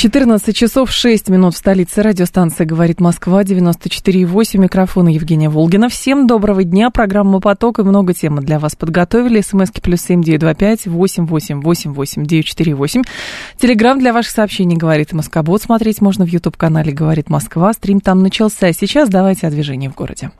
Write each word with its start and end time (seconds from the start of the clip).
14 0.00 0.56
часов 0.56 0.90
6 0.90 1.28
минут 1.28 1.54
в 1.54 1.58
столице. 1.58 2.00
Радиостанция 2.00 2.64
«Говорит 2.64 3.02
Москва», 3.02 3.42
94,8. 3.42 4.56
Микрофона 4.56 5.10
Евгения 5.10 5.50
Волгина. 5.50 5.90
Всем 5.90 6.26
доброго 6.26 6.64
дня. 6.64 6.88
Программа 6.88 7.38
«Поток» 7.38 7.80
и 7.80 7.82
много 7.82 8.14
тем 8.14 8.36
для 8.36 8.58
вас 8.58 8.74
подготовили. 8.74 9.42
СМСки 9.42 9.82
плюс 9.82 10.00
семь 10.00 10.22
девять 10.22 10.40
два 10.40 10.54
пять 10.54 10.86
восемь 10.86 11.26
восемь 11.26 11.60
восемь 11.60 11.92
восемь 11.92 12.24
девять 12.24 12.46
четыре 12.46 12.74
восемь. 12.74 13.02
Телеграмм 13.58 13.98
для 13.98 14.14
ваших 14.14 14.32
сообщений 14.32 14.78
«Говорит 14.78 15.12
Москобот». 15.12 15.60
Смотреть 15.60 16.00
можно 16.00 16.24
в 16.24 16.28
YouTube-канале 16.28 16.92
«Говорит 16.92 17.28
Москва». 17.28 17.70
Стрим 17.74 18.00
там 18.00 18.22
начался. 18.22 18.72
Сейчас 18.72 19.10
давайте 19.10 19.48
о 19.48 19.50
движении 19.50 19.88
в 19.88 19.94
городе. 19.94 20.30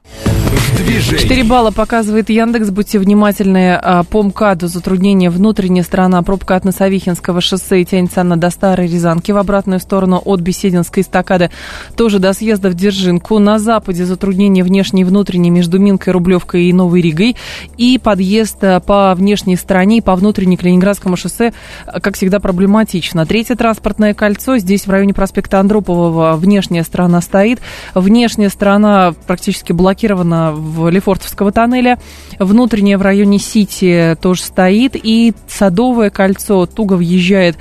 Четыре 1.19 1.45
балла 1.45 1.71
показывает 1.71 2.31
Яндекс. 2.31 2.71
Будьте 2.71 2.99
внимательны. 2.99 3.75
А, 3.75 4.03
по 4.05 4.23
МКАДу 4.23 4.67
затруднение 4.67 5.29
внутренняя 5.29 5.85
сторона. 5.85 6.23
Пробка 6.23 6.57
от 6.57 6.65
Носовихинского 6.65 7.41
шоссе 7.41 7.85
тянется 7.85 8.23
на 8.23 8.37
до 8.37 8.51
Старой 8.51 8.89
Рязанки 8.89 9.33
в 9.33 9.37
обратную 9.51 9.81
сторону 9.81 10.23
от 10.25 10.41
Бесединской 10.41 11.03
эстакады, 11.03 11.51
тоже 11.97 12.21
до 12.21 12.33
съезда 12.33 12.71
в 12.71 12.75
Держинку. 12.75 13.39
На 13.41 13.59
западе 13.59 14.05
затруднение 14.05 14.63
внешней 14.63 15.03
и 15.03 15.05
внутренней 15.05 15.51
между 15.51 15.79
Минкой, 15.79 16.13
Рублевкой 16.13 16.67
и 16.67 16.73
Новой 16.73 17.03
Ригой. 17.03 17.37
И 17.77 17.99
подъезд 17.99 18.63
э, 18.63 18.81
по 18.81 19.13
внешней 19.15 19.57
стороне 19.57 19.99
и 19.99 20.01
по 20.01 20.15
внутренней 20.15 20.57
к 20.57 21.17
шоссе, 21.17 21.53
э, 21.87 22.01
как 22.01 22.15
всегда, 22.15 22.39
проблематично. 22.39 23.27
Третье 23.27 23.57
транспортное 23.57 24.15
кольцо. 24.15 24.59
Здесь 24.59 24.87
в 24.87 24.91
районе 24.91 25.15
проспекта 25.15 25.59
Андропового 25.59 26.37
внешняя 26.37 26.85
сторона 26.85 27.21
стоит. 27.21 27.61
Внешняя 27.95 28.51
сторона 28.51 29.15
практически 29.27 29.73
блокирована 29.73 30.53
в 30.53 30.89
Лефортовского 30.89 31.51
тоннеля. 31.51 31.99
Внутренняя 32.39 32.99
в 32.99 33.03
районе 33.03 33.39
Сити 33.39 34.17
тоже 34.23 34.43
стоит. 34.43 34.95
И 34.95 35.35
Садовое 35.49 36.11
кольцо 36.11 36.67
туго 36.67 36.95
въезжает 36.95 37.57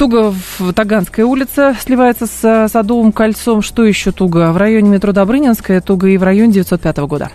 Туго 0.00 0.34
в 0.58 0.72
Таганская 0.72 1.26
улица 1.26 1.76
сливается 1.78 2.26
с 2.26 2.68
Садовым 2.72 3.12
кольцом. 3.12 3.60
Что 3.60 3.84
еще 3.84 4.12
туго? 4.12 4.50
В 4.50 4.56
районе 4.56 4.88
метро 4.88 5.12
Добрынинская, 5.12 5.82
туго 5.82 6.08
и 6.08 6.16
в 6.16 6.22
районе 6.22 6.54
905 6.54 6.96
года. 7.00 7.30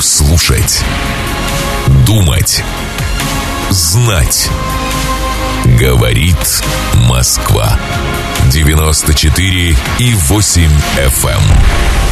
Слушать. 0.00 0.82
Думать. 2.04 2.64
Знать. 3.70 4.48
Говорит 5.78 6.64
Москва. 7.08 7.78
94 8.52 9.76
и 10.00 10.14
8 10.14 10.62
FM. 10.96 11.28
Эм. 11.28 11.40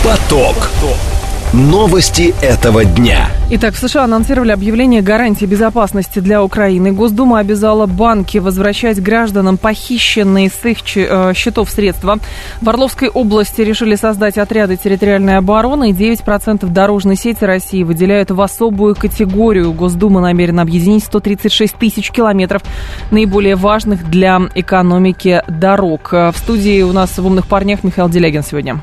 Поток. 0.05 0.55
Поток. 0.81 1.18
Новости 1.55 2.35
этого 2.43 2.85
дня. 2.85 3.31
Итак, 3.51 3.73
в 3.73 3.79
США 3.79 4.05
анонсировали 4.05 4.53
объявление 4.53 5.01
гарантии 5.01 5.47
безопасности 5.47 6.19
для 6.19 6.45
Украины. 6.45 6.93
Госдума 6.93 7.39
обязала 7.39 7.87
банки 7.87 8.37
возвращать 8.37 9.03
гражданам 9.03 9.57
похищенные 9.57 10.51
с 10.51 10.63
их 10.67 10.81
э, 10.97 11.33
счетов 11.35 11.71
средства. 11.71 12.19
В 12.61 12.69
Орловской 12.69 13.09
области 13.09 13.63
решили 13.63 13.95
создать 13.95 14.37
отряды 14.37 14.77
территориальной 14.77 15.39
обороны. 15.39 15.93
9% 15.93 16.67
дорожной 16.67 17.17
сети 17.17 17.45
России 17.45 17.83
выделяют 17.83 18.31
в 18.31 18.39
особую 18.43 18.95
категорию. 18.95 19.73
Госдума 19.73 20.21
намерена 20.21 20.61
объединить 20.61 21.05
136 21.05 21.77
тысяч 21.77 22.11
километров 22.11 22.63
наиболее 23.11 23.57
важных 23.57 24.11
для 24.11 24.39
экономики 24.55 25.43
дорог. 25.49 26.13
В 26.13 26.35
студии 26.37 26.83
у 26.83 26.93
нас 26.93 27.17
в 27.17 27.25
«Умных 27.25 27.47
парнях» 27.47 27.85
Михаил 27.85 28.11
Делягин 28.11 28.43
сегодня. 28.43 28.83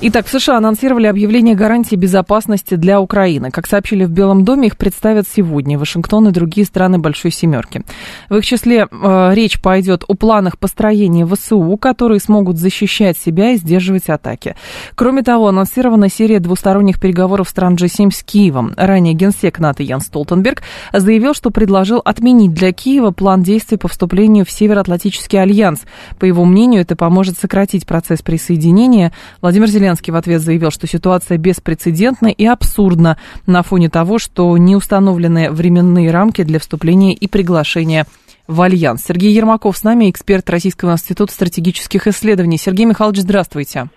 Итак, 0.00 0.26
в 0.26 0.30
США 0.30 0.58
анонсировали 0.58 1.08
объявление 1.08 1.56
гарантии 1.56 1.96
безопасности 1.96 2.76
для 2.76 3.00
Украины. 3.00 3.50
Как 3.50 3.66
сообщили 3.66 4.04
в 4.04 4.10
Белом 4.10 4.44
доме, 4.44 4.68
их 4.68 4.76
представят 4.76 5.26
сегодня 5.28 5.76
Вашингтон 5.76 6.28
и 6.28 6.30
другие 6.30 6.64
страны 6.68 7.00
Большой 7.00 7.32
Семерки. 7.32 7.82
В 8.28 8.36
их 8.36 8.46
числе 8.46 8.86
э, 8.88 9.30
речь 9.34 9.60
пойдет 9.60 10.04
о 10.06 10.14
планах 10.14 10.56
построения 10.56 11.26
ВСУ, 11.26 11.76
которые 11.78 12.20
смогут 12.20 12.58
защищать 12.58 13.18
себя 13.18 13.50
и 13.50 13.56
сдерживать 13.56 14.08
атаки. 14.08 14.54
Кроме 14.94 15.24
того, 15.24 15.48
анонсирована 15.48 16.08
серия 16.08 16.38
двусторонних 16.38 17.00
переговоров 17.00 17.48
стран 17.48 17.74
G7 17.74 18.12
с 18.12 18.22
Киевом. 18.22 18.74
Ранее 18.76 19.14
генсек 19.14 19.58
НАТО 19.58 19.82
Ян 19.82 20.00
Столтенберг 20.00 20.62
заявил, 20.92 21.34
что 21.34 21.50
предложил 21.50 22.00
отменить 22.04 22.54
для 22.54 22.72
Киева 22.72 23.10
план 23.10 23.42
действий 23.42 23.78
по 23.78 23.88
вступлению 23.88 24.46
в 24.46 24.50
Североатлантический 24.52 25.42
альянс. 25.42 25.80
По 26.20 26.24
его 26.24 26.44
мнению, 26.44 26.82
это 26.82 26.94
поможет 26.94 27.36
сократить 27.36 27.84
процесс 27.84 28.22
присоединения. 28.22 29.10
Владимир 29.42 29.66
Зеленский 29.66 29.87
Зеленский 29.88 30.12
в 30.12 30.16
ответ 30.16 30.42
заявил, 30.42 30.70
что 30.70 30.86
ситуация 30.86 31.38
беспрецедентна 31.38 32.26
и 32.26 32.44
абсурдна 32.44 33.16
на 33.46 33.62
фоне 33.62 33.88
того, 33.88 34.18
что 34.18 34.54
не 34.58 34.76
установлены 34.76 35.50
временные 35.50 36.10
рамки 36.10 36.42
для 36.42 36.58
вступления 36.58 37.14
и 37.14 37.26
приглашения 37.26 38.04
в 38.46 38.60
Альянс. 38.60 39.04
Сергей 39.04 39.32
Ермаков 39.32 39.78
с 39.78 39.84
нами, 39.84 40.10
эксперт 40.10 40.48
Российского 40.50 40.92
института 40.92 41.32
стратегических 41.32 42.06
исследований. 42.06 42.58
Сергей 42.58 42.84
Михайлович, 42.84 43.20
здравствуйте. 43.20 43.88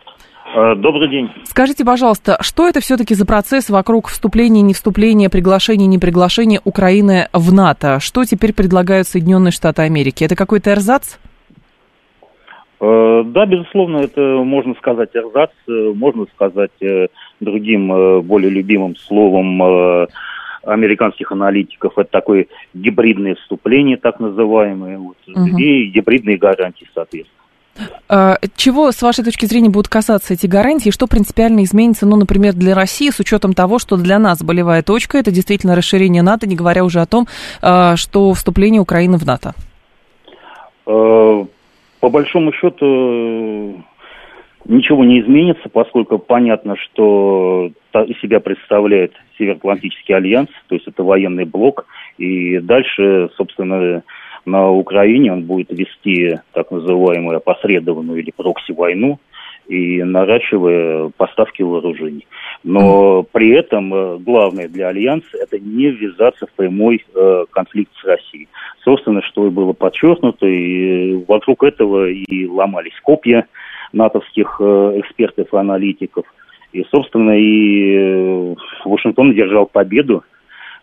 Э, 0.55 0.75
добрый 0.75 1.09
день. 1.09 1.29
Скажите, 1.43 1.83
пожалуйста, 1.83 2.37
что 2.39 2.69
это 2.69 2.79
все-таки 2.79 3.13
за 3.13 3.25
процесс 3.25 3.69
вокруг 3.69 4.07
вступления, 4.07 4.61
не 4.61 4.73
вступления, 4.73 5.29
приглашения, 5.29 5.87
не 5.87 5.99
приглашения 5.99 6.61
Украины 6.63 7.27
в 7.33 7.51
НАТО? 7.51 7.99
Что 7.99 8.23
теперь 8.23 8.53
предлагают 8.53 9.09
Соединенные 9.09 9.51
Штаты 9.51 9.81
Америки? 9.81 10.23
Это 10.23 10.37
какой-то 10.37 10.71
эрзац? 10.71 11.17
Э, 12.81 13.23
да, 13.25 13.45
безусловно, 13.45 13.97
это 13.97 14.19
можно 14.43 14.73
сказать 14.75 15.09
эрзац, 15.13 15.51
э, 15.67 15.93
можно 15.95 16.25
сказать 16.33 16.71
э, 16.81 17.07
другим, 17.39 18.21
более 18.23 18.49
любимым 18.49 18.95
словом 18.95 20.07
американских 20.63 21.31
аналитиков, 21.31 21.97
это 21.97 22.09
такое 22.11 22.47
гибридное 22.73 23.35
вступление, 23.35 23.97
так 23.97 24.19
называемое, 24.19 24.97
вот, 24.99 25.17
угу. 25.27 25.57
и 25.57 25.85
гибридные 25.85 26.37
гарантии, 26.37 26.87
соответственно. 26.93 28.37
Чего, 28.55 28.91
с 28.91 29.01
вашей 29.01 29.23
точки 29.23 29.45
зрения, 29.45 29.69
будут 29.69 29.87
касаться 29.87 30.33
эти 30.33 30.45
гарантии? 30.45 30.91
Что 30.91 31.07
принципиально 31.07 31.63
изменится, 31.63 32.05
ну, 32.05 32.15
например, 32.15 32.53
для 32.53 32.75
России, 32.75 33.09
с 33.09 33.19
учетом 33.19 33.53
того, 33.53 33.79
что 33.79 33.95
для 33.97 34.19
нас 34.19 34.43
болевая 34.43 34.83
точка– 34.83 35.17
это 35.19 35.31
действительно 35.31 35.75
расширение 35.75 36.21
НАТО, 36.21 36.47
не 36.47 36.55
говоря 36.55 36.83
уже 36.83 36.99
о 36.99 37.07
том, 37.07 37.27
что 37.61 38.33
вступление 38.33 38.81
Украины 38.81 39.17
в 39.17 39.25
НАТО? 39.25 39.55
По 42.01 42.09
большому 42.09 42.51
счету 42.51 43.83
ничего 44.65 45.05
не 45.05 45.21
изменится, 45.21 45.69
поскольку 45.69 46.17
понятно, 46.17 46.75
что 46.75 47.71
из 47.93 48.19
себя 48.19 48.39
представляет 48.39 49.13
Североатлантический 49.37 50.15
альянс, 50.15 50.49
то 50.67 50.75
есть 50.75 50.87
это 50.87 51.03
военный 51.03 51.45
блок, 51.45 51.85
и 52.17 52.57
дальше, 52.57 53.29
собственно, 53.37 54.01
на 54.45 54.71
Украине 54.71 55.31
он 55.31 55.43
будет 55.43 55.71
вести 55.71 56.39
так 56.53 56.71
называемую 56.71 57.37
опосредованную 57.37 58.19
или 58.19 58.31
прокси-войну, 58.35 59.19
и 59.67 60.03
наращивая 60.03 61.09
поставки 61.15 61.61
вооружений. 61.61 62.27
Но 62.63 63.23
при 63.23 63.51
этом 63.51 63.93
э, 63.93 64.17
главное 64.19 64.67
для 64.67 64.89
Альянса 64.89 65.37
это 65.37 65.59
не 65.59 65.89
ввязаться 65.89 66.47
в 66.47 66.51
прямой 66.51 67.03
э, 67.15 67.45
конфликт 67.51 67.91
с 68.01 68.05
Россией. 68.05 68.47
Собственно, 68.83 69.21
что 69.21 69.47
и 69.47 69.49
было 69.49 69.73
подчеркнуто, 69.73 70.45
и 70.45 71.13
э, 71.13 71.23
вокруг 71.27 71.63
этого 71.63 72.09
и 72.09 72.47
ломались 72.47 72.99
копья 73.03 73.47
натовских 73.93 74.57
э, 74.59 74.99
экспертов 74.99 75.53
и 75.53 75.57
аналитиков. 75.57 76.25
И, 76.73 76.85
собственно, 76.91 77.37
и 77.37 77.95
э, 77.95 78.55
Вашингтон 78.85 79.33
держал 79.33 79.65
победу 79.65 80.23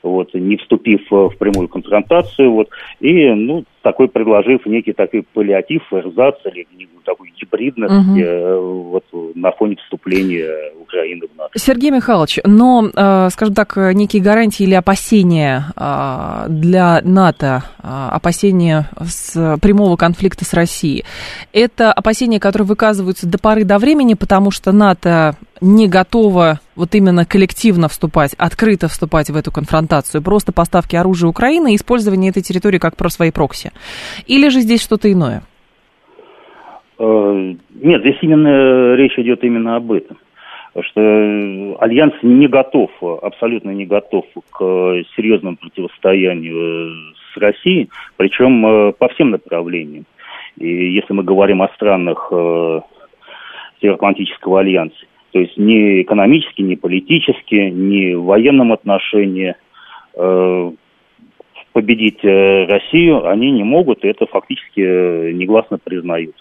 вот, 0.02 0.32
не 0.34 0.56
вступив 0.56 1.00
в 1.10 1.36
прямую 1.38 1.68
конфронтацию, 1.68 2.52
вот, 2.52 2.68
и, 3.00 3.30
ну, 3.30 3.64
такой 3.82 4.08
предложив 4.08 4.66
некий 4.66 4.92
такой 4.92 5.22
паллиатив, 5.22 5.82
эрзац 5.92 6.36
или 6.44 6.66
такую 7.08 7.30
гибридность 7.40 7.94
угу. 7.94 8.18
э, 8.18 8.60
вот, 8.60 9.04
на 9.34 9.50
фоне 9.52 9.76
вступления 9.76 10.72
Украины 10.78 11.26
в 11.32 11.36
НАТО. 11.38 11.50
Сергей 11.58 11.90
Михайлович, 11.90 12.38
но, 12.44 12.90
э, 12.94 13.28
скажем 13.30 13.54
так, 13.54 13.76
некие 13.94 14.22
гарантии 14.22 14.64
или 14.64 14.74
опасения 14.74 15.72
э, 15.74 16.44
для 16.48 17.00
НАТО, 17.02 17.62
э, 17.82 17.86
опасения 18.10 18.90
с 19.00 19.58
прямого 19.62 19.96
конфликта 19.96 20.44
с 20.44 20.52
Россией, 20.52 21.04
это 21.52 21.92
опасения, 21.92 22.40
которые 22.40 22.66
выказываются 22.66 23.26
до 23.26 23.38
поры 23.38 23.64
до 23.64 23.78
времени, 23.78 24.14
потому 24.14 24.50
что 24.50 24.72
НАТО 24.72 25.36
не 25.60 25.88
готова 25.88 26.60
вот 26.76 26.94
именно 26.94 27.24
коллективно 27.24 27.88
вступать, 27.88 28.34
открыто 28.38 28.88
вступать 28.88 29.30
в 29.30 29.36
эту 29.36 29.50
конфронтацию, 29.50 30.22
просто 30.22 30.52
поставки 30.52 30.94
оружия 30.94 31.28
Украины 31.28 31.72
и 31.72 31.76
использование 31.76 32.30
этой 32.30 32.42
территории 32.42 32.78
как 32.78 32.96
про 32.96 33.08
свои 33.08 33.30
прокси. 33.30 33.67
Или 34.26 34.48
же 34.48 34.60
здесь 34.60 34.82
что-то 34.82 35.12
иное? 35.12 35.42
Э, 36.98 37.54
нет, 37.82 38.00
здесь 38.02 38.18
именно 38.22 38.94
речь 38.94 39.18
идет 39.18 39.44
именно 39.44 39.76
об 39.76 39.92
этом. 39.92 40.18
что 40.80 41.76
Альянс 41.80 42.14
не 42.22 42.48
готов, 42.48 42.90
абсолютно 43.22 43.70
не 43.70 43.86
готов 43.86 44.24
к 44.50 44.58
серьезному 45.16 45.56
противостоянию 45.56 47.14
с 47.32 47.36
Россией, 47.36 47.88
причем 48.16 48.92
по 48.98 49.08
всем 49.08 49.30
направлениям. 49.30 50.04
И 50.56 50.92
если 50.92 51.12
мы 51.12 51.22
говорим 51.22 51.62
о 51.62 51.68
странах 51.68 52.32
Североатлантического 53.80 54.60
альянса, 54.60 55.06
то 55.32 55.40
есть 55.40 55.56
ни 55.56 56.02
экономически, 56.02 56.62
ни 56.62 56.74
политически, 56.74 57.70
ни 57.70 58.14
в 58.14 58.24
военном 58.24 58.72
отношении 58.72 59.54
э, 60.14 60.72
победить 61.78 62.24
э, 62.24 62.66
Россию 62.66 63.28
они 63.28 63.52
не 63.52 63.62
могут, 63.62 64.04
и 64.04 64.08
это 64.08 64.26
фактически 64.26 64.80
э, 64.80 65.30
негласно 65.30 65.78
признают. 65.78 66.34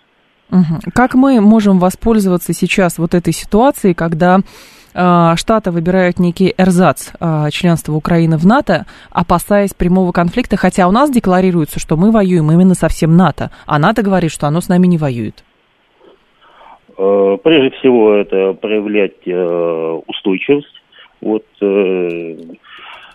Как 0.95 1.13
мы 1.13 1.41
можем 1.41 1.77
воспользоваться 1.77 2.53
сейчас 2.53 2.97
вот 2.97 3.13
этой 3.13 3.33
ситуацией, 3.33 3.93
когда 3.93 4.39
э, 4.39 5.33
Штаты 5.35 5.69
выбирают 5.69 6.17
некий 6.17 6.55
эрзац 6.57 7.11
членства 7.51 7.93
Украины 7.93 8.37
в 8.37 8.47
НАТО, 8.47 8.87
опасаясь 9.11 9.75
прямого 9.75 10.11
конфликта, 10.11 10.57
хотя 10.57 10.87
у 10.87 10.91
нас 10.91 11.11
декларируется, 11.11 11.79
что 11.79 11.97
мы 11.97 12.09
воюем 12.09 12.51
именно 12.51 12.73
со 12.73 12.87
всем 12.87 13.15
НАТО, 13.15 13.51
а 13.67 13.77
НАТО 13.77 14.01
говорит, 14.01 14.31
что 14.31 14.47
оно 14.47 14.59
с 14.59 14.69
нами 14.69 14.87
не 14.87 14.97
воюет. 14.97 15.43
Прежде 16.95 17.77
всего, 17.77 18.15
это 18.15 18.53
проявлять 18.53 19.21
устойчивость, 20.07 20.81
вот, 21.21 21.45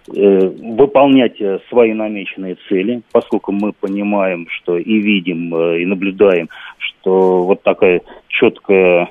выполнять 0.08 1.36
свои 1.68 1.92
намеченные 1.92 2.56
цели, 2.68 3.02
поскольку 3.12 3.52
мы 3.52 3.72
понимаем, 3.72 4.46
что 4.50 4.78
и 4.78 4.98
видим, 4.98 5.54
и 5.56 5.84
наблюдаем, 5.84 6.48
что 6.78 7.44
вот 7.44 7.62
такая 7.62 8.02
четкая 8.28 9.10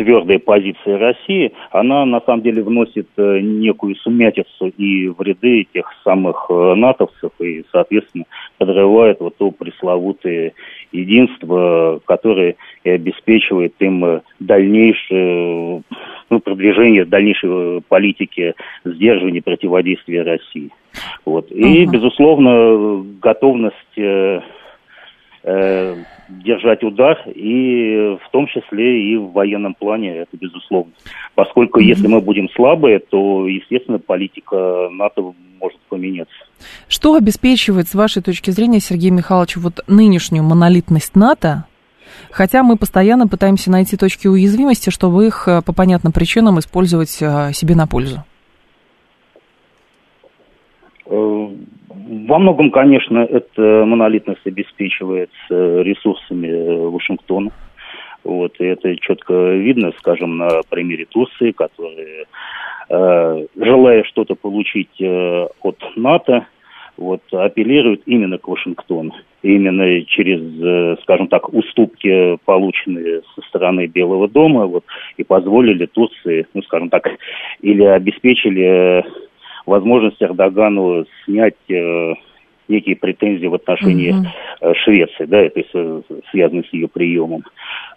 твердая 0.00 0.38
позиция 0.38 0.96
России, 0.96 1.52
она 1.70 2.06
на 2.06 2.22
самом 2.22 2.40
деле 2.40 2.62
вносит 2.62 3.06
э, 3.18 3.40
некую 3.40 3.94
сумятицу 3.96 4.68
и 4.68 5.08
в 5.08 5.20
ряды 5.20 5.66
тех 5.74 5.86
самых 6.02 6.46
э, 6.48 6.74
натовцев 6.74 7.32
и, 7.38 7.64
соответственно, 7.70 8.24
подрывает 8.56 9.20
вот 9.20 9.36
то 9.36 9.50
пресловутое 9.50 10.54
единство, 10.90 12.00
которое 12.06 12.56
и 12.82 12.90
обеспечивает 12.90 13.74
им 13.80 14.02
э, 14.06 14.20
дальнейшее 14.38 15.82
ну, 16.30 16.40
продвижение 16.40 17.04
дальнейшей 17.04 17.82
политики 17.82 18.54
сдерживания 18.86 19.42
противодействия 19.42 20.22
России. 20.22 20.70
Вот. 21.26 21.52
И, 21.52 21.84
угу. 21.84 21.92
безусловно, 21.92 23.04
готовность 23.20 23.98
э, 25.42 25.96
держать 26.28 26.82
удар, 26.82 27.18
и 27.26 28.16
в 28.22 28.30
том 28.30 28.46
числе 28.46 29.12
и 29.12 29.16
в 29.16 29.32
военном 29.32 29.74
плане, 29.74 30.18
это 30.18 30.36
безусловно. 30.36 30.92
Поскольку 31.34 31.80
mm-hmm. 31.80 31.84
если 31.84 32.06
мы 32.06 32.20
будем 32.20 32.48
слабые, 32.50 32.98
то, 32.98 33.46
естественно, 33.46 33.98
политика 33.98 34.88
НАТО 34.90 35.34
может 35.60 35.78
поменяться. 35.88 36.34
Что 36.88 37.14
обеспечивает, 37.14 37.88
с 37.88 37.94
вашей 37.94 38.22
точки 38.22 38.50
зрения, 38.50 38.80
Сергей 38.80 39.10
Михайлович, 39.10 39.56
вот 39.56 39.80
нынешнюю 39.86 40.44
монолитность 40.44 41.16
НАТО, 41.16 41.64
Хотя 42.30 42.62
мы 42.62 42.76
постоянно 42.76 43.26
пытаемся 43.26 43.70
найти 43.70 43.96
точки 43.96 44.28
уязвимости, 44.28 44.90
чтобы 44.90 45.26
их 45.26 45.48
э, 45.48 45.62
по 45.62 45.72
понятным 45.72 46.12
причинам 46.12 46.58
использовать 46.58 47.16
э, 47.20 47.52
себе 47.52 47.74
на 47.74 47.86
пользу. 47.86 48.24
Э, 51.90 51.94
во 52.26 52.38
многом, 52.38 52.70
конечно, 52.70 53.18
эта 53.18 53.84
монолитность 53.84 54.46
обеспечивается 54.46 55.82
ресурсами 55.82 56.48
э, 56.48 56.88
Вашингтона. 56.88 57.50
Вот, 58.22 58.54
и 58.60 58.64
это 58.64 58.94
четко 58.96 59.32
видно, 59.32 59.92
скажем, 59.98 60.36
на 60.36 60.60
примере 60.68 61.06
Турции, 61.06 61.52
которая, 61.52 62.26
э, 62.90 63.46
желая 63.56 64.04
что-то 64.04 64.34
получить 64.34 65.00
э, 65.00 65.46
от 65.62 65.78
НАТО, 65.96 66.46
вот, 66.98 67.22
апеллирует 67.32 68.02
именно 68.04 68.36
к 68.36 68.46
Вашингтону. 68.46 69.14
Именно 69.42 70.02
через, 70.02 70.40
э, 70.62 70.96
скажем 71.02 71.28
так, 71.28 71.52
уступки, 71.54 72.36
полученные 72.44 73.22
со 73.34 73.40
стороны 73.48 73.86
Белого 73.86 74.28
дома, 74.28 74.66
вот, 74.66 74.84
и 75.16 75.24
позволили 75.24 75.86
Турции, 75.86 76.46
ну, 76.52 76.62
скажем 76.62 76.90
так, 76.90 77.08
или 77.62 77.84
обеспечили 77.84 79.02
возможность 79.66 80.22
Эрдогану 80.22 81.04
снять 81.24 81.56
э, 81.68 82.14
некие 82.70 82.96
претензии 82.96 83.46
в 83.46 83.54
отношении 83.54 84.14
mm-hmm. 84.14 84.74
Швеции, 84.84 85.24
да, 85.26 85.48
то 85.50 85.58
есть 85.58 85.70
э, 85.74 86.02
связанные 86.30 86.64
с 86.64 86.72
ее 86.72 86.88
приемом. 86.88 87.44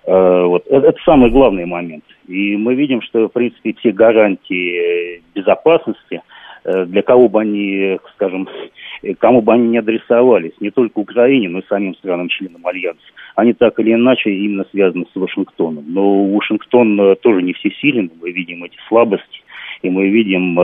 Э, 0.06 0.44
вот. 0.46 0.66
Это, 0.68 0.88
это 0.88 1.00
самый 1.06 1.30
главный 1.30 1.66
момент. 1.66 2.04
И 2.28 2.58
мы 2.58 2.76
видим, 2.76 3.02
что, 3.02 3.30
в 3.30 3.32
принципе, 3.32 3.74
те 3.74 3.92
гарантии 3.92 5.22
безопасности, 5.36 6.22
э, 6.66 6.86
для 6.86 7.02
кого 7.04 7.30
бы 7.30 7.42
они, 7.42 8.00
скажем, 8.16 8.50
кому 9.20 9.42
бы 9.42 9.54
они 9.54 9.70
не 9.70 9.78
адресовались, 9.78 10.54
не 10.60 10.72
только 10.72 11.00
Украине, 11.00 11.50
но 11.50 11.60
и 11.60 11.68
самим 11.70 11.96
странам-членам 11.96 12.66
Альянса, 12.66 13.00
они 13.36 13.54
так 13.54 13.80
или 13.80 13.94
иначе 13.94 14.32
именно 14.32 14.66
связаны 14.72 15.06
с 15.14 15.16
Вашингтоном. 15.16 15.86
Но 15.88 16.26
Вашингтон 16.26 17.16
тоже 17.22 17.44
не 17.44 17.54
всесилен, 17.54 18.12
мы 18.20 18.32
видим 18.32 18.64
эти 18.64 18.78
слабости, 18.88 19.42
и 19.82 19.90
мы 19.90 20.10
видим 20.10 20.58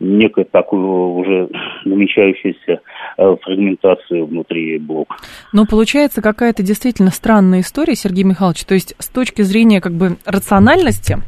некую 0.00 0.46
такую 0.46 1.12
уже 1.14 1.48
намечающуюся 1.84 2.80
э, 3.18 3.36
фрагментацию 3.42 4.26
внутри 4.26 4.78
блока. 4.78 5.16
Но 5.52 5.66
получается 5.66 6.22
какая-то 6.22 6.62
действительно 6.62 7.10
странная 7.10 7.60
история, 7.60 7.94
Сергей 7.94 8.24
Михайлович. 8.24 8.64
То 8.64 8.74
есть 8.74 8.94
с 8.98 9.08
точки 9.08 9.42
зрения 9.42 9.80
как 9.80 9.92
бы 9.92 10.16
рациональности 10.24 11.18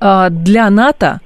э, 0.00 0.26
для 0.30 0.70
НАТО 0.70 1.20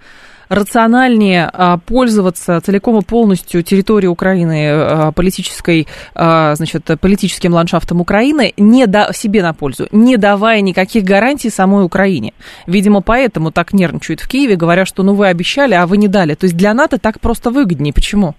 рациональнее 0.49 1.51
а, 1.53 1.79
пользоваться 1.79 2.61
целиком 2.61 2.99
и 2.99 3.05
полностью 3.05 3.63
территорией 3.63 4.11
Украины 4.11 4.69
а, 4.71 5.13
политической, 5.13 5.87
а, 6.15 6.55
значит, 6.55 6.85
политическим 7.01 7.53
ландшафтом 7.53 8.01
Украины, 8.01 8.53
не 8.57 8.87
да, 8.87 9.13
себе 9.13 9.43
на 9.43 9.55
пользу, 9.55 9.87
не 9.93 10.17
давая 10.17 10.61
никаких 10.61 11.05
гарантий 11.05 11.51
самой 11.51 11.85
Украине. 11.85 12.33
Видимо, 12.67 13.03
поэтому 13.03 13.51
так 13.51 13.73
нервничают 13.73 14.21
в 14.21 14.29
Киеве, 14.29 14.57
говоря, 14.57 14.85
что 14.85 15.03
ну 15.03 15.15
вы 15.15 15.29
обещали, 15.29 15.75
а 15.75 15.87
вы 15.87 15.97
не 15.97 16.09
дали. 16.09 16.35
То 16.35 16.45
есть 16.45 16.57
для 16.57 16.75
НАТО 16.75 16.99
так 16.99 17.21
просто 17.21 17.51
выгоднее. 17.51 17.93
Почему? 17.93 18.35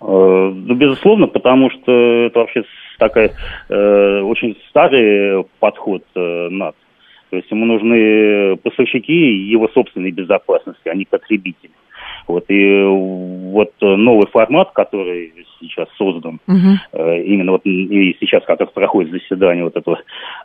Э, 0.00 0.04
ну, 0.06 0.74
безусловно, 0.74 1.26
потому 1.26 1.70
что 1.70 2.26
это 2.26 2.40
вообще 2.40 2.64
такая 2.98 3.32
э, 3.68 4.20
очень 4.20 4.56
старый 4.68 5.44
подход 5.58 6.02
э, 6.14 6.48
НАТО. 6.50 6.76
То 7.30 7.36
есть 7.36 7.50
ему 7.50 7.64
нужны 7.64 8.56
поставщики 8.56 9.12
его 9.12 9.68
собственной 9.68 10.10
безопасности, 10.10 10.88
а 10.88 10.94
не 10.94 11.04
потребители. 11.04 11.72
Вот, 12.26 12.44
и 12.48 12.82
вот 12.82 13.72
новый 13.80 14.26
формат, 14.26 14.72
который 14.72 15.32
сейчас 15.60 15.88
создан, 15.96 16.40
uh-huh. 16.48 17.22
именно 17.22 17.52
вот 17.52 17.62
и 17.64 18.16
сейчас, 18.18 18.44
как 18.44 18.72
проходит 18.72 19.12
заседание 19.12 19.62
вот 19.62 19.76
этого 19.76 20.00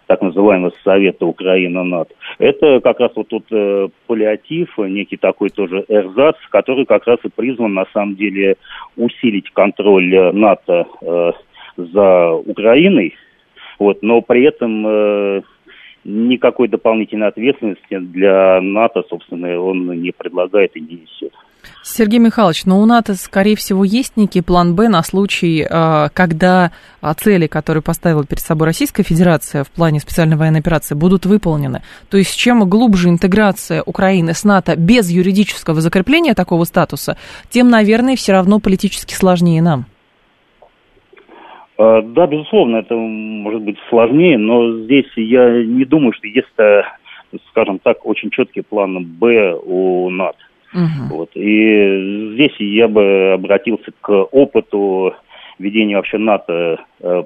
так 0.06 0.22
называемого 0.22 0.74
Совета 0.84 1.26
Украина-НАТО, 1.26 2.14
это 2.38 2.82
как 2.82 3.00
раз 3.00 3.12
вот 3.16 3.30
тут 3.30 3.46
э, 3.52 3.90
паллиатив, 4.06 4.78
некий 4.78 5.18
такой 5.18 5.50
тоже 5.50 5.84
эрзац, 5.88 6.36
который 6.52 6.86
как 6.86 7.08
раз 7.08 7.18
и 7.24 7.30
призван 7.30 7.74
на 7.74 7.86
самом 7.94 8.16
деле 8.16 8.58
усилить 8.96 9.50
контроль 9.52 10.14
НАТО 10.34 10.86
э, 11.02 11.32
за 11.78 12.32
Украиной, 12.32 13.16
вот, 13.80 14.04
но 14.04 14.22
при 14.22 14.44
этом 14.44 14.86
э, 14.86 15.42
никакой 16.04 16.68
дополнительной 16.68 17.28
ответственности 17.28 17.98
для 17.98 18.60
НАТО, 18.62 19.04
собственно, 19.10 19.60
он 19.60 20.02
не 20.02 20.12
предлагает 20.12 20.76
и 20.76 20.82
не 20.82 21.02
несет. 21.02 21.34
Сергей 21.84 22.20
Михайлович, 22.20 22.66
но 22.66 22.80
у 22.80 22.86
НАТО, 22.86 23.16
скорее 23.16 23.56
всего, 23.56 23.84
есть 23.84 24.18
некий 24.18 24.42
план 24.42 24.76
«Б» 24.76 24.88
на 24.88 25.04
случай, 25.04 25.66
а, 25.68 26.10
когда 26.10 26.72
а, 27.02 27.14
цели, 27.14 27.48
которые 27.48 27.82
поставила 27.82 28.26
перед 28.26 28.42
собой 28.42 28.68
Российская 28.68 29.04
Федерация 29.04 29.64
в 29.64 29.70
плане 29.70 30.00
специальной 30.00 30.38
военной 30.38 30.60
операции, 30.60 30.96
будут 30.96 31.26
выполнены. 31.26 31.82
То 32.10 32.18
есть, 32.18 32.36
чем 32.36 32.68
глубже 32.70 33.10
интеграция 33.10 33.84
Украины 33.84 34.34
с 34.34 34.44
НАТО 34.44 34.76
без 34.76 35.10
юридического 35.10 35.82
закрепления 35.82 36.34
такого 36.34 36.66
статуса, 36.66 37.18
тем, 37.50 37.70
наверное, 37.70 38.16
все 38.16 38.32
равно 38.34 38.60
политически 38.60 39.14
сложнее 39.14 39.62
нам. 39.62 39.86
А, 41.82 42.04
да, 42.04 42.28
безусловно, 42.28 42.78
это 42.78 42.94
может 42.96 43.64
быть 43.64 43.78
сложнее, 43.90 44.38
но 44.38 44.82
здесь 44.84 45.12
я 45.16 45.64
не 45.64 45.84
думаю, 45.84 46.14
что 46.14 46.28
есть, 46.28 46.48
э, 46.60 46.84
скажем 47.50 47.80
так, 47.80 48.06
очень 48.06 48.30
четкий 48.30 48.62
план 48.62 49.04
«Б» 49.04 49.56
у 49.64 50.12
НАТО. 50.12 50.38
Угу. 50.76 51.18
Вот. 51.18 51.32
И 51.34 52.34
здесь 52.34 52.56
я 52.60 52.88
бы 52.88 53.32
обратился 53.34 53.92
к 54.00 54.12
опыту 54.12 55.16
ведения 55.58 55.96
вообще 55.96 56.20
НАТО 56.20 56.54
э, 56.54 56.78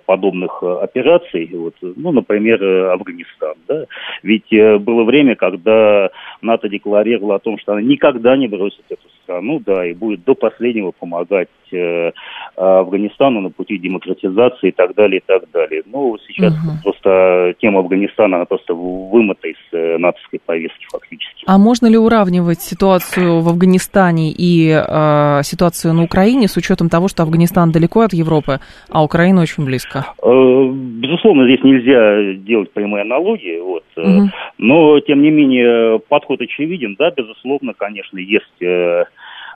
подобных 0.06 0.60
э, 0.62 0.78
операций, 0.82 1.50
вот, 1.54 1.76
ну, 1.82 2.12
например, 2.12 2.64
Афганистан, 2.92 3.56
да, 3.68 3.86
ведь 4.24 4.50
было 4.52 5.04
время, 5.04 5.36
когда 5.36 6.10
НАТО 6.42 6.70
декларировало 6.70 7.36
о 7.36 7.40
том, 7.40 7.58
что 7.60 7.74
она 7.74 7.82
никогда 7.82 8.38
не 8.38 8.48
бросит 8.48 8.84
эту 8.90 9.08
страну, 9.26 9.60
да, 9.66 9.86
и 9.86 9.94
будет 9.94 10.24
до 10.24 10.36
последнего 10.36 10.92
помогать 10.92 11.50
э, 11.72 12.12
Афганистану 12.56 13.42
на 13.42 13.50
пути 13.50 13.78
демократизации 13.78 14.70
и 14.70 14.72
так 14.72 14.96
далее, 14.96 15.20
и 15.20 15.24
так 15.26 15.44
далее. 15.52 15.82
Но 15.86 16.18
сейчас 16.28 16.54
угу. 16.54 16.78
просто 16.84 17.56
тема 17.60 17.80
Афганистана, 17.80 18.38
она 18.38 18.46
просто 18.46 18.74
вымыта 18.74 19.48
из 19.48 19.58
э, 19.74 19.98
натовской 19.98 20.40
повестки 20.46 20.86
фактически. 20.92 21.44
А 21.48 21.58
можно 21.58 21.88
ли 21.88 21.98
уравнивать 21.98 22.62
ситуацию 22.62 23.42
в 23.42 23.50
Афганистане 23.50 24.32
и 24.32 24.70
э, 24.70 25.44
ситуацию 25.44 25.94
на 25.94 26.04
Украине 26.04 26.48
с 26.48 26.56
учетом 26.56 26.90
того, 26.90 27.08
что 27.08 27.24
Афганистан 27.24 27.72
далеко 27.72 28.02
от 28.02 28.14
Европы, 28.14 28.60
а 28.90 29.04
Украина 29.04 29.42
очень 29.42 29.65
близко? 29.66 30.06
Э, 30.22 30.70
безусловно, 30.72 31.46
здесь 31.46 31.64
нельзя 31.64 32.34
делать 32.34 32.72
прямые 32.72 33.02
аналогии, 33.02 33.60
вот, 33.60 33.84
угу. 33.96 34.30
но, 34.58 35.00
тем 35.02 35.22
не 35.22 35.32
менее, 35.32 36.00
подход 36.00 36.42
очевиден, 36.42 36.96
да, 36.98 37.12
безусловно, 37.12 37.74
конечно, 37.74 38.18
есть 38.18 38.62
э, 38.62 39.06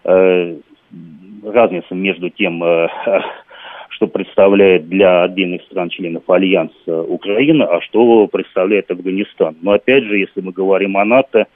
э, 0.03 0.55
разница 1.43 1.95
между 1.95 2.29
тем, 2.29 2.63
э, 2.63 2.87
что 3.89 4.07
представляет 4.07 4.87
для 4.87 5.23
отдельных 5.23 5.61
стран-членов 5.63 6.29
Альянса 6.29 7.03
Украина, 7.03 7.65
а 7.65 7.81
что 7.81 8.27
представляет 8.27 8.89
Афганистан. 8.91 9.57
Но 9.61 9.71
опять 9.71 10.03
же, 10.03 10.17
если 10.17 10.41
мы 10.41 10.51
говорим 10.51 10.97
о 10.97 11.05
НАТО, 11.05 11.47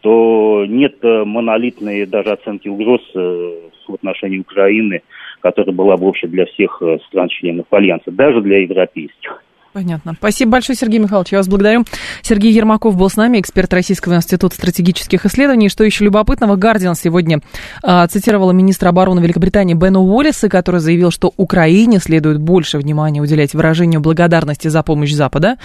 то 0.00 0.66
нет 0.68 0.96
э, 1.02 1.24
монолитной 1.24 2.04
даже 2.04 2.32
оценки 2.32 2.68
угроз 2.68 3.00
э, 3.14 3.54
в 3.88 3.94
отношении 3.94 4.38
Украины, 4.38 5.02
которая 5.44 5.76
была 5.76 5.98
бы 5.98 6.06
общая 6.06 6.28
для 6.28 6.46
всех 6.46 6.82
стран-членов 7.08 7.66
Альянса, 7.70 8.10
даже 8.10 8.40
для 8.40 8.62
европейских. 8.62 9.43
Понятно. 9.74 10.14
Спасибо 10.16 10.52
большое, 10.52 10.76
Сергей 10.76 11.00
Михайлович. 11.00 11.32
Я 11.32 11.38
вас 11.38 11.48
благодарю. 11.48 11.84
Сергей 12.22 12.52
Ермаков 12.52 12.96
был 12.96 13.10
с 13.10 13.16
нами, 13.16 13.40
эксперт 13.40 13.74
Российского 13.74 14.14
института 14.14 14.54
стратегических 14.54 15.26
исследований. 15.26 15.68
Что 15.68 15.82
еще 15.82 16.04
любопытного, 16.04 16.54
Гардиан 16.54 16.94
сегодня 16.94 17.40
а, 17.82 18.06
цитировала 18.06 18.52
министра 18.52 18.90
обороны 18.90 19.18
Великобритании 19.18 19.74
Бена 19.74 19.98
Уоллиса, 19.98 20.48
который 20.48 20.78
заявил, 20.78 21.10
что 21.10 21.34
Украине 21.36 21.98
следует 21.98 22.38
больше 22.38 22.78
внимания 22.78 23.20
уделять 23.20 23.52
выражению 23.52 24.00
благодарности 24.00 24.68
за 24.68 24.84
помощь 24.84 25.12
Запада. 25.12 25.56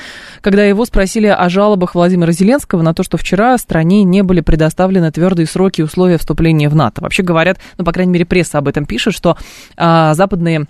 Когда 0.42 0.64
его 0.64 0.86
спросили 0.86 1.28
о 1.28 1.48
жалобах 1.48 1.94
Владимира 1.94 2.32
Зеленского 2.32 2.82
на 2.82 2.96
то, 2.96 3.04
что 3.04 3.18
вчера 3.18 3.56
стране 3.60 4.02
не 4.02 4.24
были 4.24 4.42
предоставлены 4.42 5.12
твердые 5.12 5.46
сроки 5.46 5.82
и 5.82 5.84
условия 5.84 6.18
вступления 6.18 6.68
в 6.68 6.76
НАТО. 6.76 7.02
Вообще 7.02 7.22
говорят, 7.22 7.60
ну, 7.78 7.86
по 7.86 7.92
крайней 7.92 8.14
мере, 8.14 8.26
пресса 8.26 8.58
об 8.58 8.68
этом 8.68 8.88
пишет, 8.88 9.14
что 9.14 9.38
а, 9.78 10.16
западные 10.16 10.66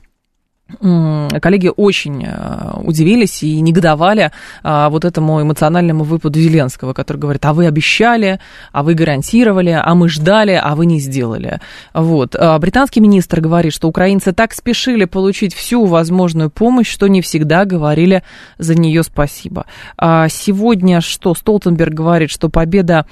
коллеги 0.80 1.72
очень 1.76 2.26
э, 2.26 2.80
удивились 2.84 3.44
и 3.44 3.60
негодовали 3.60 4.32
а, 4.64 4.90
вот 4.90 5.04
этому 5.04 5.42
эмоциональному 5.42 6.04
выпаду 6.04 6.40
Зеленского, 6.40 6.94
который 6.94 7.18
говорит, 7.18 7.44
а 7.46 7.54
вы 7.54 7.66
обещали, 7.66 8.40
а 8.72 8.84
вы 8.84 8.94
гарантировали, 8.94 9.78
а 9.82 9.96
мы 9.96 10.10
ждали, 10.10 10.60
а 10.62 10.76
вы 10.76 10.86
не 10.86 11.00
сделали. 11.00 11.60
Вот. 11.94 12.36
А 12.36 12.58
британский 12.60 13.00
министр 13.00 13.42
говорит, 13.42 13.74
что 13.74 13.88
украинцы 13.88 14.32
так 14.32 14.54
спешили 14.54 15.06
получить 15.06 15.54
всю 15.54 15.86
возможную 15.86 16.50
помощь, 16.50 16.90
что 16.90 17.08
не 17.08 17.22
всегда 17.22 17.66
говорили 17.66 18.24
за 18.58 18.76
нее 18.76 19.04
спасибо. 19.04 19.66
А 19.98 20.30
сегодня 20.30 21.02
что? 21.02 21.34
Столтенберг 21.34 21.94
говорит, 21.94 22.30
что 22.30 22.50
победа 22.50 23.06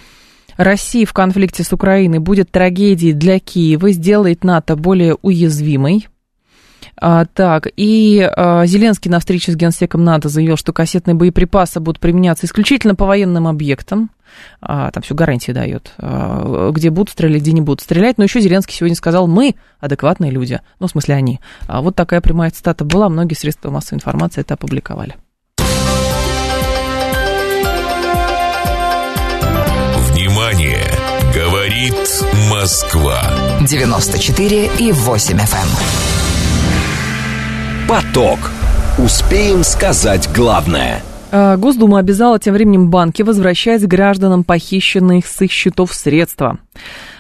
России 0.57 1.05
в 1.05 1.13
конфликте 1.13 1.63
с 1.63 1.71
Украиной 1.71 2.19
будет 2.19 2.51
трагедией 2.51 3.13
для 3.13 3.39
Киева, 3.39 3.91
сделает 3.91 4.43
НАТО 4.43 4.75
более 4.75 5.15
уязвимой. 5.21 6.07
А, 6.99 7.25
так, 7.25 7.67
и 7.75 8.27
а, 8.35 8.65
Зеленский 8.65 9.11
на 9.11 9.19
встрече 9.19 9.51
с 9.51 9.55
генсеком 9.55 10.03
НАТО 10.03 10.29
заявил, 10.29 10.57
что 10.57 10.73
кассетные 10.73 11.13
боеприпасы 11.13 11.79
будут 11.79 11.99
применяться 11.99 12.45
исключительно 12.45 12.95
по 12.95 13.05
военным 13.05 13.47
объектам. 13.47 14.09
А, 14.61 14.91
там 14.91 15.03
все 15.03 15.13
гарантии 15.13 15.51
дает, 15.51 15.93
а, 15.99 16.71
где 16.71 16.89
будут 16.89 17.11
стрелять, 17.11 17.41
где 17.41 17.51
не 17.51 17.61
будут 17.61 17.81
стрелять. 17.81 18.17
Но 18.17 18.23
еще 18.23 18.41
Зеленский 18.41 18.73
сегодня 18.73 18.95
сказал, 18.95 19.27
мы 19.27 19.55
адекватные 19.79 20.31
люди. 20.31 20.59
Ну, 20.79 20.87
в 20.87 20.91
смысле, 20.91 21.15
они. 21.15 21.39
А 21.67 21.81
вот 21.81 21.95
такая 21.95 22.21
прямая 22.21 22.49
цитата 22.49 22.83
была, 22.83 23.09
многие 23.09 23.35
средства 23.35 23.69
массовой 23.69 23.97
информации 23.97 24.41
это 24.41 24.55
опубликовали. 24.55 25.15
Внимание! 30.09 30.83
Говорит 31.35 31.93
Москва. 32.49 33.21
94 33.61 34.71
и 34.79 34.91
8 34.91 35.37
FM. 35.37 36.36
Поток. 37.87 38.51
Успеем 38.97 39.63
сказать 39.63 40.29
главное. 40.35 41.01
А, 41.31 41.55
Госдума 41.55 41.99
обязала 41.99 42.37
тем 42.37 42.53
временем 42.53 42.89
банки 42.89 43.21
возвращать 43.21 43.87
гражданам 43.87 44.43
похищенные 44.43 45.23
с 45.25 45.41
их 45.41 45.51
счетов 45.53 45.93
средства. 45.93 46.57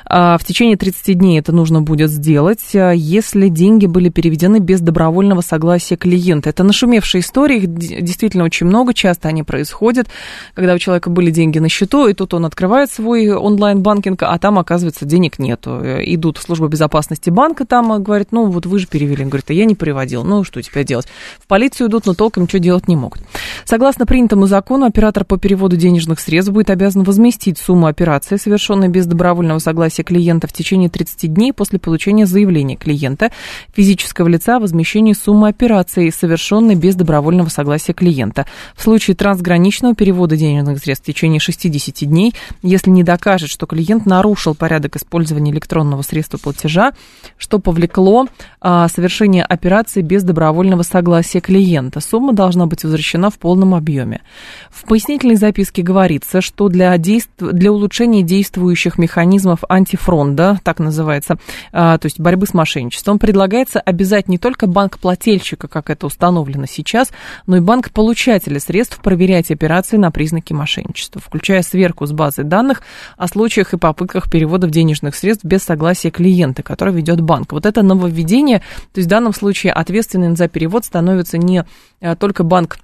А, 0.09 0.37
в 0.37 0.45
течение 0.45 0.77
30 0.77 1.17
дней 1.17 1.39
это 1.39 1.51
нужно 1.51 1.81
будет 1.81 2.09
сделать, 2.09 2.75
а, 2.75 2.91
если 2.91 3.49
деньги 3.49 3.87
были 3.87 4.09
переведены 4.09 4.59
без 4.59 4.79
добровольного 4.79 5.41
согласия 5.41 5.97
клиента. 5.97 6.49
Это 6.49 6.63
нашумевшие 6.63 7.21
истории, 7.21 7.57
их 7.57 7.73
действительно 7.73 8.45
очень 8.45 8.67
много, 8.67 8.93
часто 8.93 9.27
они 9.27 9.43
происходят, 9.43 10.07
когда 10.53 10.73
у 10.75 10.79
человека 10.79 11.09
были 11.09 11.31
деньги 11.31 11.59
на 11.59 11.67
счету, 11.69 12.07
и 12.07 12.13
тут 12.13 12.33
он 12.33 12.45
открывает 12.45 12.89
свой 12.89 13.29
онлайн-банкинг, 13.31 14.23
а 14.23 14.37
там, 14.39 14.59
оказывается, 14.59 15.05
денег 15.05 15.39
нету. 15.39 15.81
Э, 15.81 16.03
идут 16.05 16.37
в 16.37 16.41
службу 16.41 16.67
безопасности 16.67 17.29
банка, 17.29 17.65
там 17.65 18.01
говорят, 18.01 18.31
ну 18.31 18.45
вот 18.45 18.65
вы 18.65 18.79
же 18.79 18.87
перевели. 18.87 19.23
Он 19.23 19.29
говорит, 19.29 19.49
а 19.49 19.53
я 19.53 19.65
не 19.65 19.75
переводил, 19.75 20.23
ну 20.23 20.43
что 20.43 20.61
теперь 20.61 20.85
делать? 20.85 21.07
В 21.39 21.47
полицию 21.47 21.89
идут, 21.89 22.05
но 22.05 22.13
толком 22.13 22.43
ничего 22.43 22.59
делать 22.59 22.87
не 22.87 22.95
могут. 22.95 23.21
Согласно 23.65 24.05
принятому 24.05 24.47
закону, 24.47 24.85
оператор 24.85 25.25
по 25.25 25.37
переводу 25.37 25.75
денежных 25.75 26.19
средств 26.19 26.53
будет 26.53 26.69
обязан 26.69 27.03
возместить 27.03 27.57
сумму 27.57 27.87
операции, 27.87 28.37
совершенной 28.37 28.87
без 28.87 29.05
добровольного 29.05 29.59
согласия 29.59 29.96
согласия 29.97 30.03
клиента 30.03 30.47
в 30.47 30.53
течение 30.53 30.89
30 30.89 31.33
дней 31.33 31.53
после 31.53 31.79
получения 31.79 32.25
заявления 32.25 32.75
клиента, 32.75 33.31
физического 33.75 34.27
лица 34.27 34.57
о 34.57 34.59
возмещении 34.59 35.13
суммы 35.13 35.49
операции, 35.49 36.09
совершенной 36.09 36.75
без 36.75 36.95
добровольного 36.95 37.49
согласия 37.49 37.93
клиента. 37.93 38.45
В 38.75 38.83
случае 38.83 39.15
трансграничного 39.15 39.95
перевода 39.95 40.37
денежных 40.37 40.79
средств 40.79 41.05
в 41.05 41.07
течение 41.07 41.39
60 41.39 42.07
дней, 42.09 42.33
если 42.61 42.91
не 42.91 43.03
докажет, 43.03 43.49
что 43.49 43.65
клиент 43.65 44.05
нарушил 44.05 44.55
порядок 44.55 44.95
использования 44.95 45.51
электронного 45.51 46.01
средства 46.03 46.37
платежа, 46.37 46.93
что 47.37 47.59
повлекло 47.59 48.27
а, 48.61 48.87
совершение 48.87 49.43
операции 49.43 50.01
без 50.01 50.23
добровольного 50.23 50.83
согласия 50.83 51.39
клиента. 51.39 52.01
Сумма 52.01 52.33
должна 52.33 52.65
быть 52.65 52.83
возвращена 52.83 53.29
в 53.29 53.37
полном 53.37 53.73
объеме. 53.73 54.21
В 54.69 54.83
пояснительной 54.83 55.35
записке 55.35 55.81
говорится, 55.81 56.41
что 56.41 56.67
для, 56.69 56.97
действ... 56.97 57.29
для 57.39 57.71
улучшения 57.71 58.23
действующих 58.23 58.97
механизмов 58.97 59.63
антифронта, 59.87 60.59
так 60.63 60.79
называется, 60.79 61.37
а, 61.71 61.97
то 61.97 62.05
есть 62.05 62.19
борьбы 62.19 62.45
с 62.45 62.53
мошенничеством, 62.53 63.19
предлагается 63.19 63.79
обязать 63.79 64.27
не 64.27 64.37
только 64.37 64.67
банк-плательщика, 64.67 65.67
как 65.67 65.89
это 65.89 66.07
установлено 66.07 66.65
сейчас, 66.65 67.11
но 67.45 67.57
и 67.57 67.59
банк-получателя 67.59 68.59
средств 68.59 68.99
проверять 69.01 69.51
операции 69.51 69.97
на 69.97 70.11
признаки 70.11 70.53
мошенничества, 70.53 71.21
включая 71.21 71.61
сверку 71.61 72.05
с 72.05 72.11
базы 72.11 72.43
данных 72.43 72.81
о 73.17 73.27
случаях 73.27 73.73
и 73.73 73.77
попытках 73.77 74.29
переводов 74.29 74.71
денежных 74.71 75.15
средств 75.15 75.45
без 75.45 75.63
согласия 75.63 76.11
клиента, 76.11 76.63
который 76.63 76.93
ведет 76.93 77.21
банк. 77.21 77.53
Вот 77.53 77.65
это 77.65 77.81
нововведение, 77.81 78.59
то 78.59 78.99
есть 78.99 79.07
в 79.07 79.09
данном 79.09 79.33
случае 79.33 79.73
ответственным 79.73 80.35
за 80.35 80.47
перевод 80.47 80.85
становится 80.85 81.37
не 81.37 81.63
а, 82.01 82.15
только 82.15 82.43
банк 82.43 82.77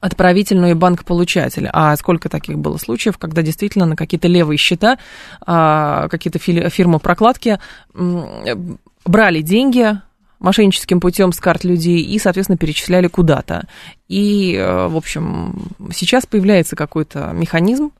отправитель, 0.00 0.64
и 0.68 0.74
банк-получатель. 0.74 1.68
А 1.72 1.96
сколько 1.96 2.28
таких 2.28 2.58
было 2.58 2.76
случаев, 2.78 3.18
когда 3.18 3.42
действительно 3.42 3.86
на 3.86 3.96
какие-то 3.96 4.28
левые 4.28 4.58
счета, 4.58 4.98
а, 5.46 6.08
какие-то 6.08 6.38
фирмы 6.38 6.98
прокладки 6.98 7.58
брали 9.04 9.40
деньги 9.40 9.98
мошенническим 10.38 11.00
путем 11.00 11.32
с 11.32 11.40
карт 11.40 11.64
людей 11.64 12.00
и, 12.00 12.18
соответственно, 12.18 12.58
перечисляли 12.58 13.08
куда-то. 13.08 13.66
И, 14.08 14.54
э, 14.54 14.86
в 14.86 14.96
общем, 14.96 15.72
сейчас 15.92 16.26
появляется 16.26 16.76
какой-то 16.76 17.30
механизм, 17.32 17.90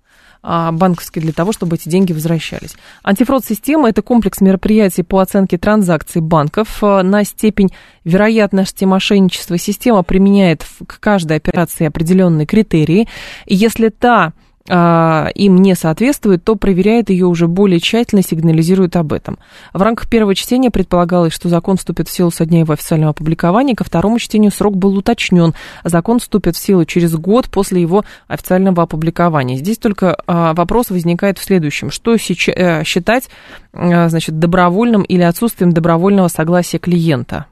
банковские 0.42 1.22
для 1.22 1.32
того, 1.32 1.52
чтобы 1.52 1.76
эти 1.76 1.88
деньги 1.88 2.12
возвращались. 2.12 2.76
Антифрод-система– 3.02 3.88
это 3.90 4.02
комплекс 4.02 4.40
мероприятий 4.40 5.02
по 5.02 5.18
оценке 5.20 5.58
транзакций 5.58 6.22
банков 6.22 6.78
а, 6.82 7.02
на 7.02 7.24
степень 7.24 7.70
вероятности 8.04 8.84
мошенничества. 8.84 9.58
Система 9.58 10.02
применяет 10.02 10.64
к 10.86 11.00
каждой 11.00 11.36
операции 11.36 11.86
определенные 11.86 12.46
критерии. 12.46 13.08
Если 13.46 13.88
та 13.88 14.26
а, 14.26 14.32
им 14.68 15.56
не 15.56 15.74
соответствует, 15.74 16.44
то 16.44 16.54
проверяет 16.56 17.10
ее 17.10 17.26
уже 17.26 17.48
более 17.48 17.80
тщательно, 17.80 18.22
сигнализирует 18.22 18.96
об 18.96 19.12
этом. 19.12 19.38
В 19.72 19.82
рамках 19.82 20.08
первого 20.08 20.34
чтения 20.34 20.70
предполагалось, 20.70 21.32
что 21.32 21.48
закон 21.48 21.76
вступит 21.76 22.08
в 22.08 22.12
силу 22.12 22.30
со 22.30 22.44
дня 22.44 22.60
его 22.60 22.74
официального 22.74 23.10
опубликования. 23.10 23.74
Ко 23.74 23.84
второму 23.84 24.18
чтению 24.18 24.50
срок 24.50 24.76
был 24.76 24.96
уточнен. 24.96 25.54
Закон 25.84 26.18
вступит 26.18 26.56
в 26.56 26.58
силу 26.58 26.84
через 26.84 27.14
год 27.14 27.48
после 27.48 27.80
его 27.80 28.04
официального 28.26 28.82
опубликования. 28.82 29.56
Здесь 29.56 29.78
только 29.78 30.16
а, 30.26 30.54
вопрос 30.54 30.90
возникает 30.90 31.38
в 31.38 31.44
следующем. 31.44 31.90
Что 31.90 32.14
э, 32.14 32.84
считать 32.84 33.28
а, 33.72 34.08
значит, 34.08 34.38
добровольным 34.38 35.02
или 35.02 35.22
отсутствием 35.22 35.72
добровольного 35.72 36.28
согласия 36.28 36.78
клиента? 36.78 37.46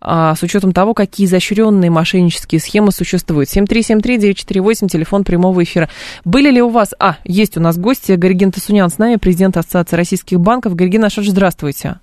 А, 0.00 0.34
с 0.34 0.42
учетом 0.42 0.72
того, 0.72 0.94
какие 0.94 1.26
изощренные 1.26 1.90
мошеннические 1.90 2.60
схемы 2.60 2.90
существуют. 2.90 3.48
7373948, 3.50 4.88
телефон 4.88 5.24
прямого 5.24 5.62
эфира. 5.62 5.88
Были 6.24 6.50
ли 6.50 6.62
у 6.62 6.70
вас... 6.70 6.94
А, 6.98 7.16
есть 7.24 7.56
у 7.56 7.60
нас 7.60 7.76
гости. 7.76 8.12
Горигин 8.12 8.50
Тасунян 8.50 8.88
с 8.88 8.98
нами, 8.98 9.16
президент 9.16 9.56
Ассоциации 9.56 9.96
российских 9.96 10.40
банков. 10.40 10.74
Горигин 10.74 11.04
Ашоч, 11.04 11.28
здравствуйте. 11.28 12.00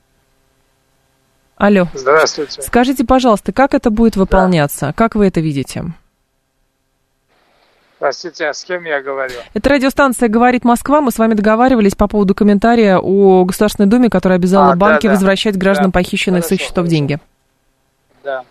Алло. 1.56 1.88
Здравствуйте. 1.96 2.62
Скажите, 2.62 3.04
пожалуйста, 3.04 3.52
как 3.52 3.74
это 3.74 3.90
будет 3.90 4.16
выполняться? 4.16 4.88
Да. 4.88 4.94
Как 4.94 5.16
вы 5.16 5.26
это 5.26 5.40
видите? 5.40 5.86
Простите, 7.98 8.48
а 8.48 8.54
с 8.54 8.64
кем 8.64 8.84
я 8.84 9.02
говорю? 9.02 9.34
Это 9.56 9.70
радиостанция 9.70 10.30
«Говорит 10.30 10.64
Москва». 10.64 11.02
Мы 11.02 11.10
с 11.10 11.18
вами 11.18 11.34
договаривались 11.34 11.96
по 11.96 12.08
поводу 12.08 12.36
комментария 12.36 13.00
о 13.00 13.44
Государственной 13.44 13.90
Думе, 13.90 14.12
которая 14.12 14.38
обязала 14.38 14.74
а, 14.74 14.76
банки 14.76 15.08
да, 15.08 15.10
да. 15.10 15.14
возвращать 15.16 15.58
гражданам 15.58 15.90
да. 15.90 15.96
похищенных 15.96 16.44
Хорошо, 16.44 16.50
с 16.50 16.52
их 16.52 16.60
счетов 16.60 16.76
хорошо. 16.76 16.92
деньги. 16.92 17.20
Да. 18.28 18.46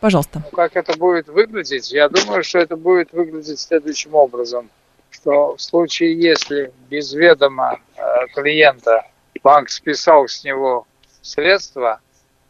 Пожалуйста. 0.00 0.42
Ну, 0.42 0.56
как 0.56 0.74
это 0.74 0.96
будет 0.96 1.28
выглядеть? 1.28 1.92
Я 1.92 2.08
думаю, 2.08 2.42
что 2.42 2.58
это 2.60 2.76
будет 2.76 3.12
выглядеть 3.12 3.60
следующим 3.60 4.14
образом, 4.14 4.70
что 5.10 5.56
в 5.56 5.60
случае, 5.60 6.18
если 6.18 6.72
без 6.88 7.12
ведома 7.12 7.78
э, 7.96 8.02
клиента 8.34 9.06
банк 9.42 9.68
списал 9.68 10.28
с 10.28 10.44
него 10.44 10.86
средства 11.20 12.00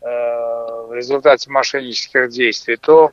э, 0.01 0.07
в 0.07 0.93
результате 0.95 1.51
мошеннических 1.51 2.31
действий, 2.31 2.77
то 2.77 3.13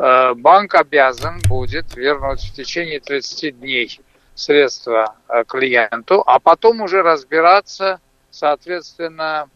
Э, 0.00 0.34
банк 0.34 0.76
обязан 0.76 1.40
будет 1.48 1.96
вернуть 1.96 2.40
в 2.40 2.54
течение 2.54 3.00
30 3.00 3.58
дней 3.58 4.00
средства 4.36 5.16
э, 5.28 5.42
клиенту, 5.44 6.22
а 6.24 6.38
потом 6.38 6.82
уже 6.82 7.02
разбираться, 7.02 8.00
соответственно, 8.30 9.48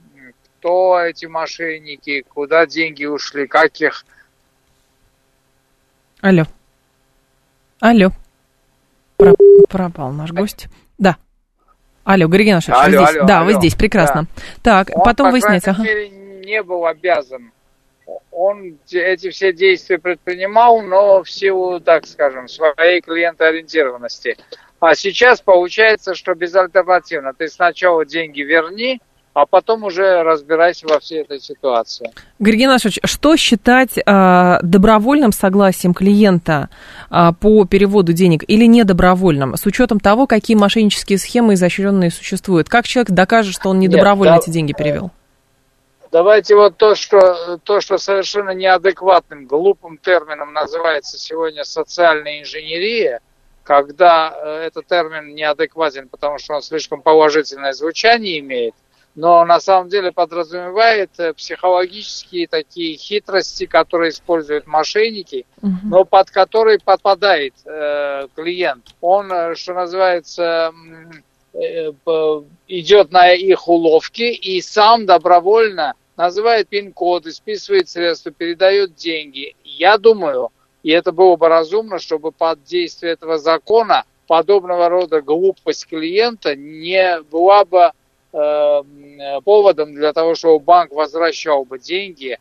кто 0.63 1.01
эти 1.01 1.27
мошенники, 1.27 2.25
куда 2.29 2.67
деньги 2.67 3.05
ушли, 3.05 3.49
как 3.49 3.81
их... 3.81 4.05
Алло. 6.21 6.45
Алло. 7.81 8.11
Про... 9.17 9.35
Пропал 9.69 10.13
наш 10.13 10.31
гость. 10.31 10.69
Да. 10.99 11.17
Алло, 12.05 12.29
Григорий 12.29 12.51
Анатольевич, 12.51 12.85
алло, 12.85 13.01
вы 13.01 13.07
здесь? 13.07 13.17
Алло, 13.17 13.27
да, 13.27 13.41
алло. 13.41 13.47
вы 13.47 13.53
здесь, 13.55 13.75
прекрасно. 13.75 14.27
Да. 14.63 14.85
Так, 14.85 14.97
Он, 14.97 15.03
потом 15.03 15.27
по 15.27 15.33
выясняется. 15.33 15.73
Ага. 15.73 15.83
мере, 15.83 16.09
не 16.11 16.63
был 16.63 16.87
обязан 16.87 17.51
он 18.31 18.79
эти 18.91 19.31
все 19.31 19.53
действия 19.53 19.99
предпринимал, 19.99 20.83
но 20.83 21.23
в 21.23 21.31
силу, 21.31 21.81
так 21.81 22.07
скажем, 22.07 22.49
своей 22.49 23.01
клиентоориентированности. 23.01 24.37
А 24.81 24.95
сейчас 24.95 25.41
получается, 25.41 26.15
что 26.15 26.35
безальтернативно. 26.35 27.33
Ты 27.35 27.49
сначала 27.49 28.05
деньги 28.05 28.43
верни, 28.43 29.01
а 29.35 29.47
потом 29.47 29.85
уже 29.85 30.23
разбирайся 30.23 30.87
во 30.87 31.01
всей 31.01 31.23
этой 31.23 31.41
ситуации. 31.41 32.11
Георгий 32.39 32.67
Нашевич, 32.67 32.99
что 33.05 33.37
считать 33.37 33.97
э, 33.97 34.59
добровольным 34.63 35.33
согласием 35.33 35.95
клиента 35.95 36.69
э, 37.11 37.31
по 37.41 37.65
переводу 37.65 38.13
денег 38.13 38.45
или 38.47 38.67
недобровольным, 38.67 39.57
с 39.57 39.65
учетом 39.65 40.01
того, 40.01 40.27
какие 40.27 40.57
мошеннические 40.57 41.19
схемы 41.19 41.55
изощренные 41.55 42.11
существуют? 42.11 42.69
Как 42.69 42.87
человек 42.87 43.11
докажет, 43.11 43.55
что 43.55 43.71
он 43.71 43.79
недобровольно 43.79 44.33
Нет, 44.33 44.41
да, 44.41 44.45
эти 44.45 44.51
деньги 44.51 44.75
перевел? 44.75 45.11
Давайте 46.11 46.55
вот 46.55 46.77
то, 46.77 46.95
что, 46.95 47.59
то, 47.65 47.81
что 47.81 47.97
совершенно 47.97 48.51
неадекватным, 48.51 49.47
глупым 49.47 49.97
термином 49.97 50.53
называется 50.53 51.19
сегодня 51.19 51.65
социальная 51.65 52.41
инженерия, 52.41 53.21
когда 53.65 54.35
э, 54.35 54.67
этот 54.67 54.87
термин 54.87 55.35
неадекватен, 55.35 56.09
потому 56.09 56.39
что 56.39 56.55
он 56.55 56.63
слишком 56.63 57.01
положительное 57.01 57.73
звучание 57.73 58.41
имеет, 58.41 58.75
но 59.15 59.45
на 59.45 59.61
самом 59.61 59.89
деле 59.89 60.11
подразумевает 60.13 61.11
э, 61.19 61.35
психологические 61.35 62.49
такие 62.49 62.97
хитрости, 62.97 63.67
которые 63.67 64.11
используют 64.11 64.67
мошенники, 64.67 65.47
угу. 65.61 65.73
но 65.85 66.05
под 66.05 66.31
которые 66.31 66.79
подпадает 66.79 67.55
э, 67.65 68.29
клиент. 68.35 68.95
Он, 69.01 69.31
э, 69.31 69.55
что 69.55 69.75
называется, 69.75 70.73
э, 71.53 71.93
идет 72.69 73.13
на 73.13 73.33
их 73.33 73.69
уловки 73.69 74.33
и 74.33 74.63
сам 74.63 75.05
добровольно 75.05 75.95
называет 76.17 76.69
пин-коды, 76.69 77.33
списывает 77.33 77.89
средства, 77.89 78.31
передает 78.31 78.95
деньги. 78.95 79.55
Я 79.65 79.99
думаю, 79.99 80.51
и 80.83 80.91
это 80.91 81.13
было 81.13 81.37
бы 81.37 81.49
разумно, 81.49 81.99
чтобы 81.99 82.33
под 82.33 82.65
действие 82.65 83.13
этого 83.13 83.39
закона 83.39 84.05
подобного 84.27 84.89
рода 84.89 85.21
глупость 85.21 85.87
клиента 85.87 86.57
не 86.57 87.21
была 87.31 87.65
бы 87.65 87.93
поводом 88.33 89.95
для 89.95 90.13
того, 90.15 90.35
чтобы 90.35 90.59
банк 90.59 90.91
возвращал 90.93 91.65
бы 91.65 91.79
деньги, 91.79 92.39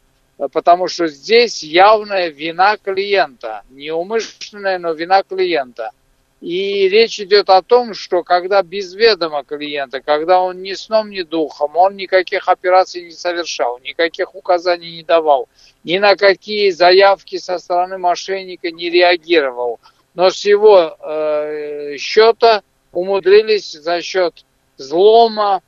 потому 0.53 0.87
что 0.87 1.07
здесь 1.07 1.61
явная 1.63 2.29
вина 2.29 2.77
клиента, 2.77 3.63
неумышленная, 3.69 4.79
но 4.79 4.93
вина 4.93 5.23
клиента– 5.23 5.91
и 6.41 6.89
речь 6.89 7.19
идет 7.19 7.51
о 7.51 7.61
том, 7.61 7.93
что 7.93 8.23
когда 8.23 8.63
без 8.63 8.95
ведома 8.95 9.43
клиента, 9.43 10.01
когда 10.01 10.41
он 10.41 10.63
ни 10.63 10.73
сном, 10.73 11.11
ни 11.11 11.21
духом, 11.21 11.77
он 11.77 11.95
никаких 11.95 12.49
операций 12.49 13.03
не 13.03 13.11
совершал, 13.11 13.77
никаких 13.79 14.33
указаний 14.33 14.97
не 14.97 15.03
давал, 15.03 15.47
ни 15.83 15.99
на 15.99 16.15
какие 16.15 16.71
заявки 16.71 17.37
со 17.37 17.59
стороны 17.59 17.99
мошенника 17.99 18.71
не 18.71 18.89
реагировал, 18.89 19.79
но 20.15 20.31
с 20.31 20.43
его 20.43 20.97
э, 20.99 21.97
счета 21.97 22.63
умудрились 22.91 23.73
за 23.73 24.01
счет 24.01 24.43
взлома, 24.79 25.61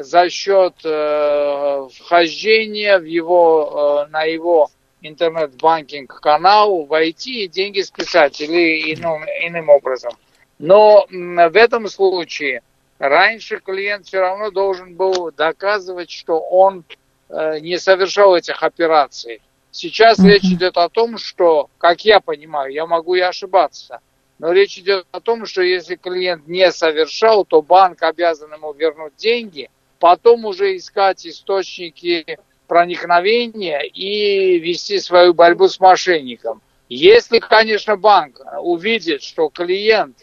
за 0.00 0.30
счет 0.30 0.74
э, 0.84 1.88
вхождения 1.92 2.98
в 2.98 3.04
его, 3.04 4.04
э, 4.06 4.10
на 4.10 4.22
его 4.22 4.70
интернет-банкинг 5.00 6.20
канал, 6.20 6.84
войти 6.84 7.44
и 7.44 7.48
деньги 7.48 7.80
списать 7.80 8.40
или 8.40 8.94
иным, 8.94 9.24
иным 9.24 9.68
образом. 9.68 10.12
Но 10.58 11.06
в 11.10 11.56
этом 11.56 11.88
случае 11.88 12.62
раньше 12.98 13.58
клиент 13.58 14.06
все 14.06 14.20
равно 14.20 14.50
должен 14.50 14.94
был 14.94 15.32
доказывать, 15.32 16.10
что 16.10 16.38
он 16.38 16.84
э, 17.28 17.58
не 17.60 17.78
совершал 17.78 18.36
этих 18.36 18.62
операций. 18.62 19.40
Сейчас 19.72 20.18
mm-hmm. 20.18 20.28
речь 20.28 20.44
идет 20.44 20.76
о 20.76 20.88
том, 20.88 21.18
что, 21.18 21.70
как 21.78 22.04
я 22.04 22.20
понимаю, 22.20 22.72
я 22.72 22.86
могу 22.86 23.16
и 23.16 23.20
ошибаться, 23.20 24.00
но 24.38 24.52
речь 24.52 24.78
идет 24.78 25.06
о 25.10 25.20
том, 25.20 25.44
что 25.44 25.62
если 25.62 25.96
клиент 25.96 26.46
не 26.46 26.70
совершал, 26.70 27.44
то 27.44 27.62
банк 27.62 28.02
обязан 28.02 28.52
ему 28.52 28.72
вернуть 28.72 29.16
деньги, 29.16 29.68
потом 29.98 30.44
уже 30.44 30.76
искать 30.76 31.26
источники 31.26 32.38
проникновения 32.66 33.80
и 33.80 34.58
вести 34.58 35.00
свою 35.00 35.34
борьбу 35.34 35.68
с 35.68 35.80
мошенником. 35.80 36.60
Если, 36.88 37.38
конечно, 37.38 37.96
банк 37.96 38.40
увидит, 38.60 39.22
что 39.22 39.48
клиент 39.48 40.16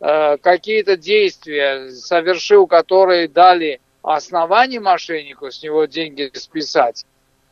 э, 0.00 0.36
какие-то 0.38 0.96
действия 0.96 1.90
совершил, 1.90 2.66
которые 2.66 3.28
дали 3.28 3.80
основание 4.02 4.80
мошеннику 4.80 5.50
с 5.50 5.62
него 5.62 5.84
деньги 5.84 6.30
списать, 6.34 7.06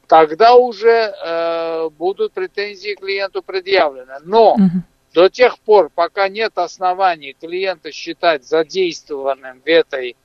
тогда 0.09 0.55
уже 0.55 1.15
э, 1.15 1.89
будут 1.91 2.33
претензии 2.33 2.95
клиенту 2.95 3.43
предъявлены. 3.43 4.15
Но 4.25 4.55
угу. 4.55 4.83
до 5.15 5.29
тех 5.29 5.59
пор, 5.61 5.91
пока 5.95 6.29
нет 6.29 6.53
оснований 6.57 7.37
клиента 7.39 7.93
считать 7.93 8.45
задействованным 8.45 9.61
в 9.61 9.67
этой 9.67 10.17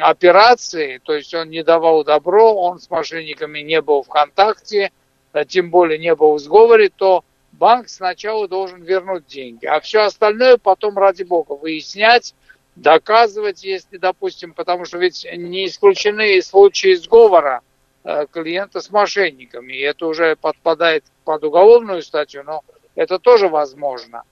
операции, 0.00 1.00
то 1.02 1.14
есть 1.14 1.34
он 1.34 1.50
не 1.50 1.62
давал 1.62 2.04
добро, 2.04 2.54
он 2.54 2.78
с 2.78 2.88
мошенниками 2.90 3.60
не 3.60 3.80
был 3.80 4.02
в 4.02 4.08
контакте, 4.08 4.92
а 5.32 5.44
тем 5.44 5.70
более 5.70 5.98
не 5.98 6.14
был 6.14 6.34
в 6.34 6.38
сговоре, 6.38 6.88
то 6.88 7.24
банк 7.52 7.88
сначала 7.88 8.48
должен 8.48 8.82
вернуть 8.82 9.26
деньги. 9.26 9.66
А 9.66 9.80
все 9.80 10.02
остальное 10.02 10.56
потом, 10.58 10.98
ради 10.98 11.22
бога, 11.22 11.52
выяснять, 11.52 12.34
доказывать, 12.76 13.64
если, 13.64 13.98
допустим, 13.98 14.54
потому 14.54 14.84
что 14.84 14.98
ведь 14.98 15.26
не 15.36 15.66
исключены 15.66 16.40
случаи 16.42 16.94
сговора 16.94 17.60
э, 18.04 18.26
клиента 18.30 18.80
с 18.80 18.90
мошенниками. 18.90 19.72
И 19.72 19.80
это 19.80 20.06
уже 20.06 20.36
подпадает 20.36 21.04
под 21.24 21.44
уголовную 21.44 22.02
статью, 22.02 22.42
но 22.44 22.62
это 22.94 23.18
тоже 23.18 23.48
возможно. 23.48 24.22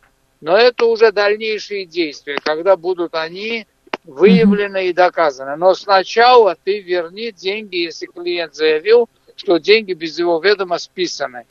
Но 0.41 0.57
это 0.57 0.87
уже 0.87 1.13
дальнейшие 1.13 1.85
действия, 1.85 2.39
когда 2.43 2.77
будут 2.77 3.15
они 3.15 3.67
выявлено 4.05 4.79
и 4.79 4.93
доказано. 4.93 5.57
Но 5.57 5.75
сначала 5.75 6.57
ты 6.63 6.81
верни 6.81 7.33
деньги, 7.33 7.77
если 7.77 8.07
клиент 8.07 8.55
заявил, 8.55 9.09
что 9.37 9.59
деньги 9.59 9.93
без 9.93 10.19
его 10.19 10.41
ведома 10.41 10.79
списаны. 10.79 11.45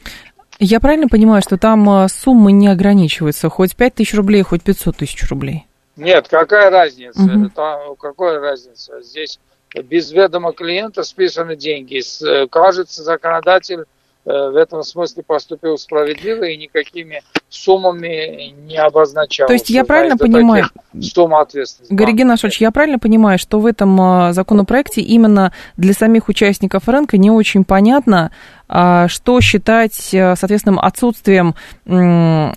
Я 0.59 0.79
правильно 0.79 1.07
понимаю, 1.07 1.41
что 1.41 1.57
там 1.57 1.89
а, 1.89 2.07
суммы 2.09 2.51
не 2.51 2.67
ограничиваются, 2.67 3.49
хоть 3.49 3.75
5 3.75 3.95
тысяч 3.95 4.13
рублей, 4.13 4.41
хоть 4.41 4.61
500 4.61 4.97
тысяч 4.97 5.29
рублей? 5.29 5.65
Нет, 5.95 6.27
какая 6.27 6.69
разница? 6.69 7.21
Угу. 7.21 7.49
Там, 7.55 7.95
какая 7.95 8.39
разница? 8.39 9.01
Здесь 9.01 9.39
без 9.73 10.11
ведома 10.11 10.51
клиента 10.51 11.03
списаны 11.03 11.55
деньги. 11.55 12.01
Кажется, 12.47 13.03
законодатель 13.03 13.79
Э, 13.81 13.98
в 14.29 14.55
этом 14.55 14.83
смысле 14.83 15.23
поступил 15.23 15.77
справедливо 15.77 16.43
и 16.43 16.57
никакими 16.57 17.23
суммами 17.49 18.53
не 18.67 18.77
обозначал. 18.77 19.47
То 19.47 19.53
есть 19.53 19.69
я 19.69 19.83
правильно 19.83 20.17
понимаю, 20.17 20.65
сумм 21.01 21.35
ответственности. 21.35 21.93
Георгий 21.93 22.23
Нашевич, 22.23 22.61
я 22.61 22.71
правильно 22.71 22.99
понимаю, 22.99 23.39
что 23.39 23.59
в 23.59 23.65
этом 23.65 23.99
а, 23.99 24.33
законопроекте 24.33 25.01
именно 25.01 25.51
для 25.77 25.93
самих 25.93 26.29
участников 26.29 26.87
рынка 26.87 27.17
не 27.17 27.31
очень 27.31 27.63
понятно, 27.63 28.31
а 28.67 29.07
что 29.07 29.41
считать, 29.41 30.13
э, 30.13 30.35
соответственно, 30.35 30.79
отсутствием 30.81 31.55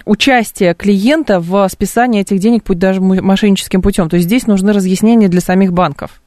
участия 0.04 0.74
клиента 0.74 1.40
в 1.40 1.66
списании 1.68 2.20
этих 2.20 2.38
денег, 2.38 2.64
путь 2.64 2.78
даже 2.78 3.00
мошенническим 3.00 3.80
путем. 3.80 4.10
То 4.10 4.16
есть 4.16 4.26
здесь 4.26 4.46
нужны 4.46 4.74
разъяснения 4.74 5.28
для 5.28 5.40
самих 5.40 5.72
банков. 5.72 6.21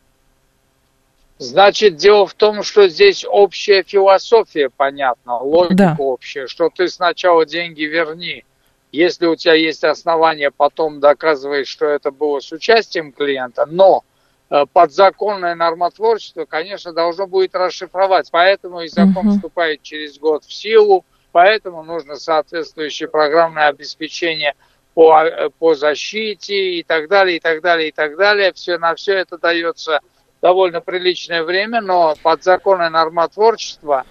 Значит, 1.38 1.98
дело 1.98 2.26
в 2.26 2.34
том, 2.34 2.64
что 2.64 2.88
здесь 2.88 3.26
общая 3.28 3.84
философия 3.84 4.70
понятна, 4.70 5.38
логика 5.40 5.76
да. 5.76 5.96
общая, 6.00 6.48
что 6.48 6.70
ты 6.70 6.88
сначала 6.88 7.46
деньги 7.46 7.84
верни. 7.84 8.46
Если 8.94 9.26
у 9.26 9.36
тебя 9.36 9.56
есть 9.56 9.84
основания, 9.84 10.50
потом 10.50 11.02
доказываешь, 11.02 11.68
что 11.68 11.88
это 11.88 12.12
было 12.12 12.40
с 12.40 12.54
участием 12.54 13.12
клиента, 13.12 13.66
но 13.66 14.06
э, 14.50 14.64
подзаконное 14.72 15.56
нормотворчество, 15.56 16.46
конечно, 16.46 16.94
должно 16.94 17.28
будет 17.28 17.54
расшифровать. 17.54 18.30
Поэтому 18.32 18.82
и 18.82 18.88
закон 18.88 19.28
угу. 19.28 19.36
вступает 19.36 19.82
через 19.82 20.18
год 20.18 20.46
в 20.46 20.54
силу, 20.54 21.04
поэтому 21.34 21.84
нужно 21.84 22.16
соответствующее 22.16 23.10
программное 23.10 23.68
обеспечение 23.68 24.56
по, 24.94 25.26
э, 25.26 25.50
по 25.50 25.76
защите 25.76 26.76
и 26.76 26.84
так 26.84 27.10
далее, 27.10 27.36
и 27.36 27.40
так 27.42 27.62
далее, 27.62 27.90
и 27.90 27.92
так 27.92 28.16
далее. 28.16 28.54
Все, 28.54 28.78
на 28.78 28.96
все 28.96 29.18
это 29.18 29.38
дается 29.38 30.00
довольно 30.46 30.80
приличное 30.80 31.42
время, 31.42 31.82
но 31.82 32.14
подзаконное 32.22 32.92
нормотворчество 32.92 34.06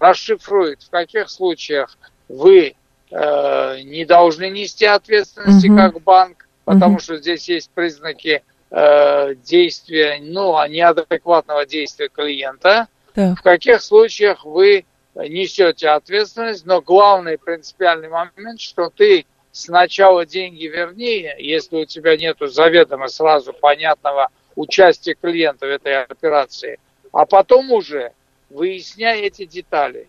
расшифрует, 0.00 0.82
в 0.82 0.90
каких 0.90 1.30
случаях 1.30 1.96
вы 2.28 2.74
э, 3.12 3.80
не 3.82 4.04
должны 4.04 4.50
нести 4.50 4.86
ответственности 4.86 5.68
mm-hmm. 5.68 5.76
как 5.76 6.02
банк, 6.02 6.48
потому 6.64 6.96
mm-hmm. 6.96 7.02
что 7.02 7.16
здесь 7.18 7.48
есть 7.48 7.70
признаки 7.70 8.42
э, 8.72 9.34
действия, 9.36 10.18
ну, 10.20 10.56
а 10.56 10.66
неадекватного 10.66 11.64
действия 11.64 12.08
клиента. 12.08 12.88
Yeah. 13.14 13.36
В 13.36 13.42
каких 13.42 13.80
случаях 13.80 14.44
вы 14.44 14.84
несете 15.14 15.90
ответственность, 15.90 16.66
но 16.66 16.80
главный 16.80 17.38
принципиальный 17.38 18.08
момент, 18.08 18.58
что 18.58 18.90
ты 18.90 19.26
сначала 19.52 20.26
деньги 20.26 20.64
верни, 20.64 21.30
если 21.38 21.76
у 21.76 21.84
тебя 21.84 22.16
нету 22.16 22.48
заведомо 22.48 23.06
сразу 23.06 23.52
понятного 23.52 24.30
участие 24.58 25.14
клиента 25.14 25.66
в 25.66 25.70
этой 25.70 26.04
операции, 26.04 26.78
а 27.12 27.24
потом 27.24 27.70
уже 27.70 28.12
выясняя 28.50 29.16
эти 29.22 29.46
детали. 29.46 30.08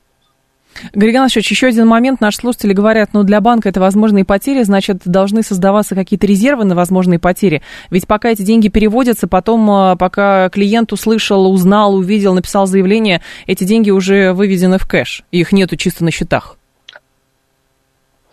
Григорий 0.93 1.17
Иванович, 1.17 1.49
еще 1.49 1.67
один 1.67 1.87
момент. 1.87 2.21
Наши 2.21 2.37
слушатели 2.37 2.73
говорят, 2.73 3.09
ну, 3.13 3.23
для 3.23 3.41
банка 3.41 3.69
это 3.69 3.79
возможные 3.79 4.23
потери, 4.23 4.61
значит, 4.63 5.01
должны 5.03 5.41
создаваться 5.41 5.95
какие-то 5.95 6.27
резервы 6.27 6.63
на 6.63 6.75
возможные 6.75 7.19
потери. 7.19 7.63
Ведь 7.89 8.07
пока 8.07 8.29
эти 8.29 8.43
деньги 8.43 8.69
переводятся, 8.69 9.27
потом, 9.27 9.69
а, 9.69 9.95
пока 9.95 10.49
клиент 10.49 10.93
услышал, 10.93 11.51
узнал, 11.51 11.95
увидел, 11.95 12.33
написал 12.33 12.67
заявление, 12.67 13.21
эти 13.47 13.63
деньги 13.63 13.89
уже 13.89 14.33
выведены 14.33 14.77
в 14.77 14.87
кэш, 14.87 15.23
их 15.31 15.51
нету 15.51 15.75
чисто 15.75 16.03
на 16.03 16.11
счетах. 16.11 16.58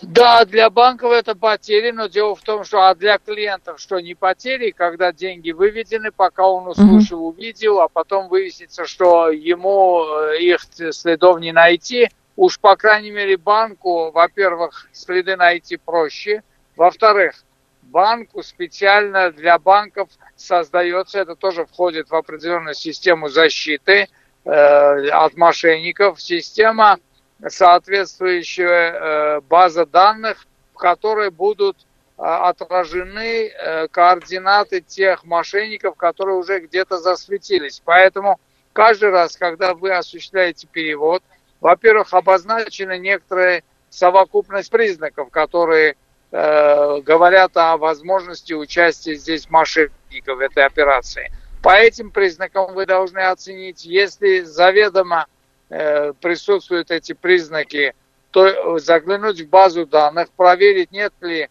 Да, 0.02 0.44
для 0.44 0.68
банков 0.68 1.12
это 1.12 1.34
потери, 1.34 1.90
но 1.90 2.06
дело 2.06 2.34
в 2.34 2.42
том, 2.42 2.64
что 2.64 2.86
а 2.86 2.94
для 2.94 3.16
клиентов 3.16 3.80
что 3.80 3.98
не 3.98 4.14
потери, 4.14 4.70
когда 4.70 5.10
деньги 5.10 5.52
выведены, 5.52 6.12
пока 6.12 6.46
он 6.46 6.68
услышал, 6.68 7.20
mm-hmm. 7.20 7.34
увидел, 7.34 7.80
а 7.80 7.88
потом 7.88 8.28
выяснится, 8.28 8.84
что 8.84 9.30
ему 9.30 10.04
э, 10.04 10.38
их 10.40 10.60
следов 10.92 11.40
не 11.40 11.52
найти. 11.52 12.10
Уж 12.36 12.60
по 12.60 12.76
крайней 12.76 13.10
мере 13.10 13.38
банку, 13.38 14.10
во-первых, 14.10 14.86
следы 14.92 15.34
найти 15.36 15.78
проще, 15.78 16.42
во-вторых, 16.76 17.42
банку 17.80 18.42
специально 18.42 19.30
для 19.32 19.58
банков 19.58 20.10
создается, 20.36 21.20
это 21.20 21.36
тоже 21.36 21.64
входит 21.64 22.10
в 22.10 22.14
определенную 22.14 22.74
систему 22.74 23.30
защиты 23.30 24.08
э, 24.44 25.08
от 25.08 25.36
мошенников, 25.38 26.20
система 26.20 26.98
соответствующая 27.46 28.68
э, 28.68 29.40
база 29.42 29.86
данных, 29.86 30.46
в 30.74 30.78
которой 30.78 31.30
будут 31.30 31.76
э, 31.78 32.22
отражены 32.22 33.48
э, 33.48 33.88
координаты 33.88 34.80
тех 34.80 35.24
мошенников, 35.24 35.96
которые 35.96 36.36
уже 36.36 36.60
где-то 36.60 36.98
засветились. 36.98 37.82
Поэтому 37.84 38.40
каждый 38.72 39.10
раз, 39.10 39.36
когда 39.36 39.74
вы 39.74 39.92
осуществляете 39.92 40.66
перевод, 40.66 41.22
во-первых, 41.60 42.12
обозначена 42.12 42.98
некоторая 42.98 43.62
совокупность 43.90 44.70
признаков, 44.70 45.30
которые 45.30 45.96
э, 46.30 47.00
говорят 47.00 47.56
о 47.56 47.76
возможности 47.76 48.52
участия 48.52 49.14
здесь 49.14 49.48
мошенников 49.50 50.38
в 50.38 50.40
этой 50.40 50.64
операции. 50.64 51.30
По 51.62 51.74
этим 51.74 52.10
признакам 52.10 52.74
вы 52.74 52.86
должны 52.86 53.18
оценить, 53.20 53.84
если 53.84 54.40
заведомо 54.40 55.26
присутствуют 55.68 56.90
эти 56.90 57.12
признаки, 57.12 57.94
то 58.30 58.78
заглянуть 58.78 59.40
в 59.40 59.48
базу 59.48 59.86
данных, 59.86 60.28
проверить, 60.30 60.92
нет 60.92 61.12
ли 61.20 61.48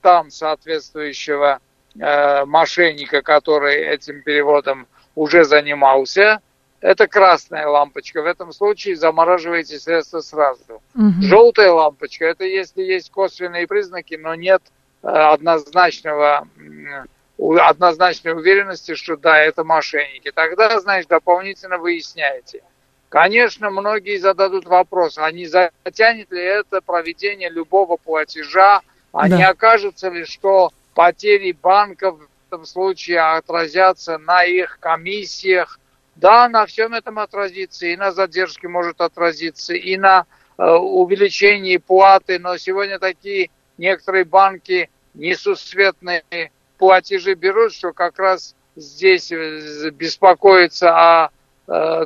там 0.00 0.30
соответствующего 0.30 1.60
э, 1.98 2.44
мошенника, 2.44 3.22
который 3.22 3.76
этим 3.76 4.22
переводом 4.22 4.86
уже 5.14 5.44
занимался. 5.44 6.40
Это 6.80 7.08
красная 7.08 7.66
лампочка. 7.66 8.22
В 8.22 8.26
этом 8.26 8.52
случае 8.52 8.94
замораживаете 8.94 9.80
средства 9.80 10.20
сразу. 10.20 10.80
Угу. 10.94 11.22
Желтая 11.22 11.72
лампочка 11.72 12.24
это 12.24 12.44
если 12.44 12.82
есть 12.82 13.10
косвенные 13.10 13.66
признаки, 13.66 14.14
но 14.14 14.34
нет 14.34 14.62
э, 15.02 15.08
однозначного 15.08 16.46
однозначной 17.38 18.32
уверенности, 18.32 18.94
что 18.94 19.16
да, 19.16 19.38
это 19.38 19.62
мошенники. 19.62 20.32
Тогда, 20.32 20.80
значит, 20.80 21.08
дополнительно 21.08 21.78
выясняете. 21.78 22.62
Конечно, 23.08 23.70
многие 23.70 24.18
зададут 24.18 24.66
вопрос, 24.66 25.16
а 25.16 25.30
не 25.32 25.46
затянет 25.46 26.30
ли 26.30 26.42
это 26.42 26.82
проведение 26.82 27.48
любого 27.48 27.96
платежа, 27.96 28.82
а 29.12 29.28
да. 29.28 29.36
не 29.36 29.44
окажется 29.44 30.10
ли, 30.10 30.24
что 30.24 30.72
потери 30.94 31.52
банков 31.52 32.18
в 32.18 32.28
этом 32.48 32.66
случае 32.66 33.20
отразятся 33.20 34.18
на 34.18 34.44
их 34.44 34.78
комиссиях. 34.80 35.80
Да, 36.16 36.48
на 36.48 36.66
всем 36.66 36.94
этом 36.94 37.18
отразится, 37.18 37.86
и 37.86 37.96
на 37.96 38.12
задержке 38.12 38.68
может 38.68 39.00
отразиться, 39.00 39.72
и 39.72 39.96
на 39.96 40.26
э, 40.58 40.68
увеличении 40.68 41.76
платы, 41.76 42.38
но 42.38 42.58
сегодня 42.58 42.98
такие 42.98 43.50
некоторые 43.78 44.24
банки 44.24 44.90
несусветные 45.14 46.50
платежи 46.76 47.34
берут, 47.34 47.72
что 47.72 47.92
как 47.92 48.18
раз 48.18 48.54
здесь 48.76 49.30
э, 49.30 49.90
беспокоиться 49.90 50.90
о 50.90 51.30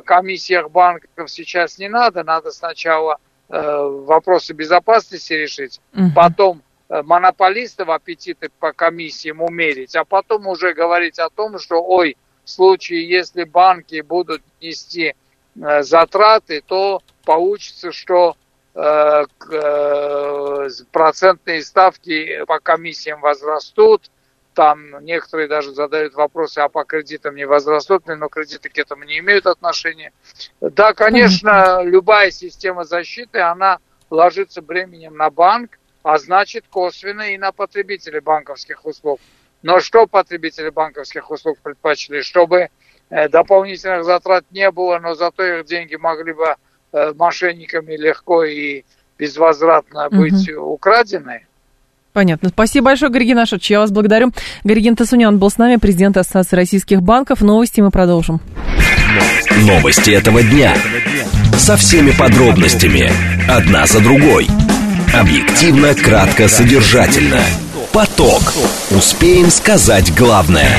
комиссиях 0.05 0.69
банков 0.69 1.31
сейчас 1.31 1.77
не 1.77 1.87
надо, 1.87 2.23
надо 2.23 2.51
сначала 2.51 3.17
э, 3.49 3.61
вопросы 3.61 4.53
безопасности 4.53 5.33
решить, 5.33 5.79
угу. 5.95 6.11
потом 6.13 6.61
э, 6.89 7.01
монополистов 7.03 7.89
аппетиты 7.89 8.49
по 8.59 8.73
комиссиям 8.73 9.41
умерить, 9.41 9.95
а 9.95 10.03
потом 10.03 10.47
уже 10.47 10.73
говорить 10.73 11.17
о 11.17 11.29
том, 11.29 11.59
что, 11.59 11.81
ой, 11.81 12.17
в 12.43 12.49
случае, 12.49 13.07
если 13.07 13.45
банки 13.45 14.01
будут 14.01 14.41
нести 14.59 15.15
затраты, 15.55 16.61
то 16.65 17.01
получится, 17.23 17.93
что 17.93 18.35
процентные 20.91 21.61
ставки 21.61 22.43
по 22.45 22.59
комиссиям 22.59 23.21
возрастут, 23.21 24.09
там 24.53 25.03
некоторые 25.03 25.47
даже 25.47 25.73
задают 25.73 26.13
вопросы, 26.13 26.59
а 26.59 26.69
по 26.69 26.83
кредитам 26.83 27.35
не 27.35 27.45
возрастут 27.45 28.07
ли, 28.07 28.15
но 28.15 28.29
кредиты 28.29 28.69
к 28.69 28.77
этому 28.77 29.03
не 29.03 29.19
имеют 29.19 29.45
отношения. 29.45 30.13
Да, 30.61 30.93
конечно, 30.93 31.81
любая 31.83 32.31
система 32.31 32.83
защиты, 32.83 33.39
она 33.39 33.79
ложится 34.09 34.61
бременем 34.61 35.15
на 35.17 35.29
банк, 35.29 35.79
а 36.03 36.17
значит 36.17 36.65
косвенно 36.69 37.33
и 37.33 37.37
на 37.37 37.51
потребителей 37.51 38.19
банковских 38.19 38.85
услуг. 38.85 39.19
Но 39.63 39.79
что 39.79 40.07
потребители 40.07 40.69
банковских 40.69 41.31
услуг 41.31 41.57
предпочли? 41.63 42.21
Чтобы 42.21 42.69
э, 43.09 43.29
дополнительных 43.29 44.03
затрат 44.03 44.43
не 44.51 44.69
было, 44.69 44.99
но 44.99 45.15
зато 45.15 45.43
их 45.43 45.65
деньги 45.65 45.95
могли 45.95 46.33
бы 46.33 46.55
э, 46.91 47.13
мошенниками 47.13 47.95
легко 47.95 48.43
и 48.43 48.83
безвозвратно 49.17 50.09
быть 50.09 50.49
угу. 50.49 50.73
украдены. 50.73 51.47
Понятно. 52.13 52.49
Спасибо 52.49 52.85
большое, 52.85 53.11
Георгий 53.11 53.33
Нашевич. 53.33 53.71
Я 53.71 53.79
вас 53.79 53.91
благодарю. 53.91 54.31
Георгий 54.63 54.93
Тасунян 54.93 55.39
был 55.39 55.49
с 55.49 55.57
нами, 55.57 55.77
президент 55.77 56.15
Ассоциации 56.15 56.55
российских 56.55 57.01
банков. 57.01 57.41
Новости 57.41 57.81
мы 57.81 57.89
продолжим. 57.89 58.39
Новости 59.63 60.11
этого 60.11 60.43
дня. 60.43 60.75
Со 61.57 61.75
всеми 61.75 62.11
подробностями. 62.11 63.11
Одна 63.49 63.87
за 63.87 63.99
другой. 63.99 64.47
Объективно, 65.13 65.93
кратко, 65.95 66.47
содержательно. 66.47 67.41
Поток. 67.91 68.53
Успеем 68.91 69.49
сказать 69.49 70.13
главное. 70.15 70.69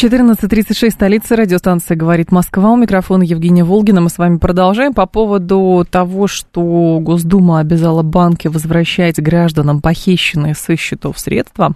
14.36, 0.00 0.90
столица 0.90 1.34
радиостанции 1.34 1.96
«Говорит 1.96 2.30
Москва». 2.30 2.70
У 2.70 2.76
микрофона 2.76 3.24
Евгения 3.24 3.64
Волгина. 3.64 4.00
Мы 4.00 4.10
с 4.10 4.18
вами 4.18 4.38
продолжаем 4.38 4.94
по 4.94 5.06
поводу 5.06 5.84
того, 5.90 6.28
что 6.28 7.00
Госдума 7.00 7.58
обязала 7.58 8.04
банки 8.04 8.46
возвращать 8.46 9.20
гражданам 9.20 9.80
похищенные 9.80 10.54
с 10.54 10.68
их 10.68 10.78
счетов 10.78 11.18
средства. 11.18 11.74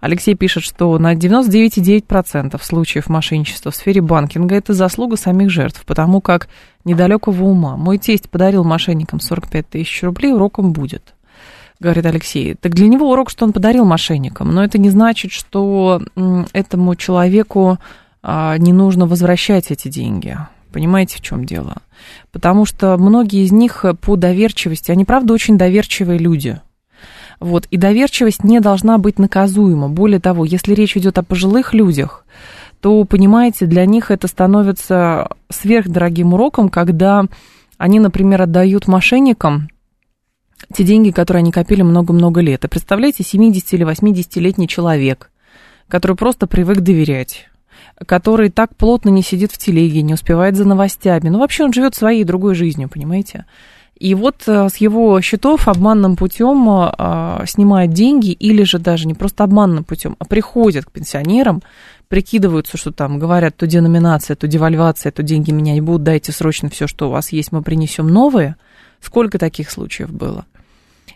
Алексей 0.00 0.34
пишет, 0.34 0.62
что 0.62 0.98
на 0.98 1.14
99,9% 1.14 2.58
случаев 2.62 3.10
мошенничества 3.10 3.70
в 3.70 3.76
сфере 3.76 4.00
банкинга 4.00 4.54
это 4.54 4.72
заслуга 4.72 5.18
самих 5.18 5.50
жертв, 5.50 5.84
потому 5.84 6.22
как 6.22 6.48
недалекого 6.86 7.44
ума. 7.44 7.76
Мой 7.76 7.98
тесть 7.98 8.30
подарил 8.30 8.64
мошенникам 8.64 9.20
45 9.20 9.68
тысяч 9.68 10.02
рублей, 10.02 10.32
уроком 10.32 10.72
будет 10.72 11.13
говорит 11.84 12.06
Алексей. 12.06 12.54
Так 12.54 12.74
для 12.74 12.88
него 12.88 13.10
урок, 13.10 13.30
что 13.30 13.44
он 13.44 13.52
подарил 13.52 13.84
мошенникам, 13.84 14.52
но 14.52 14.64
это 14.64 14.78
не 14.78 14.90
значит, 14.90 15.30
что 15.30 16.02
этому 16.52 16.96
человеку 16.96 17.78
а, 18.22 18.56
не 18.58 18.72
нужно 18.72 19.06
возвращать 19.06 19.70
эти 19.70 19.88
деньги. 19.88 20.36
Понимаете, 20.72 21.18
в 21.18 21.20
чем 21.20 21.44
дело? 21.44 21.76
Потому 22.32 22.66
что 22.66 22.96
многие 22.98 23.44
из 23.44 23.52
них 23.52 23.84
по 24.00 24.16
доверчивости, 24.16 24.90
они 24.90 25.04
правда 25.04 25.32
очень 25.34 25.56
доверчивые 25.56 26.18
люди. 26.18 26.60
Вот, 27.38 27.66
и 27.70 27.76
доверчивость 27.76 28.42
не 28.42 28.60
должна 28.60 28.98
быть 28.98 29.18
наказуема. 29.18 29.88
Более 29.88 30.20
того, 30.20 30.44
если 30.44 30.74
речь 30.74 30.96
идет 30.96 31.18
о 31.18 31.22
пожилых 31.22 31.74
людях, 31.74 32.24
то, 32.80 33.04
понимаете, 33.04 33.66
для 33.66 33.86
них 33.86 34.10
это 34.10 34.26
становится 34.26 35.28
сверхдорогим 35.50 36.34
уроком, 36.34 36.68
когда 36.68 37.26
они, 37.78 38.00
например, 38.00 38.42
отдают 38.42 38.88
мошенникам 38.88 39.68
те 40.72 40.84
деньги, 40.84 41.10
которые 41.10 41.40
они 41.40 41.52
копили 41.52 41.82
много-много 41.82 42.40
лет. 42.40 42.64
И 42.64 42.68
представляете, 42.68 43.22
70 43.22 43.74
или 43.74 43.86
80-летний 43.86 44.68
человек, 44.68 45.30
который 45.88 46.16
просто 46.16 46.46
привык 46.46 46.80
доверять, 46.80 47.48
который 48.06 48.50
так 48.50 48.76
плотно 48.76 49.10
не 49.10 49.22
сидит 49.22 49.52
в 49.52 49.58
телеге, 49.58 50.02
не 50.02 50.14
успевает 50.14 50.56
за 50.56 50.64
новостями. 50.64 51.28
Ну, 51.28 51.38
вообще 51.38 51.64
он 51.64 51.72
живет 51.72 51.94
своей 51.94 52.24
другой 52.24 52.54
жизнью, 52.54 52.88
понимаете? 52.88 53.46
И 53.98 54.14
вот 54.14 54.42
э, 54.48 54.68
с 54.68 54.76
его 54.76 55.20
счетов 55.20 55.68
обманным 55.68 56.16
путем 56.16 56.66
а, 56.68 57.44
снимают 57.46 57.92
деньги, 57.92 58.32
или 58.32 58.64
же 58.64 58.80
даже 58.80 59.06
не 59.06 59.14
просто 59.14 59.44
обманным 59.44 59.84
путем, 59.84 60.16
а 60.18 60.24
приходят 60.24 60.84
к 60.84 60.90
пенсионерам, 60.90 61.62
прикидываются, 62.08 62.76
что 62.76 62.90
там 62.90 63.20
говорят, 63.20 63.56
то 63.56 63.68
деноминация, 63.68 64.34
то 64.34 64.48
девальвация, 64.48 65.12
то 65.12 65.22
деньги 65.22 65.52
меня 65.52 65.74
не 65.74 65.80
будут, 65.80 66.02
дайте 66.02 66.32
срочно 66.32 66.68
все, 66.70 66.88
что 66.88 67.06
у 67.06 67.12
вас 67.12 67.30
есть, 67.30 67.52
мы 67.52 67.62
принесем 67.62 68.08
новые. 68.08 68.56
Сколько 69.00 69.38
таких 69.38 69.70
случаев 69.70 70.10
было? 70.10 70.44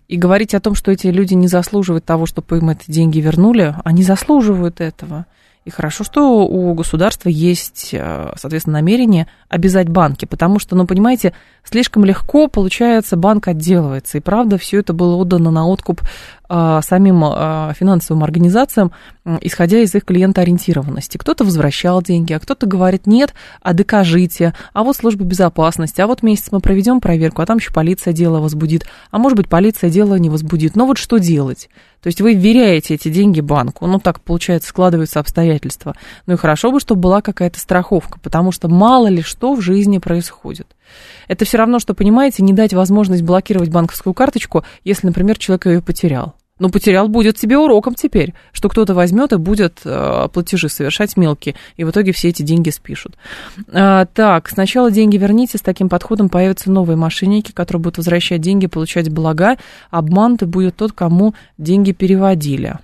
И 0.09 0.17
говорить 0.17 0.55
о 0.55 0.61
том, 0.61 0.75
что 0.75 0.91
эти 0.91 1.09
люди 1.09 1.35
не 1.35 1.49
заслуживают 1.49 2.05
того, 2.05 2.27
чтобы 2.27 2.59
им 2.59 2.71
эти 2.71 2.91
деньги 2.91 3.19
вернули, 3.19 3.75
они 3.85 4.03
заслуживают 4.03 4.81
этого. 4.81 5.27
И 5.65 5.71
хорошо, 5.71 6.03
что 6.03 6.47
у 6.47 6.73
государства 6.75 7.29
есть, 7.29 7.91
э, 7.93 8.33
соответственно, 8.37 8.79
намерение 8.79 9.27
обязать 9.49 9.89
банки, 9.89 10.25
потому 10.25 10.59
что, 10.59 10.77
ну, 10.77 10.87
понимаете, 10.87 11.35
слишком 11.63 12.05
легко, 12.05 12.49
получается, 12.49 13.17
банк 13.17 13.49
отделывается. 13.49 14.19
И 14.19 14.21
правда, 14.21 14.57
все 14.57 14.79
это 14.79 14.93
было 14.93 15.17
отдано 15.17 15.51
на 15.51 15.67
откуп 15.67 16.03
а, 16.51 16.81
самим 16.81 17.23
а, 17.25 17.75
финансовым 17.75 18.25
организациям, 18.25 18.93
исходя 19.43 19.81
из 19.81 19.95
их 19.95 20.07
клиентоориентированности. 20.07 21.19
Кто-то 21.19 21.45
возвращал 21.45 22.03
деньги, 22.03 22.33
а 22.33 22.41
кто-то 22.41 22.67
говорит, 22.67 23.07
нет, 23.07 23.35
а 23.61 23.75
докажите, 23.75 24.55
а 24.73 24.85
вот 24.85 24.97
служба 24.97 25.25
безопасности, 25.25 26.01
а 26.01 26.07
вот 26.07 26.23
месяц 26.23 26.49
мы 26.51 26.61
проведем 26.61 27.01
проверку, 27.01 27.43
а 27.43 27.47
там 27.47 27.59
еще 27.59 27.71
полиция 27.71 28.15
дело 28.15 28.41
возбудит, 28.41 28.87
а 29.11 29.19
может 29.19 29.37
быть, 29.37 29.49
полиция 29.49 29.91
дело 29.91 30.15
не 30.15 30.31
возбудит. 30.31 30.75
Но 30.75 30.87
вот 30.87 30.97
что 30.97 31.19
делать? 31.19 31.69
То 32.09 32.11
есть 32.11 32.23
вы 32.23 32.33
вверяете 32.33 32.95
эти 32.95 33.11
деньги 33.11 33.43
банку, 33.43 33.87
ну 33.87 33.99
так, 33.99 34.23
получается, 34.23 34.71
складываются 34.71 35.21
обстоятельства. 35.21 35.95
Ну 36.25 36.33
и 36.33 36.37
хорошо 36.39 36.73
бы, 36.73 36.81
чтобы 36.81 37.03
была 37.03 37.21
какая-то 37.21 37.61
страховка, 37.61 38.19
потому 38.19 38.51
что 38.51 38.67
мало 38.71 39.09
ли 39.09 39.21
что 39.21 39.53
в 39.53 39.61
жизни 39.61 39.99
происходит. 39.99 40.75
Это 41.27 41.45
все 41.45 41.59
равно, 41.59 41.79
что, 41.79 41.93
понимаете, 41.93 42.43
не 42.43 42.55
дать 42.55 42.73
возможность 42.73 43.23
блокировать 43.23 43.69
банковскую 43.69 44.15
карточку, 44.15 44.65
если, 44.85 45.07
например, 45.07 45.37
человек 45.37 45.67
ее 45.67 45.83
потерял. 45.83 46.35
Ну, 46.59 46.71
потерял, 46.71 47.09
будет 47.09 47.37
тебе 47.37 47.57
уроком 47.57 47.95
теперь, 47.95 48.35
что 48.53 48.69
кто-то 48.69 48.93
возьмет 48.93 49.33
и 49.33 49.37
будет 49.37 49.81
э, 49.85 50.29
платежи 50.33 50.69
совершать 50.69 51.17
мелкие, 51.17 51.55
и 51.77 51.85
в 51.85 51.91
итоге 51.91 52.13
все 52.13 52.29
эти 52.29 52.43
деньги 52.43 52.71
спишут. 52.71 53.17
А, 53.73 54.07
так, 54.07 54.49
сначала 54.49 54.91
деньги 54.91 55.17
верните, 55.17 55.59
с 55.59 55.61
таким 55.61 55.89
подходом 55.89 56.29
появятся 56.29 56.73
новые 56.73 56.97
мошенники, 56.97 57.53
которые 57.53 57.83
будут 57.83 57.99
возвращать 57.99 58.41
деньги, 58.41 58.67
получать 58.67 59.09
блага, 59.09 59.57
обманутый 59.91 60.49
будет 60.49 60.75
тот, 60.77 60.93
кому 60.93 61.35
деньги 61.59 61.93
переводили. 61.93 62.79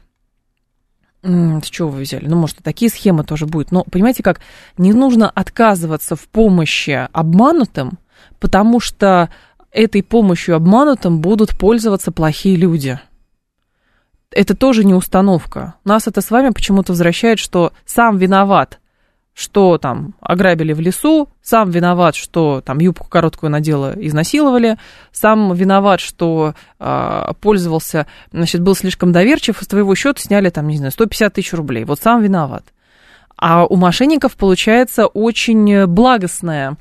С 1.23 1.71
чего 1.71 1.89
вы 1.89 2.03
взяли? 2.03 2.27
Ну, 2.27 2.37
может, 2.37 2.61
и 2.61 2.63
такие 2.63 2.91
схемы 2.91 3.25
тоже 3.25 3.47
будут. 3.47 3.73
Но, 3.73 3.83
понимаете 3.85 4.23
как, 4.23 4.41
не 4.77 4.93
нужно 4.93 5.29
отказываться 5.31 6.17
в 6.17 6.29
помощи 6.29 7.09
обманутым, 7.13 7.99
потому 8.39 8.79
что 8.79 9.31
этой 9.73 10.03
помощью 10.03 10.55
обманутым 10.55 11.21
будут 11.21 11.59
пользоваться 11.59 12.13
плохие 12.13 12.57
люди– 12.57 13.01
это 14.35 14.57
тоже 14.57 14.85
не 14.85 14.95
установка. 14.95 15.75
Нас 15.85 16.07
это 16.07 16.21
с 16.21 16.31
вами 16.31 16.51
почему-то 16.51 16.93
возвращает, 16.93 17.39
что 17.39 17.73
сам 17.87 18.19
виноват, 18.19 18.81
что 19.33 19.79
там 19.79 20.15
ограбили 20.21 20.73
в 20.73 20.81
лесу, 20.81 21.29
сам 21.43 21.71
виноват, 21.71 22.15
что 22.15 22.61
там 22.61 22.79
юбку 22.79 23.09
короткую 23.09 23.51
надела, 23.51 23.95
изнасиловали, 23.97 24.79
сам 25.13 25.53
виноват, 25.55 26.01
что 26.01 26.55
э, 26.79 27.33
пользовался, 27.41 28.07
значит, 28.33 28.61
был 28.61 28.75
слишком 28.75 29.13
доверчив, 29.13 29.59
с 29.61 29.67
твоего 29.67 29.95
счета 29.95 30.21
сняли 30.21 30.51
там, 30.51 30.69
не 30.69 30.77
знаю, 30.77 30.93
150 30.93 31.35
тысяч 31.35 31.53
рублей. 31.53 31.85
Вот 31.85 32.01
сам 32.01 32.23
виноват. 32.23 32.65
А 33.37 33.65
у 33.65 33.77
мошенников 33.77 34.37
получается 34.37 35.07
очень 35.07 35.87
благостная 35.87 36.77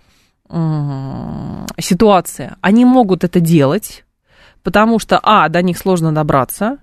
э, 0.50 1.66
ситуация. 1.80 2.58
Они 2.62 2.86
могут 2.86 3.24
это 3.24 3.40
делать, 3.40 4.06
потому 4.62 5.00
что, 5.00 5.20
а, 5.24 5.50
до 5.50 5.62
них 5.64 5.78
сложно 5.78 6.14
добраться, 6.14 6.78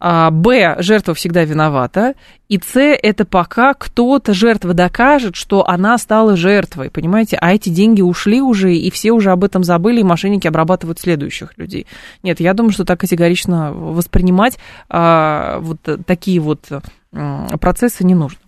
а, 0.00 0.30
Б, 0.30 0.76
жертва 0.78 1.14
всегда 1.14 1.44
виновата, 1.44 2.14
и 2.48 2.58
С, 2.58 2.78
это 2.80 3.24
пока 3.24 3.74
кто-то, 3.74 4.32
жертва 4.34 4.74
докажет, 4.74 5.36
что 5.36 5.68
она 5.68 5.98
стала 5.98 6.36
жертвой, 6.36 6.90
понимаете, 6.90 7.36
а 7.40 7.52
эти 7.52 7.68
деньги 7.68 8.02
ушли 8.02 8.40
уже, 8.40 8.74
и 8.74 8.90
все 8.90 9.12
уже 9.12 9.30
об 9.30 9.44
этом 9.44 9.64
забыли, 9.64 10.00
и 10.00 10.04
мошенники 10.04 10.46
обрабатывают 10.46 10.98
следующих 10.98 11.56
людей. 11.56 11.86
Нет, 12.22 12.40
я 12.40 12.54
думаю, 12.54 12.72
что 12.72 12.84
так 12.84 13.00
категорично 13.00 13.72
воспринимать 13.72 14.58
а, 14.88 15.58
вот 15.60 15.78
такие 16.06 16.40
вот 16.40 16.66
а, 17.12 17.56
процессы 17.58 18.04
не 18.04 18.14
нужно. 18.14 18.38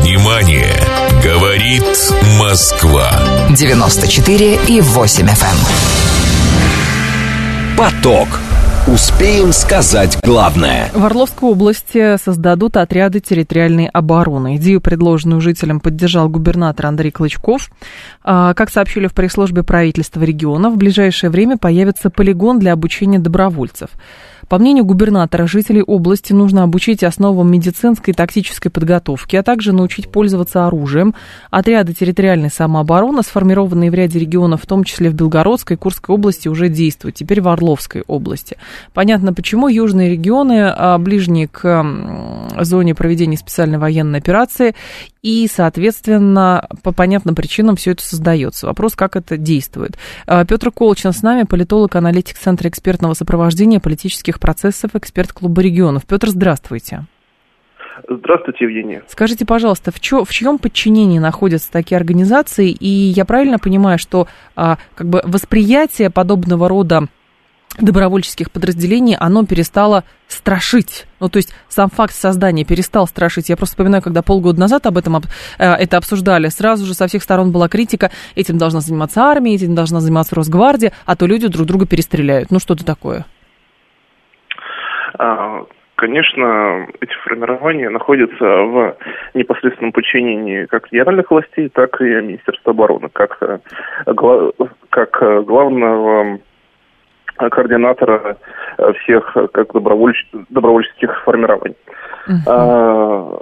Внимание! 0.00 1.00
Говорит 1.22 1.84
Москва. 2.38 3.10
94 3.50 4.58
и 4.68 4.80
8 4.80 5.26
FM. 5.26 6.09
Поток. 7.80 8.28
Успеем 8.86 9.52
сказать 9.52 10.18
главное. 10.22 10.90
В 10.92 11.02
Орловской 11.02 11.48
области 11.48 12.18
создадут 12.18 12.76
отряды 12.76 13.20
территориальной 13.20 13.86
обороны. 13.86 14.56
Идею, 14.56 14.82
предложенную 14.82 15.40
жителям, 15.40 15.80
поддержал 15.80 16.28
губернатор 16.28 16.84
Андрей 16.84 17.10
Клычков. 17.10 17.70
А, 18.22 18.52
как 18.52 18.68
сообщили 18.68 19.06
в 19.06 19.14
пресс-службе 19.14 19.62
правительства 19.62 20.22
региона, 20.22 20.68
в 20.68 20.76
ближайшее 20.76 21.30
время 21.30 21.56
появится 21.56 22.10
полигон 22.10 22.58
для 22.58 22.74
обучения 22.74 23.18
добровольцев. 23.18 23.88
По 24.50 24.58
мнению 24.58 24.84
губернатора, 24.84 25.46
жителей 25.46 25.80
области 25.80 26.32
нужно 26.32 26.64
обучить 26.64 27.04
основам 27.04 27.48
медицинской 27.48 28.12
и 28.12 28.16
тактической 28.16 28.68
подготовки, 28.68 29.36
а 29.36 29.44
также 29.44 29.72
научить 29.72 30.10
пользоваться 30.10 30.66
оружием. 30.66 31.14
Отряды 31.52 31.94
территориальной 31.94 32.50
самообороны, 32.50 33.22
сформированные 33.22 33.92
в 33.92 33.94
ряде 33.94 34.18
регионов, 34.18 34.64
в 34.64 34.66
том 34.66 34.82
числе 34.82 35.08
в 35.08 35.14
Белгородской 35.14 35.76
и 35.76 35.78
Курской 35.78 36.16
области, 36.16 36.48
уже 36.48 36.68
действуют. 36.68 37.14
Теперь 37.14 37.40
в 37.40 37.46
Орловской 37.46 38.02
области. 38.08 38.56
Понятно, 38.92 39.32
почему 39.32 39.68
южные 39.68 40.10
регионы, 40.10 40.64
а, 40.76 40.98
ближние 40.98 41.46
к 41.46 41.62
зоне 42.58 42.94
проведения 42.94 43.36
специальной 43.36 43.78
военной 43.78 44.18
операции, 44.18 44.74
и, 45.22 45.46
соответственно, 45.52 46.66
по 46.82 46.92
понятным 46.92 47.34
причинам 47.34 47.76
все 47.76 47.92
это 47.92 48.02
создается. 48.02 48.66
Вопрос, 48.66 48.94
как 48.94 49.16
это 49.16 49.36
действует. 49.36 49.98
А, 50.26 50.44
Петр 50.44 50.70
Колчин 50.70 51.12
с 51.12 51.22
нами, 51.22 51.44
политолог, 51.44 51.94
аналитик 51.96 52.36
Центра 52.36 52.68
экспертного 52.68 53.14
сопровождения 53.14 53.80
политических 53.80 54.40
процессов, 54.40 54.94
эксперт 54.94 55.32
Клуба 55.32 55.62
регионов. 55.62 56.06
Петр, 56.06 56.28
здравствуйте. 56.28 57.06
Здравствуйте, 58.08 58.64
Евгения. 58.64 59.02
Скажите, 59.08 59.44
пожалуйста, 59.44 59.92
в, 59.92 60.00
чё, 60.00 60.24
в 60.24 60.30
чьем 60.30 60.58
подчинении 60.58 61.18
находятся 61.18 61.70
такие 61.70 61.96
организации? 61.96 62.70
И 62.70 62.88
я 62.88 63.24
правильно 63.24 63.58
понимаю, 63.58 63.98
что 63.98 64.26
а, 64.56 64.78
как 64.94 65.08
бы 65.08 65.20
восприятие 65.24 66.10
подобного 66.10 66.68
рода 66.68 67.08
добровольческих 67.82 68.50
подразделений, 68.50 69.16
оно 69.18 69.44
перестало 69.44 70.04
страшить. 70.28 71.06
Ну, 71.20 71.28
то 71.28 71.38
есть 71.38 71.54
сам 71.68 71.90
факт 71.90 72.14
создания 72.14 72.64
перестал 72.64 73.06
страшить. 73.06 73.48
Я 73.48 73.56
просто 73.56 73.74
вспоминаю, 73.74 74.02
когда 74.02 74.22
полгода 74.22 74.60
назад 74.60 74.86
об 74.86 74.96
этом 74.96 75.16
э, 75.16 75.20
это 75.58 75.96
обсуждали, 75.96 76.48
сразу 76.48 76.86
же 76.86 76.94
со 76.94 77.06
всех 77.06 77.22
сторон 77.22 77.52
была 77.52 77.68
критика, 77.68 78.10
этим 78.36 78.58
должна 78.58 78.80
заниматься 78.80 79.22
армия, 79.22 79.54
этим 79.54 79.74
должна 79.74 80.00
заниматься 80.00 80.34
Росгвардия, 80.36 80.92
а 81.06 81.16
то 81.16 81.26
люди 81.26 81.48
друг 81.48 81.66
друга 81.66 81.86
перестреляют. 81.86 82.50
Ну, 82.50 82.58
что-то 82.58 82.84
такое. 82.84 83.24
А, 85.18 85.64
конечно, 85.96 86.86
эти 87.00 87.12
формирования 87.24 87.90
находятся 87.90 88.44
в 88.44 88.96
непосредственном 89.34 89.92
подчинении 89.92 90.64
как 90.66 90.88
федеральных 90.88 91.30
властей, 91.30 91.68
так 91.68 92.00
и 92.00 92.04
Министерства 92.04 92.70
обороны, 92.70 93.08
как, 93.12 93.36
э, 93.42 93.58
как 94.90 95.22
э, 95.22 95.42
главного 95.42 96.38
координатора 97.48 98.36
всех 99.00 99.36
как 99.52 99.72
добровольч... 99.72 100.26
добровольческих 100.50 101.22
формирований. 101.24 101.76
Uh-huh. 102.28 102.34
А, 102.46 103.40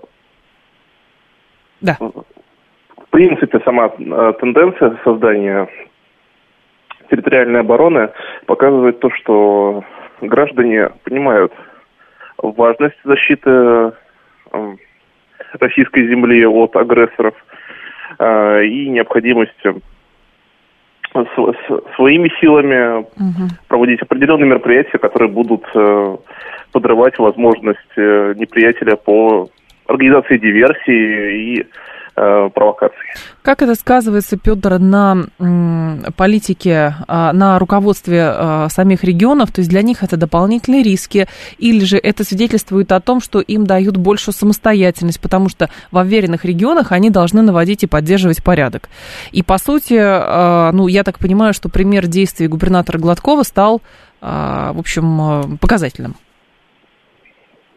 да. 1.81 1.97
В 1.99 3.11
принципе, 3.11 3.61
сама 3.65 3.89
тенденция 3.89 4.99
создания 5.05 5.69
территориальной 7.11 7.61
обороны 7.61 8.11
показывает 8.47 9.01
то, 9.01 9.11
что 9.11 9.85
граждане 10.21 10.91
понимают 11.05 11.53
важность 12.39 12.99
защиты 13.05 13.93
российской 15.55 16.09
земли 16.09 16.47
от 16.47 16.77
агрессоров 16.77 17.35
э, 18.19 18.65
и 18.65 18.89
необходимость 18.89 19.63
своими 21.97 22.31
силами 22.41 23.01
угу. 23.01 23.49
проводить 23.69 24.03
определенные 24.03 24.49
мероприятия, 24.49 24.99
которые 24.99 25.31
будут 25.31 25.65
э, 25.75 26.17
подрывать 26.73 27.19
возможность 27.19 27.79
э, 27.97 28.35
неприятеля 28.37 28.97
по 28.97 29.49
организации 29.87 30.39
диверсии 30.39 31.57
и 31.57 31.67
провокаций. 32.55 32.99
Как 33.43 33.63
это 33.63 33.75
сказывается, 33.75 34.37
Петр, 34.37 34.79
на 34.79 35.25
политике, 36.17 36.95
а, 37.07 37.33
на 37.33 37.59
руководстве 37.59 38.23
а, 38.25 38.69
самих 38.69 39.05
регионов? 39.05 39.53
То 39.53 39.61
есть 39.61 39.71
для 39.71 39.83
них 39.83 40.03
это 40.03 40.17
дополнительные 40.17 40.83
риски, 40.83 41.29
или 41.57 41.85
же 41.85 41.97
это 41.97 42.25
свидетельствует 42.25 42.93
о 42.93 43.01
том, 43.01 43.21
что 43.21 43.41
им 43.41 43.67
дают 43.67 43.97
большую 43.97 44.35
самостоятельность, 44.35 45.21
потому 45.21 45.49
что 45.49 45.71
в 45.91 45.97
уверенных 45.97 46.45
регионах 46.45 46.93
они 46.93 47.11
должны 47.11 47.43
наводить 47.43 47.85
и 47.85 47.87
поддерживать 47.87 48.45
порядок. 48.45 48.89
И 49.33 49.43
по 49.43 49.59
сути, 49.59 49.97
а, 49.99 50.71
ну, 50.73 50.87
я 50.89 51.05
так 51.05 51.19
понимаю, 51.19 51.55
что 51.55 51.69
пример 51.69 52.07
действий 52.07 52.49
губернатора 52.49 52.99
Гладкова 52.99 53.45
стал, 53.45 53.81
в 54.21 54.79
общем, 54.79 55.59
показательным. 55.59 56.17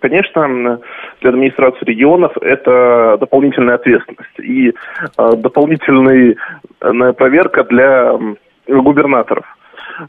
Конечно, 0.02 0.80
для 1.22 1.30
администрации 1.30 1.86
регионов 1.86 2.32
это 2.42 3.18
дополнительная 3.20 3.76
ответственность 3.76 4.40
и 4.40 4.70
э, 4.70 5.32
дополнительная 5.38 6.36
проверка 6.80 7.64
для 7.66 8.18
губернаторов. 8.68 9.46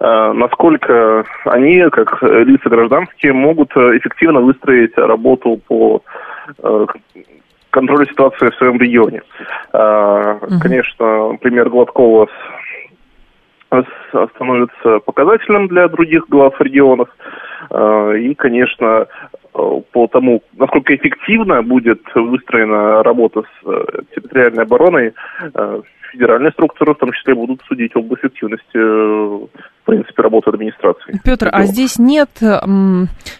Э, 0.00 0.32
насколько 0.32 1.24
они, 1.44 1.84
как 1.90 2.22
лица 2.22 2.70
гражданские, 2.70 3.34
могут 3.34 3.70
эффективно 3.76 4.40
выстроить 4.40 4.96
работу 4.96 5.60
по 5.68 6.02
э, 6.58 6.86
контролю 7.68 8.06
ситуации 8.06 8.48
в 8.48 8.54
своем 8.54 8.80
регионе. 8.80 9.20
Э. 9.74 10.38
Конечно, 10.62 11.36
пример 11.42 11.68
Гладкова 11.68 12.28
становится 14.08 15.00
показательным 15.00 15.68
для 15.68 15.88
других 15.88 16.28
глав 16.28 16.58
регионов. 16.60 17.08
Э, 17.70 18.14
и, 18.18 18.34
конечно, 18.34 19.06
по 19.52 20.06
тому, 20.06 20.42
насколько 20.54 20.94
эффективно 20.94 21.62
будет 21.62 22.00
выстроена 22.14 23.02
работа 23.02 23.42
с 23.42 23.66
э, 23.66 24.02
территориальной 24.14 24.62
обороной, 24.62 25.12
э, 25.54 25.82
федеральные 26.12 26.52
структуры 26.52 26.94
в 26.94 26.98
том 26.98 27.12
числе 27.12 27.34
будут 27.34 27.60
судить 27.66 27.94
об 27.96 28.12
эффективности, 28.14 28.76
в 28.76 29.48
принципе, 29.84 30.22
работы 30.22 30.50
администрации. 30.50 31.20
Петр, 31.24 31.48
а 31.50 31.62
здесь 31.64 31.98
нет 31.98 32.28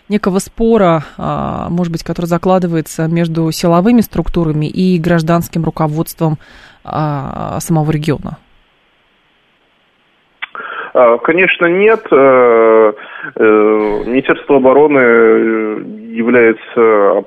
некого 0.09 0.38
спора, 0.38 1.03
а, 1.18 1.68
может 1.68 1.92
быть, 1.92 2.03
который 2.03 2.27
закладывается 2.27 3.09
между 3.09 3.51
силовыми 3.53 4.01
структурами 4.01 4.66
и 4.66 4.98
гражданским 4.98 5.64
руководством 5.64 6.38
а, 6.85 7.61
самого 7.61 7.90
региона? 7.90 8.38
А, 10.94 11.18
конечно, 11.18 11.66
нет. 11.66 12.03
Э, 13.23 13.29
э, 13.37 14.05
Министерство 14.07 14.57
обороны 14.57 14.99
является 16.13 17.25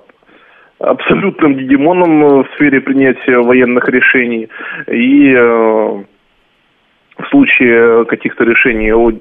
абсолютным 0.79 1.55
гегемоном 1.55 2.43
в 2.43 2.47
сфере 2.55 2.81
принятия 2.81 3.37
военных 3.39 3.87
решений. 3.89 4.49
И 4.87 5.33
э, 5.33 5.39
в 7.17 7.27
случае 7.29 8.05
каких-то 8.05 8.43
решений 8.43 8.93
о 8.93 9.11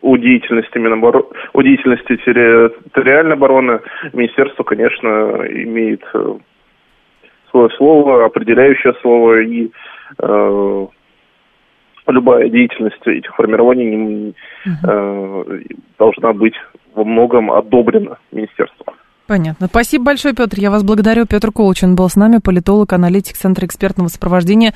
о 0.00 0.16
деятельности 0.16 0.78
Минобор... 0.78 1.26
о 1.52 1.62
деятельности 1.62 2.16
территориальной 2.18 3.32
обороны 3.32 3.80
министерство, 4.12 4.62
конечно, 4.62 5.42
имеет 5.50 6.04
свое 7.50 7.70
слово, 7.76 8.24
определяющее 8.24 8.94
слово 9.02 9.40
и 9.40 9.70
э, 10.22 10.86
любая 12.12 12.48
деятельность 12.48 13.06
этих 13.06 13.34
формирований 13.34 14.34
э, 14.66 15.44
должна 15.98 16.32
быть 16.32 16.54
во 16.94 17.04
многом 17.04 17.50
одобрена 17.50 18.18
министерством. 18.32 18.94
Понятно. 19.28 19.66
Спасибо 19.66 20.06
большое, 20.06 20.34
Петр. 20.34 20.58
Я 20.58 20.70
вас 20.70 20.82
благодарю. 20.82 21.26
Петр 21.26 21.52
Колчин 21.52 21.94
был 21.94 22.08
с 22.08 22.16
нами, 22.16 22.38
политолог, 22.38 22.94
аналитик 22.94 23.36
Центра 23.36 23.66
экспертного 23.66 24.08
сопровождения 24.08 24.72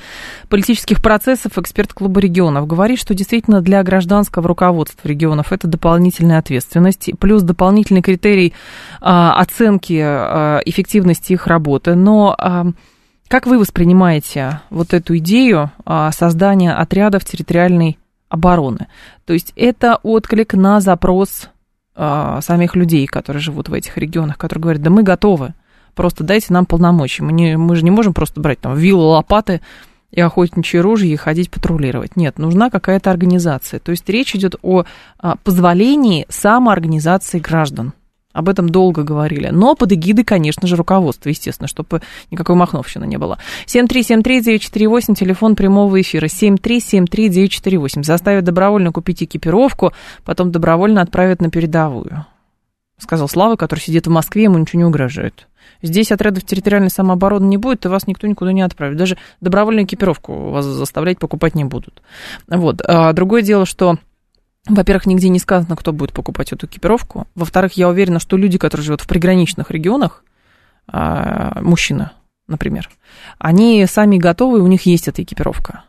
политических 0.47 1.01
процессов, 1.01 1.57
эксперт 1.57 1.91
Клуба 1.91 2.19
регионов. 2.21 2.67
Говорит, 2.67 2.99
что 2.99 3.15
действительно 3.15 3.61
для 3.61 3.81
гражданского 3.81 4.47
руководства 4.47 5.07
регионов 5.07 5.51
это 5.51 5.67
дополнительная 5.67 6.37
ответственность, 6.37 7.09
плюс 7.19 7.41
дополнительный 7.41 8.03
критерий 8.03 8.53
а, 9.01 9.33
оценки 9.41 9.99
а, 9.99 10.59
эффективности 10.65 11.33
их 11.33 11.47
работы. 11.47 11.95
Но 11.95 12.35
а, 12.37 12.65
как 13.33 13.47
вы 13.47 13.57
воспринимаете 13.57 14.61
вот 14.69 14.93
эту 14.93 15.17
идею 15.17 15.71
а, 15.85 16.11
создания 16.11 16.71
отрядов 16.71 17.25
территориальной 17.25 17.97
обороны? 18.29 18.85
То 19.25 19.33
есть 19.33 19.53
это 19.55 19.95
отклик 20.03 20.53
на 20.53 20.79
запрос 20.81 21.49
а, 21.95 22.41
самих 22.41 22.75
людей, 22.75 23.07
которые 23.07 23.41
живут 23.41 23.69
в 23.69 23.73
этих 23.73 23.97
регионах, 23.97 24.37
которые 24.37 24.61
говорят, 24.61 24.83
да 24.83 24.91
мы 24.91 25.01
готовы, 25.01 25.55
просто 25.95 26.23
дайте 26.23 26.53
нам 26.53 26.67
полномочия. 26.67 27.23
Мы, 27.23 27.33
не, 27.33 27.57
мы 27.57 27.75
же 27.75 27.83
не 27.83 27.89
можем 27.89 28.13
просто 28.13 28.39
брать 28.39 28.59
там 28.59 28.75
вилы, 28.75 29.01
лопаты 29.03 29.61
и 30.11 30.21
охотничьи 30.21 30.79
ружья 30.79 31.11
и 31.11 31.15
ходить 31.15 31.49
патрулировать. 31.49 32.15
Нет, 32.15 32.37
нужна 32.37 32.69
какая-то 32.69 33.09
организация. 33.09 33.79
То 33.79 33.89
есть 33.89 34.07
речь 34.09 34.35
идет 34.35 34.57
о 34.61 34.83
а, 35.17 35.37
позволении 35.37 36.27
самоорганизации 36.29 37.39
граждан. 37.39 37.93
Об 38.33 38.49
этом 38.49 38.67
долго 38.67 39.03
говорили. 39.03 39.49
Но 39.49 39.75
под 39.75 39.93
эгидой, 39.93 40.25
конечно 40.25 40.67
же, 40.67 40.75
руководства, 40.75 41.29
естественно, 41.29 41.67
чтобы 41.67 42.01
никакой 42.31 42.55
махновщины 42.55 43.05
не 43.05 43.17
было. 43.17 43.37
7373948, 43.67 45.15
телефон 45.15 45.55
прямого 45.55 46.01
эфира. 46.01 46.25
7373948. 46.25 48.03
Заставят 48.03 48.43
добровольно 48.43 48.91
купить 48.91 49.23
экипировку, 49.23 49.93
потом 50.25 50.51
добровольно 50.51 51.01
отправят 51.01 51.41
на 51.41 51.49
передовую. 51.49 52.25
Сказал 52.97 53.27
Слава, 53.27 53.55
который 53.55 53.81
сидит 53.81 54.07
в 54.07 54.09
Москве, 54.09 54.43
ему 54.43 54.57
ничего 54.57 54.79
не 54.79 54.85
угрожает. 54.85 55.47
Здесь 55.81 56.11
отрядов 56.11 56.45
территориальной 56.45 56.89
самообороны 56.89 57.45
не 57.45 57.57
будет, 57.57 57.85
и 57.85 57.89
вас 57.89 58.07
никто 58.07 58.25
никуда 58.25 58.53
не 58.53 58.61
отправит. 58.61 58.97
Даже 58.97 59.17
добровольную 59.41 59.85
экипировку 59.85 60.51
вас 60.51 60.65
заставлять 60.65 61.19
покупать 61.19 61.55
не 61.55 61.65
будут. 61.65 62.01
Вот. 62.47 62.81
А 62.81 63.11
другое 63.13 63.41
дело, 63.41 63.65
что 63.65 63.97
во-первых, 64.67 65.05
нигде 65.05 65.29
не 65.29 65.39
сказано, 65.39 65.75
кто 65.75 65.91
будет 65.91 66.13
покупать 66.13 66.53
эту 66.53 66.67
экипировку. 66.67 67.27
Во-вторых, 67.35 67.73
я 67.73 67.89
уверена, 67.89 68.19
что 68.19 68.37
люди, 68.37 68.57
которые 68.57 68.85
живут 68.85 69.01
в 69.01 69.07
приграничных 69.07 69.71
регионах, 69.71 70.23
а, 70.87 71.59
мужчины, 71.61 72.11
например, 72.47 72.89
они 73.39 73.85
сами 73.87 74.17
готовы, 74.17 74.61
у 74.61 74.67
них 74.67 74.85
есть 74.85 75.07
эта 75.07 75.21
экипировка. 75.21 75.83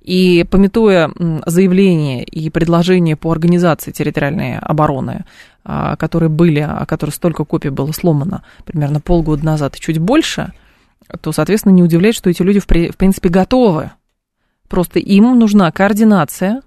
И 0.00 0.44
пометуя 0.50 1.10
заявления 1.46 2.24
и 2.24 2.50
предложения 2.50 3.16
по 3.16 3.30
организации 3.30 3.92
территориальной 3.92 4.58
обороны, 4.58 5.24
а, 5.64 5.96
которые 5.96 6.28
были, 6.28 6.60
о 6.60 6.84
которых 6.86 7.14
столько 7.14 7.44
копий 7.44 7.70
было 7.70 7.92
сломано 7.92 8.42
примерно 8.66 9.00
полгода 9.00 9.44
назад 9.44 9.76
и 9.76 9.80
чуть 9.80 9.98
больше, 9.98 10.52
то, 11.20 11.32
соответственно, 11.32 11.72
не 11.72 11.82
удивляет, 11.82 12.14
что 12.14 12.28
эти 12.28 12.42
люди, 12.42 12.58
в 12.58 12.66
принципе, 12.66 13.28
готовы. 13.28 13.92
Просто 14.68 14.98
им 14.98 15.38
нужна 15.38 15.70
координация, 15.70 16.62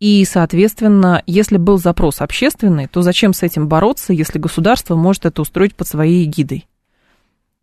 и, 0.00 0.24
соответственно, 0.24 1.22
если 1.26 1.56
был 1.56 1.78
запрос 1.78 2.20
общественный, 2.20 2.86
то 2.86 3.02
зачем 3.02 3.32
с 3.32 3.42
этим 3.42 3.68
бороться, 3.68 4.12
если 4.12 4.38
государство 4.38 4.94
может 4.94 5.26
это 5.26 5.42
устроить 5.42 5.74
под 5.74 5.88
своей 5.88 6.24
эгидой? 6.24 6.66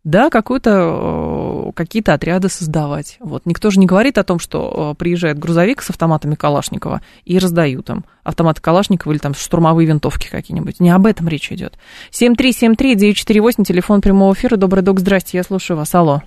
Да, 0.04 0.30
какой-то, 0.30 1.68
э, 1.68 1.72
какие-то 1.74 2.14
отряды 2.14 2.48
создавать. 2.48 3.16
Вот. 3.18 3.44
Никто 3.44 3.70
же 3.70 3.80
не 3.80 3.86
говорит 3.86 4.18
о 4.18 4.22
том, 4.22 4.38
что 4.38 4.92
э, 4.92 4.96
приезжает 4.96 5.36
грузовик 5.36 5.82
с 5.82 5.90
автоматами 5.90 6.36
Калашникова 6.36 7.00
и 7.24 7.40
раздают 7.40 7.86
там 7.86 8.04
автоматы 8.22 8.62
Калашникова 8.62 9.10
или 9.10 9.18
там 9.18 9.34
штурмовые 9.34 9.88
винтовки 9.88 10.28
какие-нибудь. 10.28 10.78
Не 10.78 10.90
об 10.90 11.06
этом 11.06 11.26
речь 11.26 11.50
идет. 11.50 11.76
7373948, 12.12 13.64
телефон 13.64 14.00
прямого 14.00 14.32
эфира. 14.32 14.56
Добрый 14.56 14.84
док, 14.84 15.00
здрасте, 15.00 15.38
я 15.38 15.42
слушаю 15.42 15.76
вас. 15.76 15.92
Алло. 15.92 16.22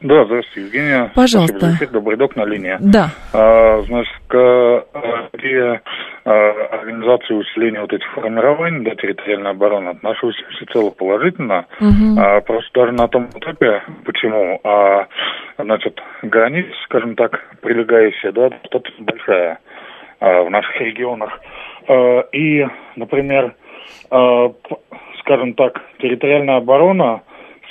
Да, 0.00 0.24
здравствуйте, 0.24 0.60
Евгения. 0.66 1.10
Пожалуйста. 1.14 1.72
Эфир. 1.72 1.88
Добрый 1.90 2.16
док 2.16 2.36
на 2.36 2.44
линии. 2.44 2.76
Да. 2.80 3.10
А, 3.32 3.82
значит, 3.82 4.12
при 4.28 5.60
а, 5.60 5.80
организации 6.72 7.34
усиления 7.34 7.80
вот 7.80 7.92
этих 7.92 8.08
формирований, 8.12 8.84
да, 8.84 8.94
территориальной 8.94 9.50
обороны 9.50 9.88
отношусь 9.88 10.36
всецело 10.56 10.90
положительно. 10.90 11.66
Угу. 11.80 12.20
А, 12.20 12.40
просто 12.42 12.70
даже 12.74 12.92
на 12.92 13.08
том 13.08 13.28
этапе, 13.34 13.82
почему, 14.04 14.60
а, 14.62 15.06
значит, 15.58 16.00
граница, 16.22 16.70
скажем 16.84 17.16
так, 17.16 17.56
прилегающая, 17.60 18.32
да, 18.32 18.50
достаточно 18.50 19.04
большая 19.04 19.58
а, 20.20 20.42
в 20.42 20.50
наших 20.50 20.80
регионах. 20.80 21.40
Э, 21.88 22.22
и, 22.32 22.66
например, 22.96 23.54
э, 24.10 24.48
скажем 25.20 25.54
так, 25.54 25.80
территориальная 25.98 26.58
оборона 26.58 27.22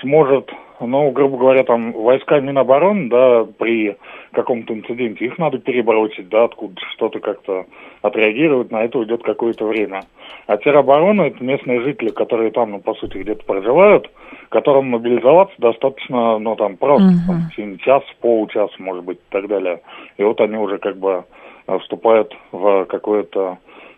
сможет, 0.01 0.49
ну, 0.79 1.11
грубо 1.11 1.37
говоря, 1.37 1.63
там, 1.63 1.91
войска 1.91 2.39
Минобороны, 2.39 3.09
да, 3.09 3.45
при 3.57 3.97
каком-то 4.31 4.73
инциденте, 4.73 5.25
их 5.25 5.37
надо 5.37 5.57
перебросить, 5.57 6.29
да, 6.29 6.43
откуда 6.43 6.79
что-то 6.93 7.19
как-то 7.19 7.65
отреагировать, 8.01 8.71
на 8.71 8.83
это 8.83 8.99
уйдет 8.99 9.23
какое-то 9.23 9.65
время. 9.65 10.03
А 10.45 10.57
тероборона– 10.57 11.21
это 11.23 11.43
местные 11.43 11.81
жители, 11.81 12.09
которые 12.09 12.51
там, 12.51 12.71
ну, 12.71 12.79
по 12.79 12.93
сути, 12.95 13.17
где-то 13.17 13.43
проживают, 13.45 14.09
которым 14.49 14.91
мобилизоваться 14.91 15.55
достаточно, 15.57 16.37
ну, 16.37 16.55
там, 16.55 16.77
просто, 16.77 17.07
uh-huh. 17.07 17.55
там, 17.57 17.77
час, 17.79 18.03
полчаса, 18.21 18.73
может 18.77 19.03
быть, 19.03 19.17
и 19.17 19.31
так 19.31 19.47
далее. 19.47 19.81
И 20.17 20.23
вот 20.23 20.39
они 20.41 20.57
уже 20.57 20.77
как 20.77 20.97
бы 20.97 21.25
э, 21.67 21.79
вступают 21.79 22.35
в 22.51 22.85
какое-то, 22.85 23.57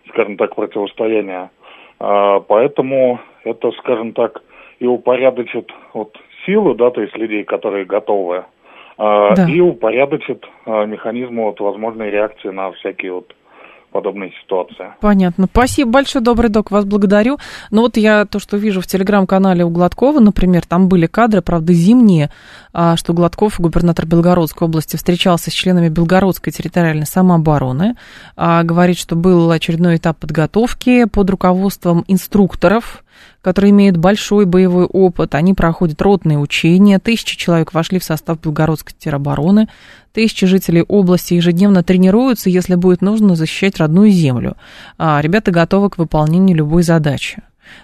скажем 0.10 0.38
так, 0.38 0.56
противостояние. 0.56 1.50
А, 2.00 2.40
поэтому 2.40 3.20
это, 3.44 3.72
скажем 3.74 4.14
так, 4.14 4.42
и 4.80 4.88
упорядочит 4.88 5.72
вот 5.94 6.18
силу, 6.50 6.74
да, 6.74 6.90
то 6.90 7.02
есть 7.02 7.16
людей, 7.16 7.44
которые 7.44 7.86
готовы, 7.86 8.46
а, 8.98 9.36
да. 9.36 9.48
и 9.48 9.60
упорядочит 9.60 10.46
а, 10.66 10.86
механизмы 10.86 11.44
вот 11.44 11.60
возможной 11.60 12.10
реакции 12.10 12.50
на 12.50 12.72
всякие 12.72 13.14
вот 13.14 13.34
подобные 13.92 14.32
ситуации. 14.44 14.94
Понятно. 15.02 15.48
Спасибо 15.52 15.90
большое, 15.90 16.24
добрый 16.24 16.52
док, 16.52 16.70
вас 16.70 16.86
благодарю. 16.86 17.40
Но 17.72 17.82
вот 17.82 17.98
я 17.98 18.26
то, 18.26 18.38
что 18.38 18.56
вижу 18.56 18.82
в 18.82 18.88
телеграм-канале 18.88 19.66
у 19.66 19.70
Гладкова, 19.70 20.20
например, 20.20 20.64
там 20.68 20.90
были 20.90 21.08
кадры, 21.08 21.42
правда, 21.42 21.74
зимние, 21.74 22.30
а, 22.72 22.98
что 22.98 23.14
Гладков, 23.14 23.60
губернатор 23.60 24.06
Белгородской 24.06 24.68
области, 24.68 24.96
встречался 24.96 25.50
с 25.50 25.54
членами 25.54 25.90
Белгородской 25.90 26.54
территориальной 26.54 27.08
самообороны, 27.08 27.96
говорит, 28.36 28.98
что 28.98 29.16
был 29.16 29.50
очередной 29.50 29.96
этап 29.98 30.18
подготовки 30.20 31.06
под 31.06 31.30
руководством 31.30 32.04
инструкторов, 32.08 33.04
которые 33.42 33.72
имеют 33.72 33.98
большой 33.98 34.46
боевой 34.46 34.86
опыт. 34.86 35.36
Они 35.36 35.54
проходят 35.54 36.02
ротные 36.02 36.38
учения. 36.38 37.00
Тысячи 37.00 37.38
человек 37.38 37.74
вошли 37.74 38.00
в 38.00 38.04
состав 38.04 38.40
Белгородской 38.42 38.94
теробороны. 38.98 39.68
Тысячи 40.12 40.46
жителей 40.46 40.82
области 40.82 41.36
ежедневно 41.36 41.84
тренируются, 41.84 42.50
если 42.50 42.76
будет 42.76 43.02
нужно, 43.02 43.36
защищать 43.36 43.78
родную 43.78 44.12
землю. 44.12 44.58
А 44.98 45.22
ребята 45.22 45.52
готовы 45.52 45.90
к 45.90 45.98
выполнению 45.98 46.58
любой 46.58 46.84
задачи. 46.84 47.42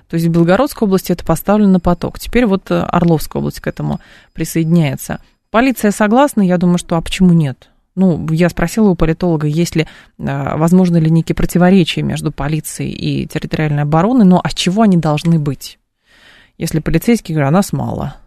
То 0.10 0.16
есть 0.16 0.28
в 0.28 0.32
Белгородской 0.32 0.88
области 0.88 1.12
это 1.12 1.24
поставлено 1.24 1.74
на 1.74 1.80
поток. 1.80 2.20
Теперь 2.20 2.46
вот 2.46 2.72
э, 2.72 2.82
Орловская 2.82 3.40
область 3.40 3.60
к 3.60 3.68
этому 3.68 4.00
присоединяется. 4.34 5.20
Полиция 5.52 5.92
согласна, 5.92 6.42
я 6.42 6.58
думаю, 6.58 6.80
что 6.80 6.98
а 6.98 7.02
почему 7.02 7.34
нет? 7.34 7.70
Ну, 7.96 8.28
я 8.30 8.50
спросила 8.50 8.90
у 8.90 8.96
политолога, 8.96 9.48
есть 9.48 9.76
ли, 9.76 9.88
а, 10.20 10.58
возможно 10.58 10.98
ли 10.98 11.10
некие 11.10 11.36
противоречия 11.36 12.02
между 12.02 12.32
полицией 12.32 12.92
и 12.92 13.26
территориальной 13.26 13.84
обороной, 13.84 14.26
но 14.26 14.40
от 14.40 14.54
чего 14.54 14.82
они 14.82 14.98
должны 14.98 15.40
быть? 15.40 15.80
Если 16.58 16.80
полицейские 16.80 17.36
говорят, 17.36 17.50
а 17.50 17.54
нас 17.54 17.72
мало. 17.74 18.18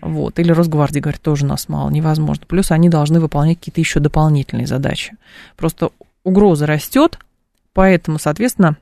Вот. 0.00 0.38
Или 0.38 0.52
Росгвардия 0.52 1.00
говорит, 1.00 1.20
тоже 1.20 1.46
нас 1.46 1.68
мало, 1.68 1.90
невозможно. 1.90 2.44
Плюс 2.46 2.70
они 2.70 2.88
должны 2.88 3.20
выполнять 3.20 3.58
какие-то 3.58 3.80
еще 3.80 4.00
дополнительные 4.00 4.66
задачи. 4.66 5.16
Просто 5.56 5.90
угроза 6.24 6.66
растет, 6.66 7.18
поэтому, 7.72 8.18
соответственно, 8.18 8.76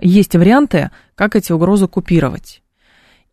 есть 0.00 0.34
варианты, 0.34 0.90
как 1.14 1.36
эти 1.36 1.52
угрозы 1.52 1.88
купировать. 1.88 2.62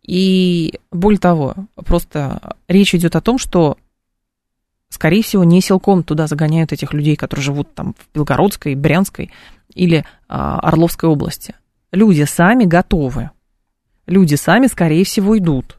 И 0.02 0.78
более 0.90 1.18
того, 1.18 1.54
просто 1.76 2.56
речь 2.68 2.94
идет 2.94 3.16
о 3.16 3.20
том, 3.20 3.38
что 3.38 3.78
скорее 4.94 5.22
всего, 5.22 5.44
не 5.44 5.60
силком 5.60 6.04
туда 6.04 6.26
загоняют 6.26 6.72
этих 6.72 6.92
людей, 6.92 7.16
которые 7.16 7.42
живут 7.42 7.74
там 7.74 7.94
в 7.98 8.14
Белгородской, 8.14 8.76
Брянской 8.76 9.30
или 9.74 10.04
а, 10.28 10.60
Орловской 10.60 11.08
области. 11.08 11.54
Люди 11.90 12.22
сами 12.22 12.64
готовы. 12.64 13.30
Люди 14.06 14.36
сами, 14.36 14.68
скорее 14.68 15.04
всего, 15.04 15.36
идут 15.36 15.78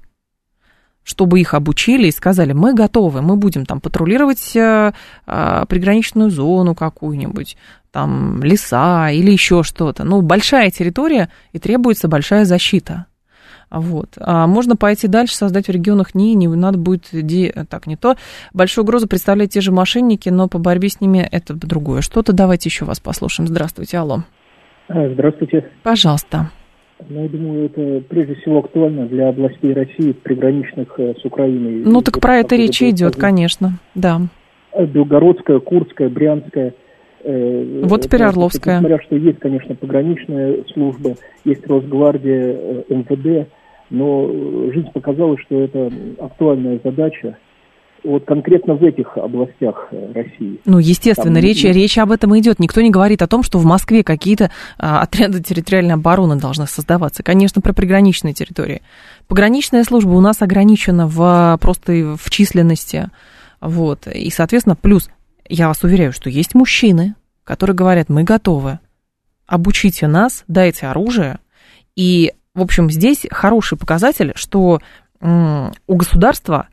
чтобы 1.07 1.39
их 1.39 1.53
обучили 1.53 2.07
и 2.07 2.11
сказали, 2.11 2.51
мы 2.51 2.74
готовы, 2.74 3.22
мы 3.22 3.36
будем 3.36 3.68
там 3.68 3.80
патрулировать 3.80 4.57
а, 4.57 4.95
а, 5.28 5.66
приграничную 5.68 6.32
зону 6.32 6.74
какую-нибудь, 6.74 7.57
там 7.91 8.41
леса 8.41 9.11
или 9.11 9.32
еще 9.32 9.61
что-то. 9.61 10.03
Ну, 10.03 10.22
большая 10.24 10.72
территория 10.72 11.30
и 11.53 11.59
требуется 11.59 12.07
большая 12.07 12.43
защита. 12.45 13.05
Вот. 13.76 14.11
А 14.17 14.47
можно 14.47 14.78
пойти 14.78 15.07
дальше, 15.07 15.36
создать 15.36 15.67
в 15.67 15.71
регионах 15.71 16.15
НИИ, 16.15 16.34
не 16.34 16.47
надо 16.47 16.78
будет, 16.78 17.09
де... 17.11 17.51
так, 17.69 17.88
не 17.88 17.97
то. 17.97 18.15
Большую 18.53 18.86
угрозу 18.86 19.07
представляют 19.07 19.51
те 19.51 19.59
же 19.59 19.73
мошенники, 19.73 20.30
но 20.30 20.47
по 20.47 20.59
борьбе 20.59 20.88
с 20.88 21.01
ними 21.01 21.28
это 21.30 21.53
другое. 21.53 22.01
Что-то 22.01 22.32
давайте 22.32 22.69
еще 22.69 22.86
вас 22.86 23.01
послушаем. 23.01 23.47
Здравствуйте, 23.47 23.97
алло. 23.97 24.23
А, 24.88 25.09
здравствуйте. 25.09 25.69
Пожалуйста. 25.84 26.51
Ну, 27.09 27.23
я 27.23 27.28
думаю, 27.30 27.65
это 27.65 28.01
прежде 28.07 28.36
всего 28.36 28.59
актуально 28.59 29.05
для 29.07 29.28
областей 29.28 29.73
России, 29.73 30.13
приграничных 30.13 30.97
э, 30.97 31.13
с 31.21 31.26
Украиной. 31.26 31.84
Ну, 31.84 32.01
так 32.01 32.21
про 32.21 32.38
это 32.38 32.55
речь 32.55 32.82
идет, 32.82 33.17
конечно, 33.17 33.80
да. 33.95 34.21
Белгородская, 34.78 35.59
Курская, 35.59 36.07
Брянская. 36.07 36.73
Э, 37.23 37.82
вот 37.84 38.03
теперь 38.03 38.23
Орловская. 38.23 38.76
Несмотря, 38.78 39.01
что 39.01 39.15
есть, 39.17 39.39
конечно, 39.39 39.76
пограничная 39.76 40.63
служба, 40.73 41.15
есть 41.43 41.67
Росгвардия, 41.67 42.55
э, 42.57 42.84
МВД, 42.89 43.49
но 43.89 44.27
жизнь 44.71 44.91
показала, 44.93 45.38
что 45.39 45.61
это 45.61 45.91
актуальная 46.19 46.79
задача 46.83 47.38
вот 48.05 48.25
конкретно 48.25 48.75
в 48.75 48.83
этих 48.83 49.17
областях 49.17 49.88
э, 49.91 50.11
России. 50.13 50.59
Ну, 50.65 50.77
естественно, 50.77 51.36
Там, 51.36 51.43
речь, 51.43 51.63
речь 51.63 51.97
об 51.97 52.11
этом 52.11 52.38
идет. 52.38 52.59
Никто 52.59 52.81
не 52.81 52.91
говорит 52.91 53.21
о 53.21 53.27
том, 53.27 53.41
что 53.41 53.57
в 53.57 53.65
Москве 53.65 54.03
какие-то 54.03 54.51
а, 54.77 55.01
отряды 55.01 55.41
территориальной 55.41 55.95
обороны 55.95 56.36
должны 56.36 56.67
создаваться. 56.67 57.23
Конечно, 57.23 57.61
про 57.61 57.73
приграничные 57.73 58.33
территории. 58.33 58.81
Пограничная 59.27 59.83
служба 59.83 60.11
у 60.11 60.21
нас 60.21 60.41
ограничена 60.41 61.07
в, 61.07 61.57
просто 61.59 62.15
в 62.15 62.29
численности. 62.29 63.09
Вот. 63.59 64.07
И, 64.07 64.29
соответственно, 64.29 64.75
плюс, 64.75 65.09
я 65.49 65.67
вас 65.67 65.83
уверяю, 65.83 66.13
что 66.13 66.29
есть 66.29 66.53
мужчины, 66.53 67.15
которые 67.43 67.75
говорят, 67.75 68.09
мы 68.09 68.23
готовы, 68.23 68.79
обучите 69.47 70.07
нас, 70.07 70.43
дайте 70.47 70.88
оружие. 70.88 71.39
И, 71.95 72.33
в 72.55 72.61
общем, 72.61 72.89
здесь 72.89 73.25
хороший 73.29 73.77
показатель, 73.77 74.31
что 74.35 74.81
у 75.21 75.95
государства 75.95 76.67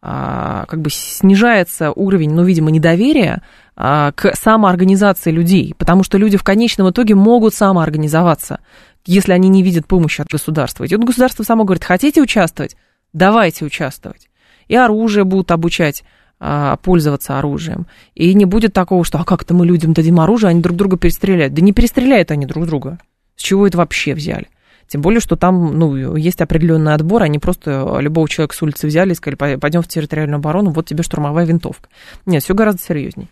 а, 0.00 0.64
как 0.66 0.80
бы 0.80 0.90
снижается 0.90 1.90
уровень, 1.90 2.32
ну, 2.32 2.44
видимо, 2.44 2.70
недоверия 2.70 3.42
а, 3.76 4.12
к 4.12 4.34
самоорганизации 4.36 5.30
людей, 5.30 5.74
потому 5.76 6.04
что 6.04 6.18
люди 6.18 6.36
в 6.36 6.44
конечном 6.44 6.90
итоге 6.90 7.14
могут 7.14 7.54
самоорганизоваться, 7.54 8.60
если 9.04 9.32
они 9.32 9.48
не 9.48 9.62
видят 9.62 9.86
помощи 9.86 10.20
от 10.20 10.28
государства. 10.28 10.84
И 10.84 10.94
вот 10.94 11.04
государство 11.04 11.42
само 11.42 11.64
говорит, 11.64 11.84
хотите 11.84 12.22
участвовать? 12.22 12.76
Давайте 13.12 13.64
участвовать. 13.64 14.28
И 14.68 14.76
оружие 14.76 15.24
будут 15.24 15.50
обучать 15.50 16.04
а, 16.38 16.76
пользоваться 16.76 17.38
оружием. 17.38 17.86
И 18.14 18.32
не 18.34 18.44
будет 18.44 18.72
такого, 18.72 19.04
что 19.04 19.18
а 19.18 19.24
как-то 19.24 19.54
мы 19.54 19.66
людям 19.66 19.94
дадим 19.94 20.20
оружие, 20.20 20.50
они 20.50 20.60
друг 20.60 20.76
друга 20.76 20.96
перестреляют. 20.96 21.54
Да 21.54 21.62
не 21.62 21.72
перестреляют 21.72 22.30
они 22.30 22.46
друг 22.46 22.66
друга. 22.66 22.98
С 23.34 23.42
чего 23.42 23.66
это 23.66 23.78
вообще 23.78 24.14
взяли? 24.14 24.46
Тем 24.88 25.02
более, 25.02 25.20
что 25.20 25.36
там 25.36 25.78
ну, 25.78 26.16
есть 26.16 26.40
определенный 26.40 26.94
отбор, 26.94 27.22
они 27.22 27.38
просто 27.38 27.98
любого 28.00 28.28
человека 28.28 28.56
с 28.56 28.62
улицы 28.62 28.86
взяли 28.86 29.12
и 29.12 29.14
сказали, 29.14 29.56
пойдем 29.56 29.82
в 29.82 29.88
территориальную 29.88 30.38
оборону, 30.38 30.70
вот 30.70 30.86
тебе 30.86 31.02
штурмовая 31.02 31.44
винтовка. 31.44 31.88
Нет, 32.24 32.42
все 32.42 32.54
гораздо 32.54 32.80
серьезнее. 32.80 33.28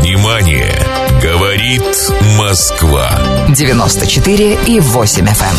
Внимание! 0.00 0.74
Говорит 1.22 2.12
Москва. 2.36 3.08
94 3.54 4.58
и 4.66 4.80
8 4.80 5.24
FM. 5.24 5.28
Эм. 5.28 5.56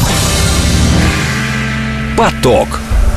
Поток. 2.18 2.68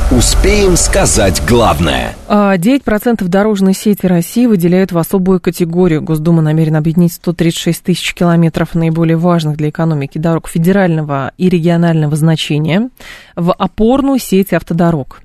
Успеем 0.09 0.77
сказать 0.77 1.43
главное. 1.45 2.15
9% 2.29 3.17
а, 3.19 3.25
дорожной 3.25 3.73
сети 3.73 4.05
России 4.05 4.45
выделяют 4.45 4.93
в 4.93 4.97
особую 4.97 5.41
категорию. 5.41 6.01
Госдума 6.01 6.41
намерена 6.41 6.77
объединить 6.77 7.11
136 7.11 7.83
тысяч 7.83 8.13
километров 8.13 8.73
наиболее 8.73 9.17
важных 9.17 9.57
для 9.57 9.67
экономики 9.67 10.17
дорог 10.17 10.47
федерального 10.47 11.33
и 11.37 11.49
регионального 11.49 12.15
значения 12.15 12.89
в 13.35 13.51
опорную 13.51 14.17
сеть 14.17 14.53
автодорог. 14.53 15.23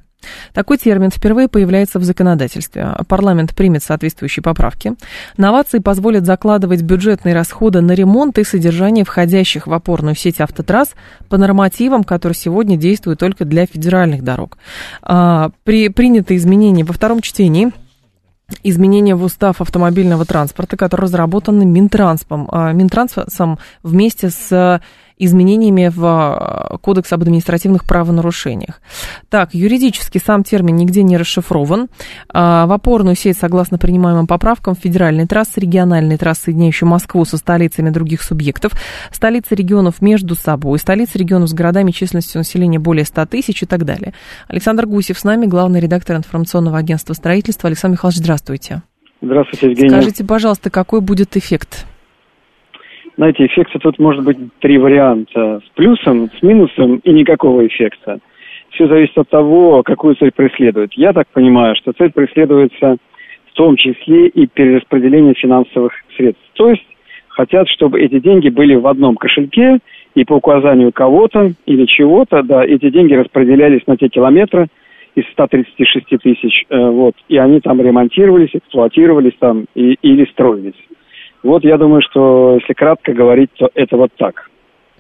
Такой 0.53 0.79
термин 0.79 1.11
впервые 1.11 1.49
появляется 1.49 1.99
в 1.99 2.05
законодательстве. 2.05 2.95
Парламент 3.09 3.55
примет 3.55 3.83
соответствующие 3.83 4.43
поправки. 4.43 4.95
Новации 5.37 5.79
позволят 5.79 6.27
закладывать 6.27 6.83
бюджетные 6.83 7.35
расходы 7.35 7.81
на 7.81 7.93
ремонт 7.93 8.39
и 8.39 8.45
содержание 8.45 9.05
входящих 9.05 9.67
в 9.67 9.73
опорную 9.73 10.15
сеть 10.15 10.41
автотрасс 10.41 10.91
по 11.29 11.37
нормативам, 11.37 12.05
которые 12.05 12.37
сегодня 12.37 12.77
действуют 12.77 13.21
только 13.21 13.45
для 13.45 13.67
федеральных 13.67 14.23
дорог. 14.23 14.59
А, 15.03 15.51
при 15.65 15.89
приняты 15.89 16.37
изменения 16.37 16.85
во 16.85 16.93
втором 16.93 17.21
чтении 17.21 17.73
изменения 18.63 19.15
в 19.15 19.23
устав 19.23 19.61
автомобильного 19.61 20.25
транспорта, 20.25 20.77
который 20.77 21.03
разработан 21.03 21.67
Минтрансом, 21.67 22.49
а, 22.51 22.73
Минтрансом 22.73 23.59
вместе 23.83 24.31
с 24.31 24.81
изменениями 25.19 25.91
в 25.95 26.05
а, 26.05 26.79
Кодекс 26.81 27.13
об 27.13 27.23
административных 27.23 27.85
правонарушениях. 27.85 28.81
Так, 29.29 29.55
юридически 29.55 30.19
сам 30.19 30.45
термин 30.45 30.77
нигде 30.77 31.03
не 31.03 31.17
расшифрован. 31.17 31.89
А, 32.33 32.67
в 32.67 32.73
опорную 32.73 33.17
сеть, 33.17 33.39
согласно 33.39 33.79
принимаемым 33.79 34.27
поправкам, 34.27 34.75
федеральные 34.75 35.27
трассы, 35.27 35.61
региональные 35.61 36.19
трассы, 36.19 36.45
соединяющие 36.45 36.89
Москву 36.89 37.25
со 37.25 37.37
столицами 37.37 37.91
других 37.91 38.23
субъектов, 38.23 38.73
столицы 39.11 39.55
регионов 39.55 40.01
между 40.01 40.35
собой, 40.35 40.79
столицы 40.79 41.19
регионов 41.19 41.51
с 41.51 41.55
городами 41.55 41.91
численностью 41.91 42.39
населения 42.39 42.79
более 42.79 43.05
100 43.05 43.27
тысяч 43.27 43.63
и 43.63 43.67
так 43.67 43.85
далее. 43.85 44.15
Александр 44.49 44.87
Гусев 44.87 45.19
с 45.19 45.25
нами, 45.25 45.47
главный 45.47 45.81
редактор 45.81 46.17
информационного 46.17 46.79
агентства 46.79 47.15
строительства. 47.15 47.69
Александр 47.69 47.97
Михайлович, 47.97 48.19
здравствуйте. 48.19 48.83
Здравствуйте, 49.21 49.71
Евгений. 49.71 49.91
Скажите, 49.91 50.25
пожалуйста, 50.25 50.71
какой 50.71 51.01
будет 51.01 51.37
эффект? 51.37 51.87
Знаете, 53.17 53.47
эффекта 53.47 53.79
тут 53.79 53.99
может 53.99 54.25
быть 54.25 54.39
три 54.61 54.79
варианта. 54.79 55.61
С 55.67 55.77
плюсом, 55.77 56.31
с 56.39 56.43
минусом 56.43 56.97
и 56.97 57.13
никакого 57.13 57.67
эффекта. 57.67 58.19
Все 58.71 58.87
зависит 58.89 59.19
от 59.19 59.29
того, 59.29 59.83
какую 59.83 60.15
цель 60.17 60.33
преследует. 60.33 60.95
Я 60.95 61.13
так 61.13 61.29
понимаю, 61.29 61.77
что 61.77 61.93
цель 61.93 62.11
преследуется 62.11 62.97
в 63.47 63.53
том 63.55 63.77
числе 63.77 64.29
и 64.29 64.47
перераспределение 64.47 65.35
финансовых 65.35 65.93
средств. 66.17 66.43
То 66.55 66.71
есть 66.71 66.87
хотят, 67.29 67.69
чтобы 67.69 68.01
эти 68.01 68.19
деньги 68.19 68.49
были 68.49 68.75
в 68.75 68.87
одном 68.87 69.17
кошельке, 69.17 69.79
и 70.15 70.25
по 70.25 70.35
указанию 70.35 70.93
кого-то 70.93 71.53
или 71.67 71.87
чего-то, 71.87 72.43
да, 72.43 72.65
эти 72.65 72.91
деньги 72.91 73.15
распределялись 73.15 73.87
на 73.87 73.97
те 73.97 74.09
километры 74.09 74.69
из 75.15 75.25
136 75.33 76.07
тысяч, 76.23 76.65
э, 76.69 76.79
вот, 76.79 77.15
и 77.29 77.37
они 77.37 77.61
там 77.61 77.81
ремонтировались, 77.81 78.51
эксплуатировались 78.55 79.35
там 79.39 79.67
и, 79.75 79.97
или 80.03 80.25
строились. 80.27 80.75
Вот 81.43 81.65
я 81.65 81.77
думаю, 81.77 82.03
что 82.03 82.57
если 82.61 82.73
кратко 82.73 83.13
говорить, 83.13 83.51
то 83.59 83.69
это 83.75 83.97
вот 83.97 84.13
так. 84.17 84.49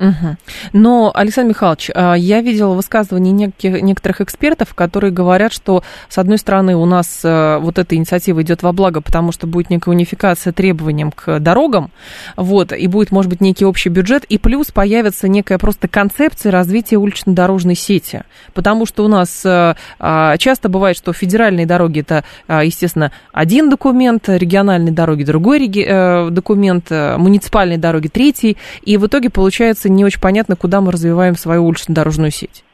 Угу. 0.02 0.36
Но, 0.72 1.12
Александр 1.14 1.50
Михайлович, 1.50 1.90
а, 1.94 2.14
я 2.14 2.40
видела 2.40 2.74
высказывания 2.74 3.30
неких, 3.30 3.80
некоторых 3.80 4.20
экспертов, 4.20 4.74
которые 4.74 5.12
говорят, 5.12 5.52
что, 5.52 5.84
с 6.08 6.18
одной 6.18 6.38
стороны, 6.38 6.74
у 6.74 6.84
нас 6.86 7.20
э, 7.22 7.58
вот 7.58 7.78
эта 7.78 7.94
инициатива 7.94 8.42
идет 8.42 8.64
во 8.64 8.72
благо, 8.72 9.00
потому 9.00 9.30
что 9.30 9.46
будет 9.46 9.70
некая 9.70 9.90
унификация 9.90 10.52
требованиям 10.52 11.12
к 11.12 11.38
дорогам, 11.38 11.92
вот, 12.36 12.72
и 12.72 12.86
будет, 12.88 13.12
может 13.12 13.30
быть, 13.30 13.40
некий 13.40 13.64
общий 13.64 13.90
бюджет, 13.90 14.24
и 14.24 14.38
плюс 14.38 14.72
появится 14.72 15.28
некая 15.28 15.58
просто 15.58 15.86
концепция 15.86 16.50
развития 16.50 16.96
улично-дорожной 16.96 17.76
сети, 17.76 18.24
потому 18.54 18.86
что 18.86 19.04
у 19.04 19.08
нас 19.08 19.42
э, 19.44 19.74
а, 20.00 20.36
часто 20.36 20.68
бывает, 20.68 20.96
что 20.96 21.12
федеральные 21.12 21.66
дороги 21.66 22.00
это, 22.00 22.24
а, 22.48 22.64
естественно, 22.64 23.12
один 23.32 23.70
документ, 23.70 24.28
региональные 24.28 24.92
дороги 24.92 25.22
другой 25.22 25.70
э, 25.72 26.30
документ, 26.30 26.90
муниципальные 26.90 27.78
дороги 27.78 28.08
третий, 28.08 28.56
и 28.82 28.96
в 28.96 29.06
итоге 29.06 29.30
получается 29.30 29.91
не 29.94 30.04
очень 30.04 30.20
понятно, 30.20 30.56
куда 30.56 30.80
мы 30.80 30.92
развиваем 30.92 31.34
свою 31.34 31.64
улично-дорожную 31.64 32.30
сеть. 32.30 32.64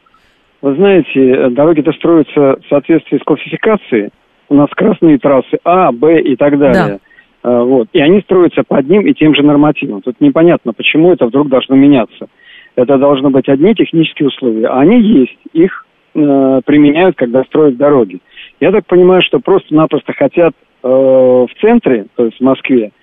Вы 0.60 0.74
знаете, 0.74 1.50
дороги-то 1.50 1.92
строятся 1.92 2.56
в 2.60 2.68
соответствии 2.68 3.18
с 3.18 3.22
классификацией. 3.22 4.10
У 4.48 4.54
нас 4.54 4.68
красные 4.70 5.18
трассы 5.18 5.58
А, 5.64 5.92
Б 5.92 6.20
и 6.20 6.36
так 6.36 6.58
далее. 6.58 6.98
Да. 7.42 7.50
А, 7.50 7.62
вот. 7.62 7.88
И 7.92 8.00
они 8.00 8.20
строятся 8.22 8.62
по 8.66 8.78
одним 8.78 9.06
и 9.06 9.14
тем 9.14 9.34
же 9.34 9.42
нормативам. 9.42 10.02
Тут 10.02 10.20
непонятно, 10.20 10.72
почему 10.72 11.12
это 11.12 11.26
вдруг 11.26 11.48
должно 11.48 11.76
меняться. 11.76 12.26
Это 12.74 12.98
должны 12.98 13.30
быть 13.30 13.48
одни 13.48 13.74
технические 13.74 14.28
условия. 14.28 14.66
А 14.66 14.80
они 14.80 15.00
есть, 15.00 15.38
их 15.52 15.86
э, 16.14 16.60
применяют, 16.64 17.16
когда 17.16 17.44
строят 17.44 17.76
дороги. 17.76 18.18
Я 18.60 18.72
так 18.72 18.86
понимаю, 18.86 19.22
что 19.22 19.38
просто-напросто 19.38 20.12
хотят 20.12 20.54
э, 20.82 20.88
в 20.88 21.48
центре, 21.60 22.06
то 22.16 22.24
есть 22.24 22.38
в 22.38 22.42
Москве, 22.42 22.90
Э, 22.90 22.97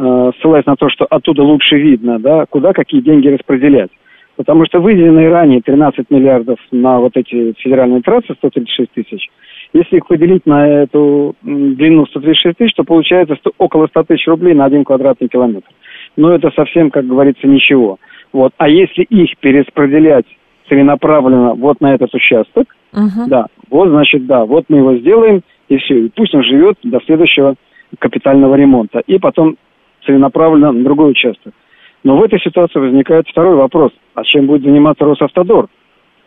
ссылаясь 0.00 0.66
на 0.66 0.76
то, 0.76 0.88
что 0.88 1.04
оттуда 1.04 1.42
лучше 1.42 1.76
видно, 1.76 2.18
да, 2.18 2.46
куда 2.46 2.72
какие 2.72 3.00
деньги 3.00 3.28
распределять. 3.28 3.90
Потому 4.36 4.64
что 4.64 4.80
выделенные 4.80 5.28
ранее 5.28 5.60
13 5.60 6.10
миллиардов 6.10 6.58
на 6.70 7.00
вот 7.00 7.16
эти 7.16 7.52
федеральные 7.58 8.00
трассы, 8.00 8.32
136 8.38 8.90
тысяч, 8.92 9.28
если 9.74 9.98
их 9.98 10.06
поделить 10.06 10.46
на 10.46 10.66
эту 10.66 11.36
длину 11.42 12.06
136 12.06 12.56
тысяч, 12.56 12.74
то 12.74 12.84
получается 12.84 13.36
100, 13.36 13.52
около 13.58 13.86
100 13.88 14.04
тысяч 14.04 14.26
рублей 14.26 14.54
на 14.54 14.64
один 14.64 14.84
квадратный 14.84 15.28
километр. 15.28 15.68
Но 16.16 16.32
это 16.32 16.50
совсем, 16.56 16.90
как 16.90 17.06
говорится, 17.06 17.46
ничего. 17.46 17.98
Вот. 18.32 18.52
А 18.56 18.68
если 18.68 19.02
их 19.02 19.36
перераспределять 19.38 20.26
целенаправленно 20.68 21.52
вот 21.54 21.80
на 21.80 21.94
этот 21.94 22.14
участок, 22.14 22.74
uh-huh. 22.94 23.28
да, 23.28 23.46
вот, 23.68 23.90
значит, 23.90 24.26
да, 24.26 24.46
вот 24.46 24.64
мы 24.68 24.78
его 24.78 24.96
сделаем, 24.96 25.42
и 25.68 25.76
все. 25.76 26.06
И 26.06 26.08
пусть 26.08 26.34
он 26.34 26.42
живет 26.42 26.78
до 26.82 27.00
следующего 27.04 27.56
капитального 27.98 28.54
ремонта. 28.54 29.00
И 29.06 29.18
потом 29.18 29.56
целенаправленно 30.04 30.72
на 30.72 30.84
другой 30.84 31.12
участок. 31.12 31.52
Но 32.02 32.16
в 32.16 32.22
этой 32.22 32.40
ситуации 32.40 32.78
возникает 32.78 33.28
второй 33.28 33.56
вопрос. 33.56 33.92
А 34.14 34.24
чем 34.24 34.46
будет 34.46 34.62
заниматься 34.62 35.04
Росавтодор, 35.04 35.68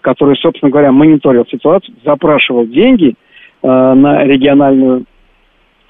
который, 0.01 0.36
собственно 0.38 0.71
говоря, 0.71 0.91
мониторил 0.91 1.45
ситуацию, 1.49 1.95
запрашивал 2.05 2.65
деньги 2.67 3.15
э, 3.61 3.67
на 3.67 4.24
региональную 4.24 5.05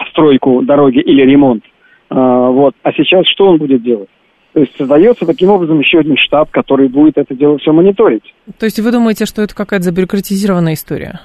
стройку 0.10 0.62
дороги 0.62 1.00
или 1.00 1.24
ремонт. 1.24 1.64
Э, 2.10 2.16
вот. 2.16 2.76
А 2.84 2.94
сейчас 2.94 3.28
что 3.28 3.48
он 3.48 3.58
будет 3.58 3.84
делать? 3.84 4.10
То 4.54 4.60
есть 4.60 4.78
создается 4.78 5.26
таким 5.26 5.50
образом 5.50 5.80
еще 5.80 6.00
один 6.00 6.16
штаб, 6.16 6.52
который 6.52 6.88
будет 6.88 7.18
это 7.18 7.34
дело 7.34 7.58
все 7.58 7.74
мониторить. 7.74 8.34
То 8.60 8.66
есть 8.66 8.80
вы 8.80 8.92
думаете, 8.92 9.26
что 9.26 9.42
это 9.42 9.56
какая-то 9.56 9.86
забюрократизированная 9.86 10.76
история? 10.76 11.22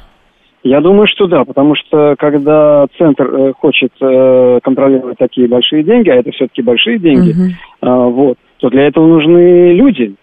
Я 0.65 0.81
думаю, 0.81 1.07
что 1.07 1.27
да, 1.27 1.45
потому 1.45 1.75
что 1.77 2.17
когда 2.19 2.87
центр 2.99 3.27
э, 3.33 3.53
хочет 3.53 3.93
э, 4.01 4.59
контролировать 4.63 5.19
такие 5.19 5.47
большие 5.47 5.85
деньги, 5.85 6.11
а 6.11 6.17
это 6.17 6.33
все-таки 6.33 6.63
большие 6.63 6.99
деньги, 6.99 7.31
э, 7.31 7.87
вот, 7.87 8.39
то 8.59 8.69
для 8.69 8.89
этого 8.89 9.07
нужны 9.07 9.73
люди. 9.73 10.15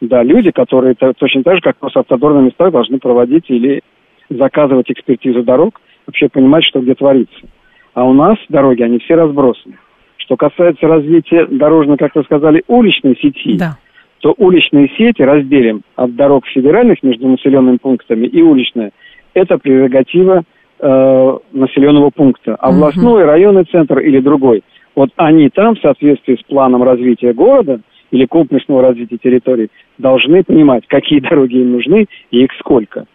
Да, 0.00 0.22
люди, 0.22 0.50
которые 0.50 0.94
точно 0.94 1.42
так 1.42 1.56
же, 1.56 1.60
как 1.60 1.76
Росавтодор 1.80 2.34
на 2.34 2.40
местах, 2.40 2.70
должны 2.72 2.98
проводить 2.98 3.48
или 3.48 3.82
заказывать 4.28 4.90
экспертизу 4.90 5.42
дорог, 5.42 5.80
вообще 6.06 6.28
понимать, 6.28 6.64
что 6.64 6.80
где 6.80 6.94
творится. 6.94 7.46
А 7.94 8.04
у 8.04 8.12
нас 8.12 8.36
дороги, 8.48 8.82
они 8.82 8.98
все 8.98 9.14
разбросаны. 9.14 9.78
Что 10.18 10.36
касается 10.36 10.86
развития 10.86 11.46
дорожной, 11.46 11.96
как 11.96 12.14
вы 12.14 12.22
сказали, 12.24 12.62
уличной 12.66 13.16
сети, 13.16 13.56
да. 13.56 13.78
то 14.20 14.34
уличные 14.36 14.88
сети 14.96 15.22
разделим 15.22 15.82
от 15.96 16.14
дорог 16.14 16.46
федеральных 16.46 17.02
между 17.02 17.28
населенными 17.28 17.78
пунктами 17.78 18.26
и 18.26 18.40
уличные– 18.40 18.90
это 19.34 19.58
прерогатива 19.58 20.42
э, 20.80 21.38
населенного 21.52 22.10
пункта. 22.10 22.56
А 22.56 22.68
областной, 22.68 23.22
угу. 23.22 23.30
районный 23.30 23.64
центр 23.64 23.98
или 23.98 24.20
другой, 24.20 24.62
вот 24.94 25.10
они 25.16 25.50
там 25.50 25.74
в 25.74 25.80
соответствии 25.80 26.36
с 26.36 26.42
планом 26.44 26.82
развития 26.82 27.32
города 27.32 27.80
или 28.10 28.26
комплексного 28.26 28.82
развития 28.82 29.18
территории 29.18 29.68
должны 29.98 30.44
понимать, 30.44 30.84
какие 30.86 31.20
дороги 31.28 31.56
им 31.56 31.72
нужны 31.72 32.06
и 32.30 32.44
их 32.44 32.50
сколько. 32.60 33.06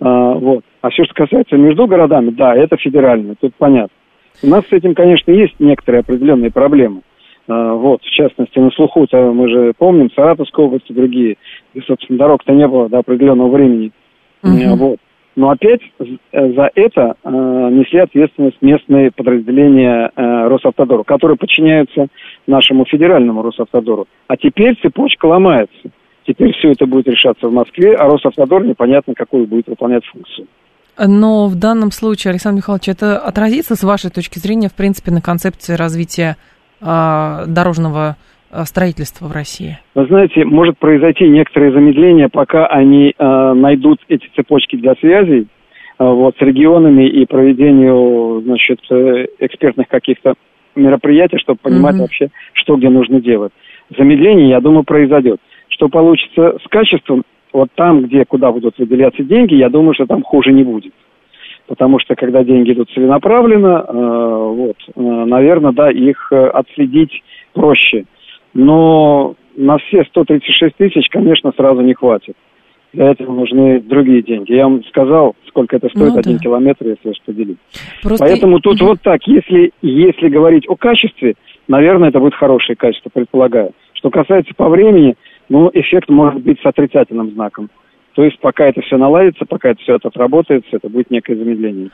А, 0.00 0.34
вот. 0.34 0.64
А 0.80 0.90
все, 0.90 1.04
что 1.04 1.14
касается 1.14 1.56
между 1.56 1.86
городами, 1.86 2.30
да, 2.30 2.54
это 2.54 2.76
федерально, 2.76 3.34
тут 3.40 3.54
понятно. 3.56 3.94
У 4.42 4.46
нас 4.46 4.64
с 4.68 4.72
этим, 4.72 4.94
конечно, 4.94 5.32
есть 5.32 5.54
некоторые 5.58 6.00
определенные 6.00 6.50
проблемы. 6.50 7.02
А, 7.48 7.74
вот, 7.74 8.02
в 8.02 8.10
частности, 8.10 8.58
на 8.58 8.70
слуху-то 8.70 9.32
мы 9.32 9.48
же 9.48 9.72
помним, 9.76 10.10
Саратовская 10.14 10.66
область 10.66 10.88
и 10.88 10.94
другие, 10.94 11.36
где, 11.74 11.84
собственно, 11.86 12.18
дорог-то 12.18 12.52
не 12.52 12.66
было 12.66 12.88
до 12.88 12.98
определенного 12.98 13.50
времени. 13.50 13.92
Uh-huh. 14.44 14.76
Вот. 14.76 14.98
Но 15.38 15.50
опять 15.50 15.80
э, 16.00 16.04
за 16.32 16.68
это 16.74 17.14
э, 17.22 17.30
несли 17.30 18.00
ответственность 18.00 18.60
местные 18.60 19.12
подразделения 19.12 20.10
э, 20.16 20.48
Росавтодора, 20.48 21.04
которые 21.04 21.36
подчиняются 21.36 22.08
нашему 22.48 22.84
федеральному 22.84 23.42
Росавтодору. 23.42 24.08
А 24.26 24.36
теперь 24.36 24.76
цепочка 24.82 25.26
ломается. 25.26 25.90
Теперь 26.26 26.52
все 26.54 26.72
это 26.72 26.86
будет 26.86 27.06
решаться 27.06 27.46
в 27.46 27.52
Москве, 27.52 27.94
а 27.94 28.06
Росавтодор 28.06 28.64
непонятно, 28.64 29.14
какую 29.14 29.46
будет 29.46 29.68
выполнять 29.68 30.04
функцию. 30.06 30.48
Но 30.98 31.46
в 31.46 31.54
данном 31.54 31.92
случае, 31.92 32.32
Александр 32.32 32.56
Михайлович, 32.56 32.88
это 32.88 33.18
отразится, 33.18 33.76
с 33.76 33.84
вашей 33.84 34.10
точки 34.10 34.40
зрения, 34.40 34.68
в 34.68 34.74
принципе, 34.74 35.12
на 35.12 35.22
концепции 35.22 35.74
развития 35.74 36.36
э, 36.80 37.44
дорожного 37.46 38.16
строительства 38.64 39.26
в 39.26 39.32
России? 39.32 39.78
Вы 39.94 40.06
знаете, 40.06 40.44
может 40.44 40.78
произойти 40.78 41.28
некоторое 41.28 41.72
замедление, 41.72 42.28
пока 42.28 42.66
они 42.66 43.14
э, 43.16 43.52
найдут 43.54 44.00
эти 44.08 44.26
цепочки 44.34 44.76
для 44.76 44.94
связей 44.96 45.42
э, 45.98 46.04
вот, 46.04 46.36
с 46.36 46.40
регионами 46.40 47.08
и 47.08 47.26
проведению 47.26 48.42
значит, 48.44 48.80
э, 48.90 49.26
экспертных 49.40 49.88
каких-то 49.88 50.34
мероприятий, 50.74 51.38
чтобы 51.38 51.58
понимать 51.62 51.96
mm-hmm. 51.96 52.00
вообще, 52.00 52.28
что 52.52 52.76
где 52.76 52.88
нужно 52.88 53.20
делать. 53.20 53.52
Замедление, 53.96 54.50
я 54.50 54.60
думаю, 54.60 54.84
произойдет. 54.84 55.40
Что 55.68 55.88
получится 55.88 56.58
с 56.64 56.68
качеством, 56.68 57.24
вот 57.52 57.68
там, 57.74 58.02
где, 58.02 58.24
куда 58.24 58.52
будут 58.52 58.78
выделяться 58.78 59.22
деньги, 59.22 59.54
я 59.54 59.68
думаю, 59.68 59.94
что 59.94 60.06
там 60.06 60.22
хуже 60.22 60.52
не 60.52 60.62
будет. 60.62 60.92
Потому 61.66 61.98
что 61.98 62.14
когда 62.14 62.44
деньги 62.44 62.72
идут 62.72 62.90
целенаправленно, 62.90 63.84
э, 63.86 63.92
вот, 63.92 64.76
э, 64.94 65.00
наверное, 65.00 65.72
да, 65.72 65.90
их 65.90 66.28
э, 66.32 66.46
отследить 66.48 67.22
проще 67.52 68.06
но 68.54 69.34
на 69.56 69.78
все 69.78 70.04
136 70.04 70.76
тысяч, 70.76 71.08
конечно, 71.10 71.52
сразу 71.56 71.80
не 71.80 71.94
хватит. 71.94 72.36
Для 72.92 73.10
этого 73.10 73.34
нужны 73.34 73.80
другие 73.80 74.22
деньги. 74.22 74.52
Я 74.52 74.64
вам 74.64 74.82
сказал, 74.84 75.36
сколько 75.46 75.76
это 75.76 75.88
стоит 75.88 76.14
ну, 76.14 76.18
один 76.18 76.36
да. 76.36 76.42
километр, 76.42 76.86
если 76.86 77.10
распределить. 77.10 77.58
Просто... 78.02 78.24
Поэтому 78.24 78.60
тут 78.60 78.80
вот 78.80 79.02
так, 79.02 79.20
если, 79.26 79.72
если 79.82 80.28
говорить 80.28 80.64
о 80.68 80.76
качестве, 80.76 81.34
наверное, 81.66 82.08
это 82.08 82.18
будет 82.18 82.34
хорошее 82.34 82.76
качество, 82.76 83.10
предполагаю. 83.12 83.72
Что 83.92 84.10
касается 84.10 84.54
по 84.56 84.68
времени, 84.68 85.16
но 85.48 85.70
эффект 85.74 86.08
может 86.08 86.42
быть 86.42 86.60
с 86.60 86.66
отрицательным 86.66 87.30
знаком. 87.32 87.68
То 88.18 88.24
есть 88.24 88.40
пока 88.40 88.66
это 88.66 88.80
все 88.80 88.96
наладится, 88.96 89.44
пока 89.48 89.70
это 89.70 89.80
все 89.80 89.94
это 89.94 90.08
отработается, 90.08 90.70
это 90.72 90.88
будет 90.88 91.08
некое 91.08 91.36
замедление. 91.36 91.90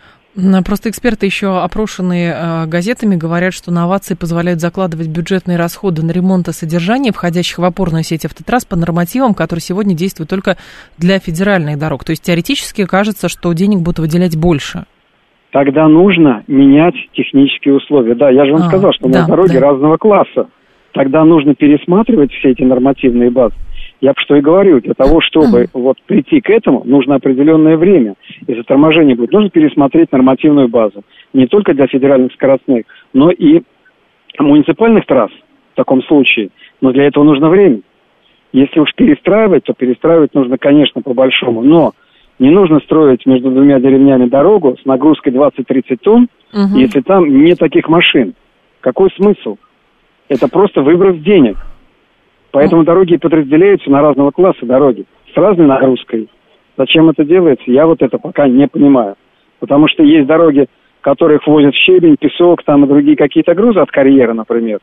Просто 0.65 0.89
эксперты, 0.89 1.27
еще 1.27 1.59
опрошенные 1.59 2.33
э, 2.33 2.67
газетами, 2.67 3.15
говорят, 3.15 3.53
что 3.53 3.71
новации 3.71 4.15
позволяют 4.15 4.59
закладывать 4.59 5.09
бюджетные 5.09 5.59
расходы 5.59 6.03
на 6.03 6.13
ремонт 6.13 6.49
и 6.49 6.53
содержание 6.53 7.13
входящих 7.13 7.59
в 7.59 7.65
опорную 7.65 8.05
сеть 8.05 8.25
автотрасс 8.25 8.65
по 8.65 8.75
нормативам, 8.75 9.35
которые 9.35 9.61
сегодня 9.61 9.95
действуют 9.95 10.31
только 10.31 10.57
для 10.97 11.19
федеральных 11.19 11.79
дорог. 11.79 12.05
То 12.05 12.13
есть 12.13 12.23
теоретически 12.23 12.87
кажется, 12.87 13.29
что 13.29 13.53
денег 13.53 13.81
будут 13.81 13.99
выделять 13.99 14.35
больше. 14.35 14.87
Тогда 15.51 15.89
нужно 15.89 16.43
менять 16.47 16.95
технические 17.13 17.75
условия. 17.75 18.15
Да, 18.15 18.31
я 18.31 18.47
же 18.47 18.53
вам 18.53 18.63
а, 18.63 18.69
сказал, 18.69 18.95
что 18.95 19.11
да, 19.11 19.21
на 19.21 19.29
дороге 19.29 19.61
да. 19.61 19.67
разного 19.67 19.99
класса. 19.99 20.49
Тогда 20.95 21.23
нужно 21.27 21.55
пересматривать 21.55 22.33
все 22.33 22.53
эти 22.53 22.63
нормативные 22.63 23.31
базы. 23.31 23.57
Я 24.05 24.13
что 24.19 24.37
и 24.37 24.43
говорю, 24.43 24.83
для 24.83 24.93
того, 24.93 25.23
чтобы 25.23 25.63
mm. 25.63 25.69
вот 25.73 25.97
прийти 26.05 26.43
к 26.43 26.51
этому, 26.51 26.83
нужно 26.85 27.15
определенное 27.15 27.79
время. 27.79 28.17
Если 28.47 28.61
торможение 28.61 29.17
будет, 29.17 29.33
нужно 29.33 29.49
пересмотреть 29.49 30.13
нормативную 30.13 30.69
базу. 30.69 31.05
Не 31.33 31.47
только 31.47 31.73
для 31.73 31.87
федеральных 31.87 32.35
скоростных, 32.35 32.85
но 33.15 33.31
и 33.31 33.63
муниципальных 34.39 35.07
трасс 35.07 35.31
в 35.73 35.77
таком 35.77 36.03
случае. 36.03 36.51
Но 36.83 36.93
для 36.93 37.05
этого 37.05 37.25
нужно 37.25 37.49
время. 37.49 37.81
Если 38.53 38.79
уж 38.79 38.95
перестраивать, 38.95 39.65
то 39.65 39.73
перестраивать 39.73 40.35
нужно, 40.35 40.59
конечно, 40.59 41.01
по-большому. 41.01 41.63
Но 41.63 41.93
не 42.39 42.51
нужно 42.51 42.81
строить 42.81 43.25
между 43.25 43.51
двумя 43.51 43.81
деревнями 43.81 44.27
дорогу 44.27 44.77
с 44.83 44.85
нагрузкой 44.85 45.33
20-30 45.33 45.97
тонн, 46.03 46.29
угу. 46.53 46.77
если 46.79 47.01
там 47.01 47.43
нет 47.43 47.59
таких 47.59 47.89
машин. 47.89 48.35
Какой 48.83 49.09
смысл? 49.17 49.57
Это 50.29 50.47
просто 50.49 50.83
выброс 50.83 51.17
денег. 51.21 51.57
Поэтому 52.55 52.83
mm. 52.83 52.85
дороги 52.85 53.17
подразделяются 53.17 53.91
на 53.91 54.01
разного 54.01 54.31
класса 54.31 54.65
дороги 54.65 55.07
с 55.35 55.37
разной 55.37 55.67
нагрузкой. 55.67 56.29
Зачем 56.79 57.11
это 57.11 57.25
делается, 57.25 57.69
я 57.69 57.85
вот 57.85 58.01
это 58.01 58.17
пока 58.17 58.47
не 58.47 58.69
понимаю. 58.69 59.17
Потому 59.59 59.89
что 59.89 60.05
есть 60.05 60.29
дороги, 60.29 60.67
которых 61.01 61.49
возят 61.49 61.75
щебень, 61.75 62.17
песок, 62.17 62.63
там 62.63 62.85
и 62.85 62.89
другие 62.89 63.17
какие-то 63.17 63.55
грузы 63.55 63.81
от 63.81 63.91
карьера, 63.91 64.35
например. 64.35 64.79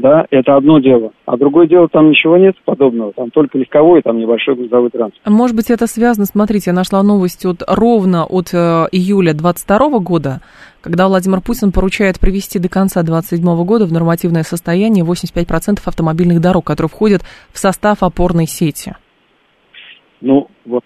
Да, 0.00 0.26
это 0.30 0.56
одно 0.56 0.78
дело. 0.78 1.12
А 1.26 1.36
другое 1.36 1.66
дело, 1.66 1.88
там 1.88 2.10
ничего 2.10 2.36
нет 2.36 2.56
подобного. 2.64 3.12
Там 3.12 3.30
только 3.30 3.58
легковой, 3.58 4.02
там 4.02 4.18
небольшой 4.18 4.54
грузовой 4.54 4.90
транспорт. 4.90 5.20
Может 5.26 5.56
быть, 5.56 5.70
это 5.70 5.86
связано, 5.86 6.26
смотрите, 6.26 6.70
я 6.70 6.74
нашла 6.74 7.02
новость 7.02 7.44
от, 7.44 7.62
ровно 7.66 8.24
от 8.24 8.54
э, 8.54 8.86
июля 8.92 9.34
22 9.34 9.98
года 10.00 10.40
когда 10.82 11.08
Владимир 11.08 11.42
Путин 11.42 11.72
поручает 11.72 12.18
привести 12.18 12.58
до 12.58 12.70
конца 12.70 13.02
2027 13.02 13.64
года 13.66 13.84
в 13.84 13.92
нормативное 13.92 14.44
состояние 14.44 15.04
85% 15.04 15.80
автомобильных 15.84 16.40
дорог, 16.40 16.64
которые 16.64 16.88
входят 16.88 17.20
в 17.52 17.58
состав 17.58 18.02
опорной 18.02 18.46
сети. 18.46 18.94
Ну, 20.22 20.48
вот 20.64 20.84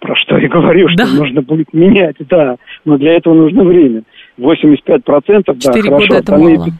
про 0.00 0.14
что 0.16 0.36
я 0.38 0.48
говорю, 0.48 0.88
что 0.88 1.04
да. 1.04 1.12
нужно 1.12 1.42
будет 1.42 1.72
менять, 1.72 2.16
да, 2.28 2.56
но 2.84 2.98
для 2.98 3.16
этого 3.16 3.34
нужно 3.34 3.64
время. 3.64 4.02
85 4.38 5.04
процентов, 5.04 5.58
да, 5.58 5.72
хорошо, 5.72 5.90
года 5.90 6.18
остальные, 6.18 6.58
мало. 6.58 6.70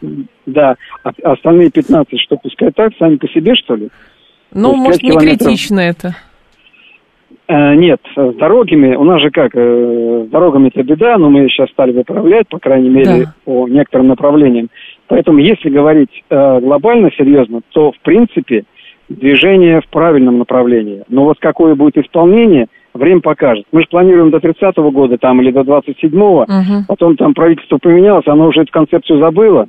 да, 0.45 0.75
а 1.03 1.31
остальные 1.31 1.71
15, 1.71 2.19
что 2.19 2.37
пускай 2.37 2.71
так, 2.71 2.93
сами 2.97 3.15
по 3.15 3.27
себе, 3.29 3.55
что 3.55 3.75
ли? 3.75 3.89
Ну, 4.53 4.75
может, 4.75 5.01
не 5.01 5.17
критично 5.17 5.79
это. 5.79 6.15
Э, 7.49 7.75
нет, 7.75 8.01
с 8.15 8.33
дорогами, 8.35 8.95
у 8.95 9.03
нас 9.03 9.21
же 9.21 9.31
как, 9.31 9.51
э, 9.53 10.25
с 10.27 10.29
дорогами 10.29 10.67
это 10.67 10.83
беда, 10.83 11.17
но 11.17 11.29
мы 11.29 11.47
сейчас 11.47 11.69
стали 11.69 11.93
выправлять, 11.93 12.47
по 12.49 12.59
крайней 12.59 12.89
мере, 12.89 13.25
да. 13.25 13.33
по 13.45 13.67
некоторым 13.67 14.07
направлениям. 14.09 14.69
Поэтому, 15.07 15.39
если 15.39 15.69
говорить 15.69 16.23
э, 16.29 16.59
глобально, 16.59 17.09
серьезно, 17.17 17.61
то, 17.69 17.93
в 17.93 17.99
принципе, 17.99 18.65
движение 19.07 19.79
в 19.79 19.87
правильном 19.87 20.39
направлении. 20.39 21.03
Но 21.07 21.23
вот 21.23 21.37
какое 21.39 21.75
будет 21.75 21.97
исполнение, 21.97 22.67
время 22.97 23.21
покажет. 23.21 23.65
Мы 23.71 23.81
же 23.81 23.87
планируем 23.89 24.31
до 24.31 24.37
30-го 24.37 24.91
года 24.91 25.17
там 25.17 25.41
или 25.41 25.51
до 25.51 25.61
27-го, 25.61 26.41
угу. 26.41 26.83
потом 26.87 27.15
там 27.15 27.33
правительство 27.33 27.77
поменялось, 27.77 28.27
оно 28.27 28.47
уже 28.47 28.61
эту 28.61 28.71
концепцию 28.71 29.19
забыло, 29.19 29.67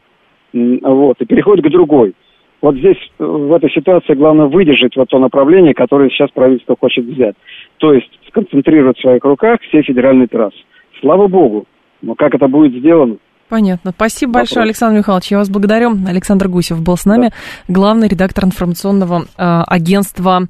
вот, 0.52 1.16
и 1.20 1.24
переходит 1.24 1.64
к 1.64 1.70
другой. 1.70 2.14
Вот 2.60 2.74
здесь, 2.74 2.96
в 3.18 3.52
этой 3.52 3.70
ситуации, 3.70 4.14
главное 4.14 4.46
выдержать 4.46 4.96
вот 4.96 5.08
то 5.08 5.18
направление, 5.18 5.74
которое 5.74 6.10
сейчас 6.10 6.30
правительство 6.30 6.76
хочет 6.78 7.04
взять. 7.04 7.36
То 7.76 7.92
есть 7.92 8.10
сконцентрировать 8.28 8.98
в 8.98 9.00
своих 9.00 9.22
руках 9.24 9.60
все 9.62 9.82
федеральные 9.82 10.26
трассы. 10.26 10.58
Слава 11.00 11.28
богу. 11.28 11.66
Но 12.02 12.14
как 12.14 12.34
это 12.34 12.48
будет 12.48 12.72
сделано, 12.74 13.16
Понятно. 13.48 13.92
Спасибо 13.92 14.30
Вопрос. 14.30 14.50
большое, 14.50 14.64
Александр 14.64 14.98
Михайлович. 14.98 15.30
Я 15.30 15.38
вас 15.38 15.48
благодарю. 15.48 15.92
Александр 16.06 16.48
Гусев 16.48 16.82
был 16.82 16.96
с 16.98 17.06
нами, 17.06 17.30
да. 17.30 17.74
главный 17.74 18.06
редактор 18.08 18.44
информационного 18.44 19.22
э, 19.22 19.24
агентства 19.66 20.42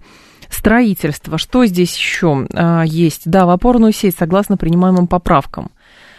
строительства. 0.49 1.39
Что 1.39 1.65
здесь 1.67 1.97
еще 1.97 2.47
э, 2.53 2.83
есть? 2.87 3.23
Да, 3.25 3.47
в 3.47 3.51
опорную 3.51 3.93
сеть, 3.93 4.17
согласно 4.19 4.57
принимаемым 4.57 5.07
поправкам, 5.07 5.71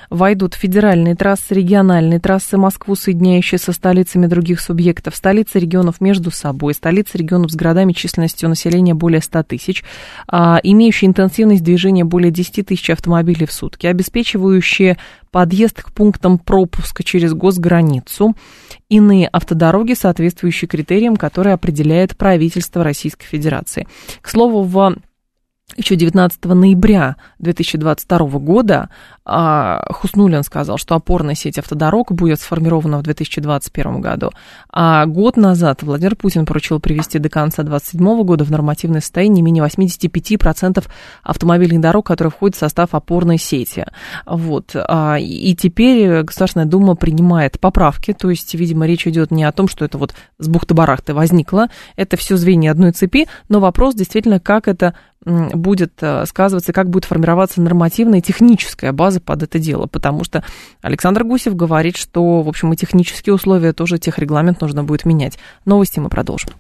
войдут 0.10 0.54
федеральные 0.54 1.16
трассы, 1.16 1.54
региональные 1.54 2.20
трассы 2.20 2.58
Москву, 2.58 2.96
соединяющие 2.96 3.58
со 3.60 3.74
столицами 3.74 4.28
других 4.28 4.60
субъектов, 4.60 5.16
столицы 5.16 5.60
регионов 5.60 6.02
между 6.02 6.32
собой, 6.32 6.74
столицы 6.74 7.18
регионов 7.18 7.52
с 7.52 7.56
городами 7.56 7.94
численностью 7.94 8.50
населения 8.50 8.94
более 8.94 9.22
100 9.22 9.44
тысяч, 9.44 9.84
а, 10.28 10.60
имеющие 10.64 11.10
интенсивность 11.10 11.64
движения 11.64 12.04
более 12.04 12.32
10 12.32 12.64
тысяч 12.66 12.90
автомобилей 12.90 13.46
в 13.46 13.52
сутки, 13.52 13.88
обеспечивающие 13.88 14.98
подъезд 15.32 15.84
к 15.84 15.92
пунктам 15.92 16.40
пропуска 16.40 17.04
через 17.04 17.34
госграницу, 17.34 18.36
иные 18.90 19.28
автодороги, 19.28 19.94
соответствующие 19.94 20.68
критериям, 20.68 21.16
которые 21.16 21.54
определяет 21.54 22.18
правительство 22.18 22.84
Российской 22.84 23.26
Федерации. 23.26 23.88
К 24.22 24.30
слову, 24.30 24.64
в 24.64 24.96
еще 25.78 25.96
19 25.96 26.44
ноября 26.46 27.16
2022 27.40 28.18
года 28.40 28.90
а, 29.26 29.86
Хуснулин 29.92 30.44
сказал, 30.44 30.78
что 30.78 30.96
опорная 30.96 31.36
сеть 31.36 31.58
автодорог 31.58 32.12
будет 32.12 32.42
сформирована 32.42 32.98
в 32.98 33.04
2021 33.04 34.02
году. 34.02 34.32
А 34.72 35.06
год 35.06 35.38
назад 35.38 35.84
Владимир 35.84 36.16
Путин 36.16 36.46
поручил 36.46 36.80
привести 36.80 37.20
до 37.20 37.30
конца 37.30 37.64
2027 37.64 38.24
года 38.24 38.44
в 38.44 38.52
нормативное 38.52 39.02
состояние 39.02 39.40
не 39.40 39.42
менее 39.42 39.64
85% 39.64 40.86
автомобильных 41.24 41.82
дорог, 41.82 42.06
которые 42.06 42.32
входят 42.32 42.56
в 42.56 42.60
состав 42.60 42.94
опорной 42.94 43.38
сети. 43.38 43.86
Вот. 44.26 44.76
А, 44.76 45.18
и 45.20 45.56
теперь 45.56 46.24
Государственная 46.24 46.66
Дума 46.66 46.96
принимает 46.96 47.60
поправки, 47.60 48.14
то 48.14 48.30
есть, 48.30 48.54
видимо, 48.56 48.86
речь 48.86 49.08
идет 49.08 49.32
не 49.32 49.44
о 49.44 49.52
том, 49.52 49.68
что 49.68 49.86
это 49.86 49.98
вот 49.98 50.14
с 50.40 50.48
бухты-барахты 50.48 51.14
возникло, 51.14 51.68
это 51.96 52.18
все 52.18 52.38
звенья 52.38 52.72
одной 52.72 52.92
цепи, 52.92 53.28
но 53.48 53.60
вопрос 53.60 53.96
действительно, 53.96 54.40
как 54.40 54.68
это 54.68 54.96
будет 55.26 55.94
э, 56.02 56.26
сказываться, 56.26 56.74
как 56.74 56.90
будет 56.90 57.06
формироваться 57.06 57.62
нормативная 57.62 58.20
и 58.20 58.22
техническая 58.22 58.94
база 58.94 59.20
под 59.20 59.44
это 59.44 59.60
дело, 59.60 59.86
потому 59.86 60.24
что 60.24 60.44
Александр 60.82 61.24
Гусев 61.24 61.56
говорит, 61.56 61.98
что, 61.98 62.42
в 62.42 62.48
общем, 62.48 62.72
и 62.72 62.78
технические 62.78 63.34
условия 63.34 63.74
тоже 63.74 64.00
техрегламент 64.00 64.62
нужно 64.62 64.84
будет 64.84 65.06
менять. 65.06 65.38
Новости 65.66 66.00
мы 66.00 66.10
продолжим. 66.10 66.52